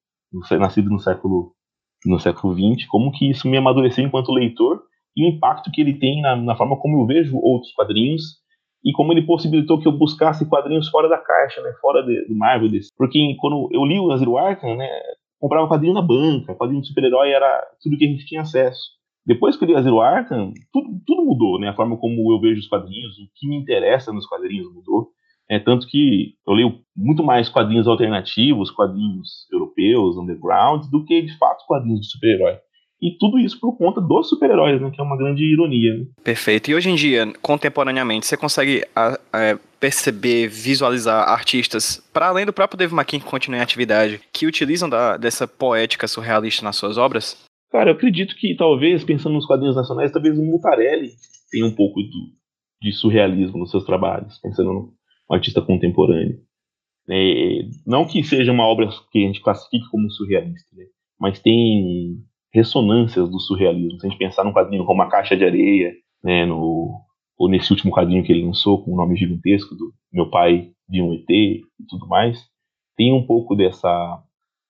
nascido 0.59 0.89
no 0.89 0.99
século 0.99 1.53
no 2.05 2.19
século 2.19 2.53
XX, 2.53 2.85
como 2.87 3.11
que 3.11 3.29
isso 3.29 3.47
me 3.47 3.57
amadureceu 3.57 4.05
enquanto 4.05 4.31
leitor 4.31 4.81
e 5.15 5.25
o 5.25 5.29
impacto 5.29 5.71
que 5.71 5.81
ele 5.81 5.95
tem 5.95 6.21
na, 6.21 6.35
na 6.35 6.55
forma 6.55 6.77
como 6.77 7.01
eu 7.01 7.05
vejo 7.07 7.37
outros 7.37 7.73
quadrinhos 7.73 8.37
e 8.87 8.93
como 8.93 9.11
ele 9.11 9.23
possibilitou 9.23 9.77
que 9.81 9.85
eu 9.85 9.91
buscasse 9.91 10.47
quadrinhos 10.47 10.87
fora 10.87 11.09
da 11.09 11.17
caixa, 11.17 11.61
né, 11.61 11.73
fora 11.81 12.01
de, 12.03 12.25
do 12.25 12.33
Marvel. 12.33 12.69
Desse. 12.69 12.89
Porque 12.95 13.35
quando 13.37 13.67
eu 13.73 13.83
li 13.85 13.99
o 13.99 14.15
Zero 14.15 14.37
Arkham, 14.37 14.77
né, 14.77 14.87
comprava 15.37 15.67
quadrinho 15.67 15.93
na 15.93 16.01
banca, 16.01 16.55
quadrinho 16.55 16.81
de 16.81 16.87
super-herói 16.87 17.31
era 17.31 17.67
tudo 17.83 17.97
que 17.97 18.05
a 18.05 18.07
gente 18.07 18.25
tinha 18.25 18.41
acesso. 18.41 18.79
Depois 19.25 19.57
que 19.57 19.65
eu 19.65 19.67
li 19.67 19.75
a 19.75 19.81
Zero 19.81 19.99
Arkham, 19.99 20.53
tudo, 20.71 21.01
tudo 21.05 21.25
mudou, 21.25 21.59
né, 21.59 21.67
a 21.67 21.75
forma 21.75 21.97
como 21.97 22.31
eu 22.31 22.39
vejo 22.39 22.61
os 22.61 22.67
quadrinhos, 22.67 23.19
o 23.19 23.27
que 23.35 23.45
me 23.45 23.57
interessa 23.57 24.13
nos 24.13 24.25
quadrinhos 24.25 24.73
mudou. 24.73 25.09
É, 25.49 25.59
tanto 25.59 25.85
que 25.85 26.35
eu 26.47 26.53
leio 26.53 26.79
muito 26.95 27.23
mais 27.23 27.49
quadrinhos 27.49 27.87
alternativos, 27.87 28.71
quadrinhos 28.71 29.47
europeus, 29.51 30.15
underground, 30.15 30.85
do 30.89 31.03
que 31.03 31.21
de 31.21 31.37
fato 31.37 31.65
quadrinhos 31.67 32.01
de 32.01 32.07
super-herói. 32.07 32.57
E 33.01 33.15
tudo 33.19 33.37
isso 33.37 33.59
por 33.59 33.77
conta 33.77 34.01
dos 34.01 34.27
super-heróis, 34.27 34.81
né? 34.81 34.89
Que 34.89 34.99
é 34.99 35.03
uma 35.03 35.17
grande 35.17 35.43
ironia. 35.43 35.99
Né? 35.99 36.05
Perfeito. 36.23 36.71
E 36.71 36.75
hoje 36.75 36.89
em 36.89 36.95
dia, 36.95 37.31
contemporaneamente, 37.41 38.25
você 38.25 38.35
consegue 38.35 38.83
a, 38.95 39.19
a, 39.31 39.59
perceber, 39.79 40.47
visualizar 40.47 41.29
artistas, 41.29 42.03
para 42.11 42.27
além 42.27 42.45
do 42.45 42.53
próprio 42.53 42.77
Dave 42.77 42.95
McKean 42.95 43.19
que 43.19 43.25
continua 43.25 43.59
em 43.59 43.61
atividade, 43.61 44.19
que 44.33 44.47
utilizam 44.47 44.89
da, 44.89 45.15
dessa 45.15 45.47
poética 45.47 46.07
surrealista 46.07 46.63
nas 46.63 46.75
suas 46.75 46.97
obras? 46.97 47.37
Cara, 47.71 47.91
eu 47.91 47.93
acredito 47.93 48.35
que 48.35 48.55
talvez, 48.55 49.03
pensando 49.03 49.33
nos 49.33 49.45
quadrinhos 49.45 49.75
nacionais, 49.75 50.11
talvez 50.11 50.37
o 50.37 50.43
Mutarelli 50.43 51.11
tenha 51.51 51.65
um 51.65 51.75
pouco 51.75 52.01
do, 52.01 52.31
de 52.81 52.91
surrealismo 52.93 53.59
nos 53.59 53.69
seus 53.69 53.85
trabalhos, 53.85 54.39
pensando 54.39 54.73
no 54.73 54.93
artista 55.29 55.61
contemporâneo. 55.61 56.39
É, 57.09 57.61
não 57.85 58.05
que 58.05 58.23
seja 58.23 58.51
uma 58.51 58.65
obra 58.65 58.89
que 59.11 59.23
a 59.23 59.27
gente 59.27 59.41
classifique 59.41 59.87
como 59.91 60.09
surrealista, 60.09 60.75
né? 60.75 60.85
mas 61.19 61.39
tem 61.39 62.17
ressonâncias 62.57 63.29
do 63.29 63.39
surrealismo. 63.39 63.99
Se 63.99 64.07
a 64.07 64.09
gente 64.09 64.17
pensar 64.17 64.43
num 64.43 64.51
quadrinho 64.51 64.83
como 64.83 65.01
A 65.03 65.09
Caixa 65.09 65.37
de 65.37 65.45
Areia, 65.45 65.93
né, 66.23 66.45
no, 66.45 66.99
ou 67.37 67.47
nesse 67.47 67.71
último 67.71 67.93
quadrinho 67.93 68.23
que 68.23 68.31
ele 68.31 68.45
lançou 68.45 68.83
com 68.83 68.93
o 68.93 68.97
nome 68.97 69.15
gigantesco 69.15 69.75
do 69.75 69.93
Meu 70.11 70.29
Pai 70.31 70.71
de 70.89 71.01
um 71.01 71.13
ET 71.13 71.29
e 71.29 71.63
tudo 71.87 72.07
mais, 72.07 72.39
tem 72.95 73.13
um 73.13 73.25
pouco 73.27 73.55
dessa, 73.55 74.23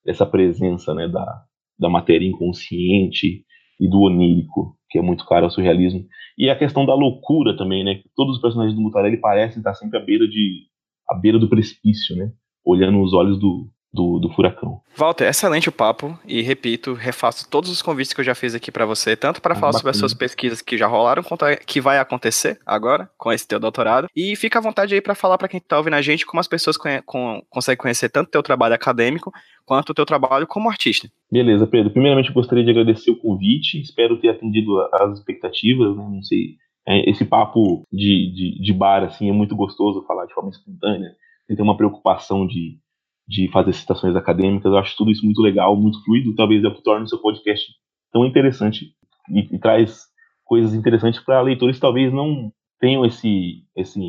dessa 0.05 0.25
presença 0.25 0.93
né, 0.93 1.07
da, 1.07 1.43
da 1.79 1.89
matéria 1.89 2.27
inconsciente 2.27 3.45
e 3.79 3.89
do 3.89 4.01
onírico, 4.01 4.75
que 4.89 4.99
é 4.99 5.01
muito 5.01 5.25
caro 5.25 5.45
ao 5.45 5.51
surrealismo. 5.51 6.05
E 6.37 6.49
a 6.49 6.57
questão 6.57 6.85
da 6.85 6.93
loucura 6.93 7.55
também, 7.55 7.83
né? 7.83 8.01
Todos 8.15 8.35
os 8.35 8.41
personagens 8.41 8.75
do 8.75 8.81
Mutarelli 8.81 9.17
parecem 9.17 9.59
estar 9.59 9.73
sempre 9.75 9.97
à 9.97 10.03
beira 10.03 10.27
de 10.27 10.65
à 11.09 11.15
beira 11.15 11.39
do 11.39 11.47
precipício, 11.47 12.15
né? 12.15 12.31
Olhando 12.65 12.97
nos 12.97 13.13
olhos 13.13 13.39
do, 13.39 13.69
do, 13.93 14.19
do, 14.19 14.29
furacão. 14.29 14.81
Walter, 14.95 15.25
excelente 15.25 15.69
o 15.69 15.71
papo 15.71 16.17
e 16.25 16.41
repito, 16.41 16.93
refaço 16.93 17.49
todos 17.49 17.69
os 17.69 17.81
convites 17.81 18.13
que 18.13 18.21
eu 18.21 18.25
já 18.25 18.35
fiz 18.35 18.53
aqui 18.53 18.71
para 18.71 18.85
você, 18.85 19.15
tanto 19.15 19.41
para 19.41 19.53
ah, 19.53 19.55
falar 19.55 19.71
bacana. 19.71 19.79
sobre 19.79 19.91
as 19.91 19.97
suas 19.97 20.13
pesquisas 20.13 20.61
que 20.61 20.77
já 20.77 20.87
rolaram, 20.87 21.23
quanto 21.23 21.45
a, 21.45 21.55
que 21.55 21.79
vai 21.79 21.97
acontecer 21.97 22.59
agora 22.65 23.09
com 23.17 23.31
esse 23.31 23.47
teu 23.47 23.59
doutorado. 23.59 24.07
E 24.15 24.35
fica 24.35 24.59
à 24.59 24.61
vontade 24.61 24.93
aí 24.93 25.01
para 25.01 25.15
falar 25.15 25.37
para 25.37 25.47
quem 25.47 25.59
tá 25.59 25.77
ouvindo 25.77 25.95
a 25.95 26.01
gente 26.01 26.25
como 26.25 26.39
as 26.39 26.47
pessoas 26.47 26.77
conhe 26.77 27.01
com, 27.03 27.41
conseguem 27.49 27.77
conhecer 27.77 28.09
tanto 28.09 28.27
o 28.27 28.31
teu 28.31 28.43
trabalho 28.43 28.75
acadêmico 28.75 29.31
quanto 29.65 29.89
o 29.89 29.93
teu 29.93 30.05
trabalho 30.05 30.45
como 30.45 30.69
artista. 30.69 31.09
Beleza, 31.31 31.65
Pedro. 31.67 31.91
Primeiramente, 31.91 32.29
eu 32.29 32.35
gostaria 32.35 32.63
de 32.63 32.71
agradecer 32.71 33.11
o 33.11 33.17
convite. 33.17 33.81
Espero 33.81 34.19
ter 34.19 34.29
atendido 34.29 34.79
as 34.93 35.17
expectativas. 35.17 35.95
Né? 35.95 36.03
Não 36.03 36.23
sei 36.23 36.55
É, 36.87 37.09
esse 37.09 37.25
papo 37.25 37.83
de, 37.91 38.31
de, 38.33 38.61
de, 38.61 38.73
bar, 38.73 39.03
assim, 39.03 39.29
é 39.29 39.33
muito 39.33 39.55
gostoso 39.55 40.05
falar 40.07 40.25
de 40.25 40.33
forma 40.33 40.49
espontânea, 40.49 41.11
ter 41.47 41.61
uma 41.61 41.75
preocupação 41.75 42.47
de, 42.47 42.77
de 43.27 43.49
fazer 43.51 43.73
citações 43.73 44.15
acadêmicas. 44.15 44.71
Eu 44.71 44.77
acho 44.77 44.95
tudo 44.95 45.11
isso 45.11 45.25
muito 45.25 45.41
legal, 45.41 45.75
muito 45.75 46.03
fluido. 46.03 46.35
Talvez 46.35 46.61
que 46.61 46.83
torne 46.83 47.05
o 47.05 47.07
seu 47.07 47.19
podcast 47.19 47.65
tão 48.11 48.25
interessante 48.25 48.93
e, 49.29 49.55
e 49.55 49.59
traz 49.59 50.05
coisas 50.45 50.73
interessantes 50.73 51.19
para 51.19 51.41
leitores 51.41 51.77
talvez 51.77 52.11
não 52.13 52.51
tenham 52.79 53.05
esse, 53.05 53.63
esse 53.75 53.99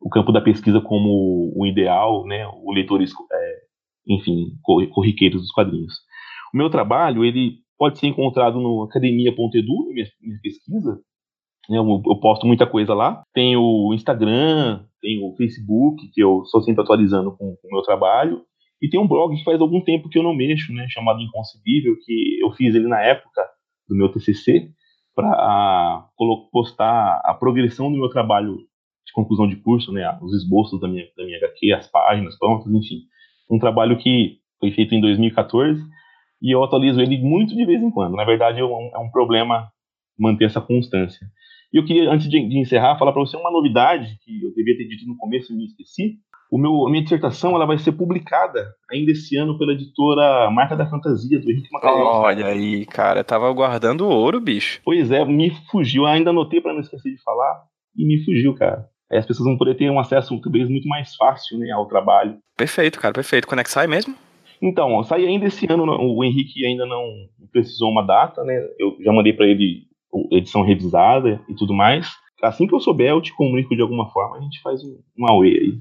o 0.00 0.10
campo 0.10 0.30
da 0.30 0.40
pesquisa 0.40 0.80
como 0.80 1.52
o 1.56 1.66
ideal, 1.66 2.24
né? 2.26 2.46
O 2.46 2.72
leitores, 2.72 3.12
é, 3.32 3.56
enfim, 4.08 4.52
corriqueiros 4.62 5.40
dos 5.40 5.50
quadrinhos. 5.52 5.94
O 6.52 6.56
meu 6.56 6.68
trabalho, 6.68 7.24
ele 7.24 7.58
pode 7.78 7.98
ser 7.98 8.06
encontrado 8.06 8.60
no 8.60 8.82
academia.edu, 8.82 9.92
minha, 9.92 10.06
minha 10.20 10.40
pesquisa, 10.42 11.00
né, 11.68 11.78
eu, 11.78 12.02
eu, 12.06 12.16
posto 12.20 12.46
muita 12.46 12.66
coisa 12.66 12.94
lá. 12.94 13.22
Tem 13.32 13.56
o 13.56 13.92
Instagram, 13.94 14.84
tem 15.00 15.22
o 15.22 15.34
Facebook, 15.36 16.08
que 16.12 16.20
eu 16.20 16.42
estou 16.42 16.62
sempre 16.62 16.82
atualizando 16.82 17.32
com, 17.32 17.56
com 17.56 17.68
o 17.68 17.70
meu 17.72 17.82
trabalho. 17.82 18.42
E 18.80 18.88
tem 18.88 19.00
um 19.00 19.08
blog 19.08 19.36
que 19.36 19.44
faz 19.44 19.60
algum 19.60 19.80
tempo 19.80 20.08
que 20.08 20.18
eu 20.18 20.22
não 20.22 20.34
mexo, 20.34 20.72
né, 20.72 20.86
chamado 20.88 21.20
Inconcebível, 21.20 21.96
que 22.04 22.38
eu 22.40 22.52
fiz 22.52 22.74
ele 22.74 22.88
na 22.88 23.00
época 23.00 23.42
do 23.88 23.96
meu 23.96 24.10
TCC, 24.10 24.70
para 25.14 26.08
postar 26.52 27.20
a 27.24 27.32
progressão 27.32 27.90
do 27.90 27.98
meu 27.98 28.10
trabalho 28.10 28.58
de 29.06 29.12
conclusão 29.14 29.48
de 29.48 29.56
curso, 29.56 29.92
né, 29.92 30.06
os 30.20 30.34
esboços 30.34 30.80
da 30.80 30.88
minha, 30.88 31.06
da 31.16 31.24
minha 31.24 31.38
HQ, 31.38 31.72
as 31.72 31.90
páginas 31.90 32.38
prontas, 32.38 32.70
enfim. 32.72 33.02
Um 33.50 33.58
trabalho 33.58 33.96
que 33.96 34.38
foi 34.60 34.70
feito 34.72 34.94
em 34.94 35.00
2014 35.00 35.82
e 36.42 36.54
eu 36.54 36.62
atualizo 36.62 37.00
ele 37.00 37.18
muito 37.18 37.54
de 37.54 37.64
vez 37.64 37.82
em 37.82 37.90
quando. 37.90 38.16
Na 38.16 38.24
verdade, 38.24 38.60
é 38.60 38.64
um, 38.64 38.90
é 38.94 38.98
um 38.98 39.10
problema 39.10 39.70
manter 40.18 40.44
essa 40.46 40.60
constância. 40.60 41.26
E 41.72 41.78
eu 41.78 41.84
queria, 41.84 42.10
antes 42.10 42.28
de, 42.28 42.48
de 42.48 42.58
encerrar, 42.58 42.98
falar 42.98 43.12
para 43.12 43.20
você 43.20 43.36
uma 43.36 43.50
novidade 43.50 44.18
que 44.24 44.44
eu 44.44 44.52
devia 44.54 44.76
ter 44.76 44.86
dito 44.86 45.06
no 45.06 45.16
começo 45.16 45.52
e 45.52 45.56
me 45.56 45.64
esqueci. 45.64 46.18
O 46.50 46.58
meu, 46.58 46.86
a 46.86 46.90
minha 46.90 47.02
dissertação 47.02 47.54
ela 47.54 47.66
vai 47.66 47.78
ser 47.78 47.92
publicada 47.92 48.72
ainda 48.90 49.10
esse 49.10 49.36
ano 49.36 49.58
pela 49.58 49.72
editora 49.72 50.50
Marca 50.50 50.76
da 50.76 50.88
Fantasia, 50.88 51.40
do 51.40 51.50
Henrique 51.50 51.68
Macaulay. 51.72 52.04
Olha 52.04 52.46
aí, 52.46 52.86
cara, 52.86 53.24
tava 53.24 53.52
guardando 53.52 54.08
ouro, 54.08 54.40
bicho. 54.40 54.80
Pois 54.84 55.10
é, 55.10 55.24
me 55.24 55.50
fugiu. 55.70 56.06
Ainda 56.06 56.30
anotei 56.30 56.60
para 56.60 56.72
não 56.72 56.80
esquecer 56.80 57.10
de 57.10 57.22
falar 57.22 57.64
e 57.96 58.06
me 58.06 58.24
fugiu, 58.24 58.54
cara. 58.54 58.86
Aí 59.10 59.18
as 59.18 59.26
pessoas 59.26 59.48
vão 59.48 59.56
poder 59.56 59.76
ter 59.76 59.90
um 59.90 59.98
acesso 59.98 60.40
talvez 60.40 60.68
muito 60.68 60.88
mais 60.88 61.14
fácil 61.14 61.58
né, 61.58 61.70
ao 61.70 61.86
trabalho. 61.86 62.38
Perfeito, 62.56 63.00
cara, 63.00 63.14
perfeito. 63.14 63.46
Quando 63.46 63.60
é 63.60 63.64
que 63.64 63.70
sai 63.70 63.86
mesmo? 63.86 64.14
Então, 64.60 65.02
sai 65.04 65.26
ainda 65.26 65.46
esse 65.46 65.70
ano. 65.70 65.84
O 65.84 66.24
Henrique 66.24 66.64
ainda 66.64 66.86
não 66.86 67.04
precisou 67.52 67.90
uma 67.90 68.02
data, 68.02 68.42
né? 68.42 68.54
Eu 68.78 68.96
já 69.04 69.12
mandei 69.12 69.32
para 69.32 69.46
ele 69.46 69.86
edição 70.32 70.62
revisada 70.62 71.40
e 71.48 71.54
tudo 71.54 71.74
mais. 71.74 72.08
Assim 72.42 72.66
que 72.66 72.74
eu 72.74 72.80
souber, 72.80 73.10
eu 73.10 73.20
te 73.20 73.34
comunico 73.34 73.74
de 73.74 73.82
alguma 73.82 74.10
forma, 74.10 74.36
a 74.36 74.40
gente 74.40 74.60
faz 74.60 74.82
um, 74.82 74.98
um 75.18 75.30
away 75.30 75.56
aí. 75.56 75.78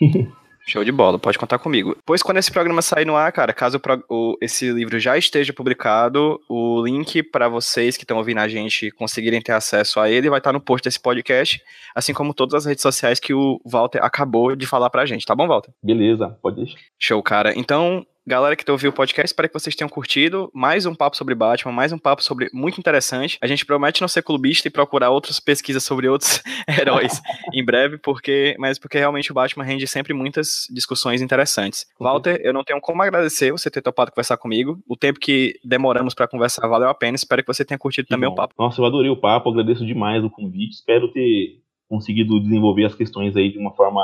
Show 0.68 0.82
de 0.82 0.90
bola, 0.90 1.16
pode 1.16 1.38
contar 1.38 1.60
comigo. 1.60 1.96
Pois 2.04 2.24
quando 2.24 2.38
esse 2.38 2.50
programa 2.50 2.82
sair 2.82 3.04
no 3.04 3.14
ar, 3.14 3.30
cara, 3.30 3.52
caso 3.52 3.80
o, 4.10 4.36
esse 4.42 4.68
livro 4.72 4.98
já 4.98 5.16
esteja 5.16 5.52
publicado, 5.52 6.40
o 6.48 6.82
link 6.84 7.22
para 7.22 7.48
vocês 7.48 7.96
que 7.96 8.02
estão 8.02 8.16
ouvindo 8.16 8.38
a 8.38 8.48
gente 8.48 8.90
conseguirem 8.90 9.40
ter 9.40 9.52
acesso 9.52 10.00
a 10.00 10.10
ele 10.10 10.28
vai 10.28 10.38
estar 10.38 10.52
no 10.52 10.60
post 10.60 10.84
desse 10.84 10.98
podcast, 10.98 11.62
assim 11.94 12.12
como 12.12 12.34
todas 12.34 12.54
as 12.54 12.64
redes 12.66 12.82
sociais 12.82 13.20
que 13.20 13.32
o 13.32 13.60
Walter 13.64 14.00
acabou 14.02 14.56
de 14.56 14.66
falar 14.66 14.90
pra 14.90 15.06
gente, 15.06 15.24
tá 15.24 15.36
bom, 15.36 15.46
Walter? 15.46 15.70
Beleza, 15.80 16.36
pode 16.42 16.56
deixar. 16.56 16.78
Show, 16.98 17.22
cara. 17.22 17.56
Então, 17.56 18.04
Galera 18.28 18.56
que 18.56 18.64
tá 18.64 18.72
ouvindo 18.72 18.90
o 18.90 18.92
podcast, 18.92 19.26
espero 19.26 19.48
que 19.48 19.54
vocês 19.54 19.76
tenham 19.76 19.88
curtido. 19.88 20.50
Mais 20.52 20.84
um 20.84 20.96
papo 20.96 21.16
sobre 21.16 21.32
Batman, 21.32 21.70
mais 21.70 21.92
um 21.92 21.98
papo 21.98 22.24
sobre 22.24 22.50
muito 22.52 22.76
interessante. 22.76 23.38
A 23.40 23.46
gente 23.46 23.64
promete 23.64 24.00
não 24.00 24.08
ser 24.08 24.20
clubista 24.20 24.66
e 24.66 24.70
procurar 24.70 25.10
outras 25.10 25.38
pesquisas 25.38 25.84
sobre 25.84 26.08
outros 26.08 26.42
heróis 26.68 27.22
em 27.54 27.64
breve, 27.64 27.98
porque, 27.98 28.56
mas 28.58 28.80
porque 28.80 28.98
realmente 28.98 29.30
o 29.30 29.34
Batman 29.34 29.62
rende 29.62 29.86
sempre 29.86 30.12
muitas 30.12 30.66
discussões 30.72 31.22
interessantes. 31.22 31.86
Uhum. 32.00 32.06
Walter, 32.08 32.40
eu 32.42 32.52
não 32.52 32.64
tenho 32.64 32.80
como 32.80 33.00
agradecer 33.00 33.52
você 33.52 33.70
ter 33.70 33.80
topado 33.80 34.10
conversar 34.10 34.36
comigo. 34.38 34.76
O 34.88 34.96
tempo 34.96 35.20
que 35.20 35.54
demoramos 35.64 36.12
para 36.12 36.26
conversar 36.26 36.66
valeu 36.66 36.88
a 36.88 36.94
pena. 36.94 37.14
Espero 37.14 37.44
que 37.44 37.54
você 37.54 37.64
tenha 37.64 37.78
curtido 37.78 38.06
que 38.06 38.10
também 38.12 38.28
bom. 38.28 38.34
o 38.34 38.36
papo. 38.36 38.54
Nossa, 38.58 38.80
eu 38.80 38.86
adorei 38.86 39.08
o 39.08 39.16
papo, 39.16 39.50
agradeço 39.50 39.86
demais 39.86 40.24
o 40.24 40.30
convite. 40.30 40.72
Espero 40.72 41.12
ter 41.12 41.60
conseguido 41.88 42.40
desenvolver 42.40 42.86
as 42.86 42.94
questões 42.96 43.36
aí 43.36 43.52
de 43.52 43.58
uma 43.58 43.72
forma 43.76 44.02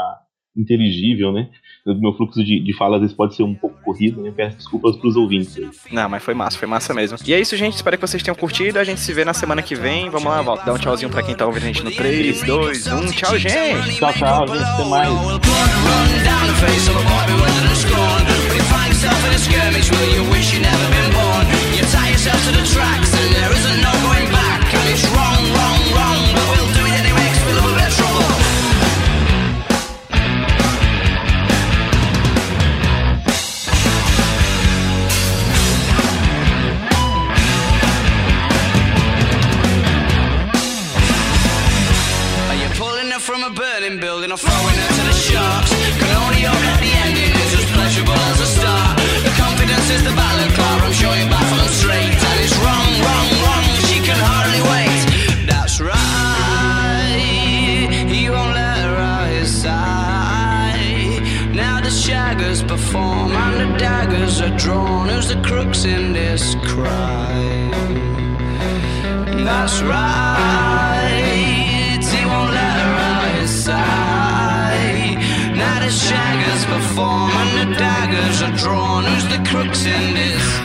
inteligível, 0.57 1.33
né? 1.33 1.49
O 1.87 1.95
meu 1.95 2.13
fluxo 2.15 2.45
de, 2.45 2.61
de 2.61 2.77
fala 2.77 2.97
às 2.97 3.03
vezes 3.03 3.17
pode 3.17 3.35
ser 3.35 3.43
um 3.43 3.55
pouco 3.55 3.77
corrido, 3.83 4.23
né? 4.23 4.33
Peço 4.35 4.57
desculpas 4.57 4.97
pros 4.97 5.17
ouvintes. 5.17 5.57
Aí. 5.57 5.69
Não, 5.91 6.09
mas 6.09 6.23
foi 6.23 6.35
massa, 6.35 6.59
foi 6.59 6.69
massa 6.69 6.95
mesmo. 6.95 7.19
E 7.27 7.35
é 7.35 7.41
isso, 7.41 7.57
gente. 7.57 7.75
Espero 7.75 7.97
que 7.97 8.07
vocês 8.07 8.23
tenham 8.23 8.37
curtido. 8.37 8.79
A 8.79 8.85
gente 8.85 9.01
se 9.01 9.13
vê 9.13 9.25
na 9.25 9.35
semana 9.35 9.63
que 9.63 9.75
vem. 9.75 10.09
Vamos 10.09 10.29
lá, 10.29 10.41
volta. 10.43 10.65
Dá 10.65 10.73
um 10.73 10.79
tchauzinho 10.79 11.11
pra 11.11 11.23
quem 11.23 11.35
tá 11.35 11.47
ouvindo 11.47 11.65
a 11.65 11.67
gente 11.67 11.83
no 11.83 11.91
3, 11.91 12.43
2, 12.43 12.87
1. 12.87 13.07
Tchau, 13.13 13.39
gente! 13.39 13.97
Tchau, 13.99 14.13
tchau, 14.13 14.47
gente. 14.49 14.63
Até 14.63 14.85
mais. 14.85 15.11
cry. 66.73 67.71
That's 69.45 69.83
right, 69.83 71.11
he 72.01 72.25
won't 72.25 72.53
let 72.61 72.77
her 72.85 72.95
out 73.11 73.29
his 73.41 73.51
sight. 73.65 75.17
Now 75.55 75.81
the 75.81 75.93
shaggers 76.05 76.65
perform 76.73 77.31
and 77.43 77.53
the 77.61 77.79
daggers 77.79 78.41
are 78.43 78.57
drawn. 78.57 79.05
Who's 79.05 79.27
the 79.35 79.41
crooks 79.51 79.85
in 79.85 80.15
this? 80.15 80.62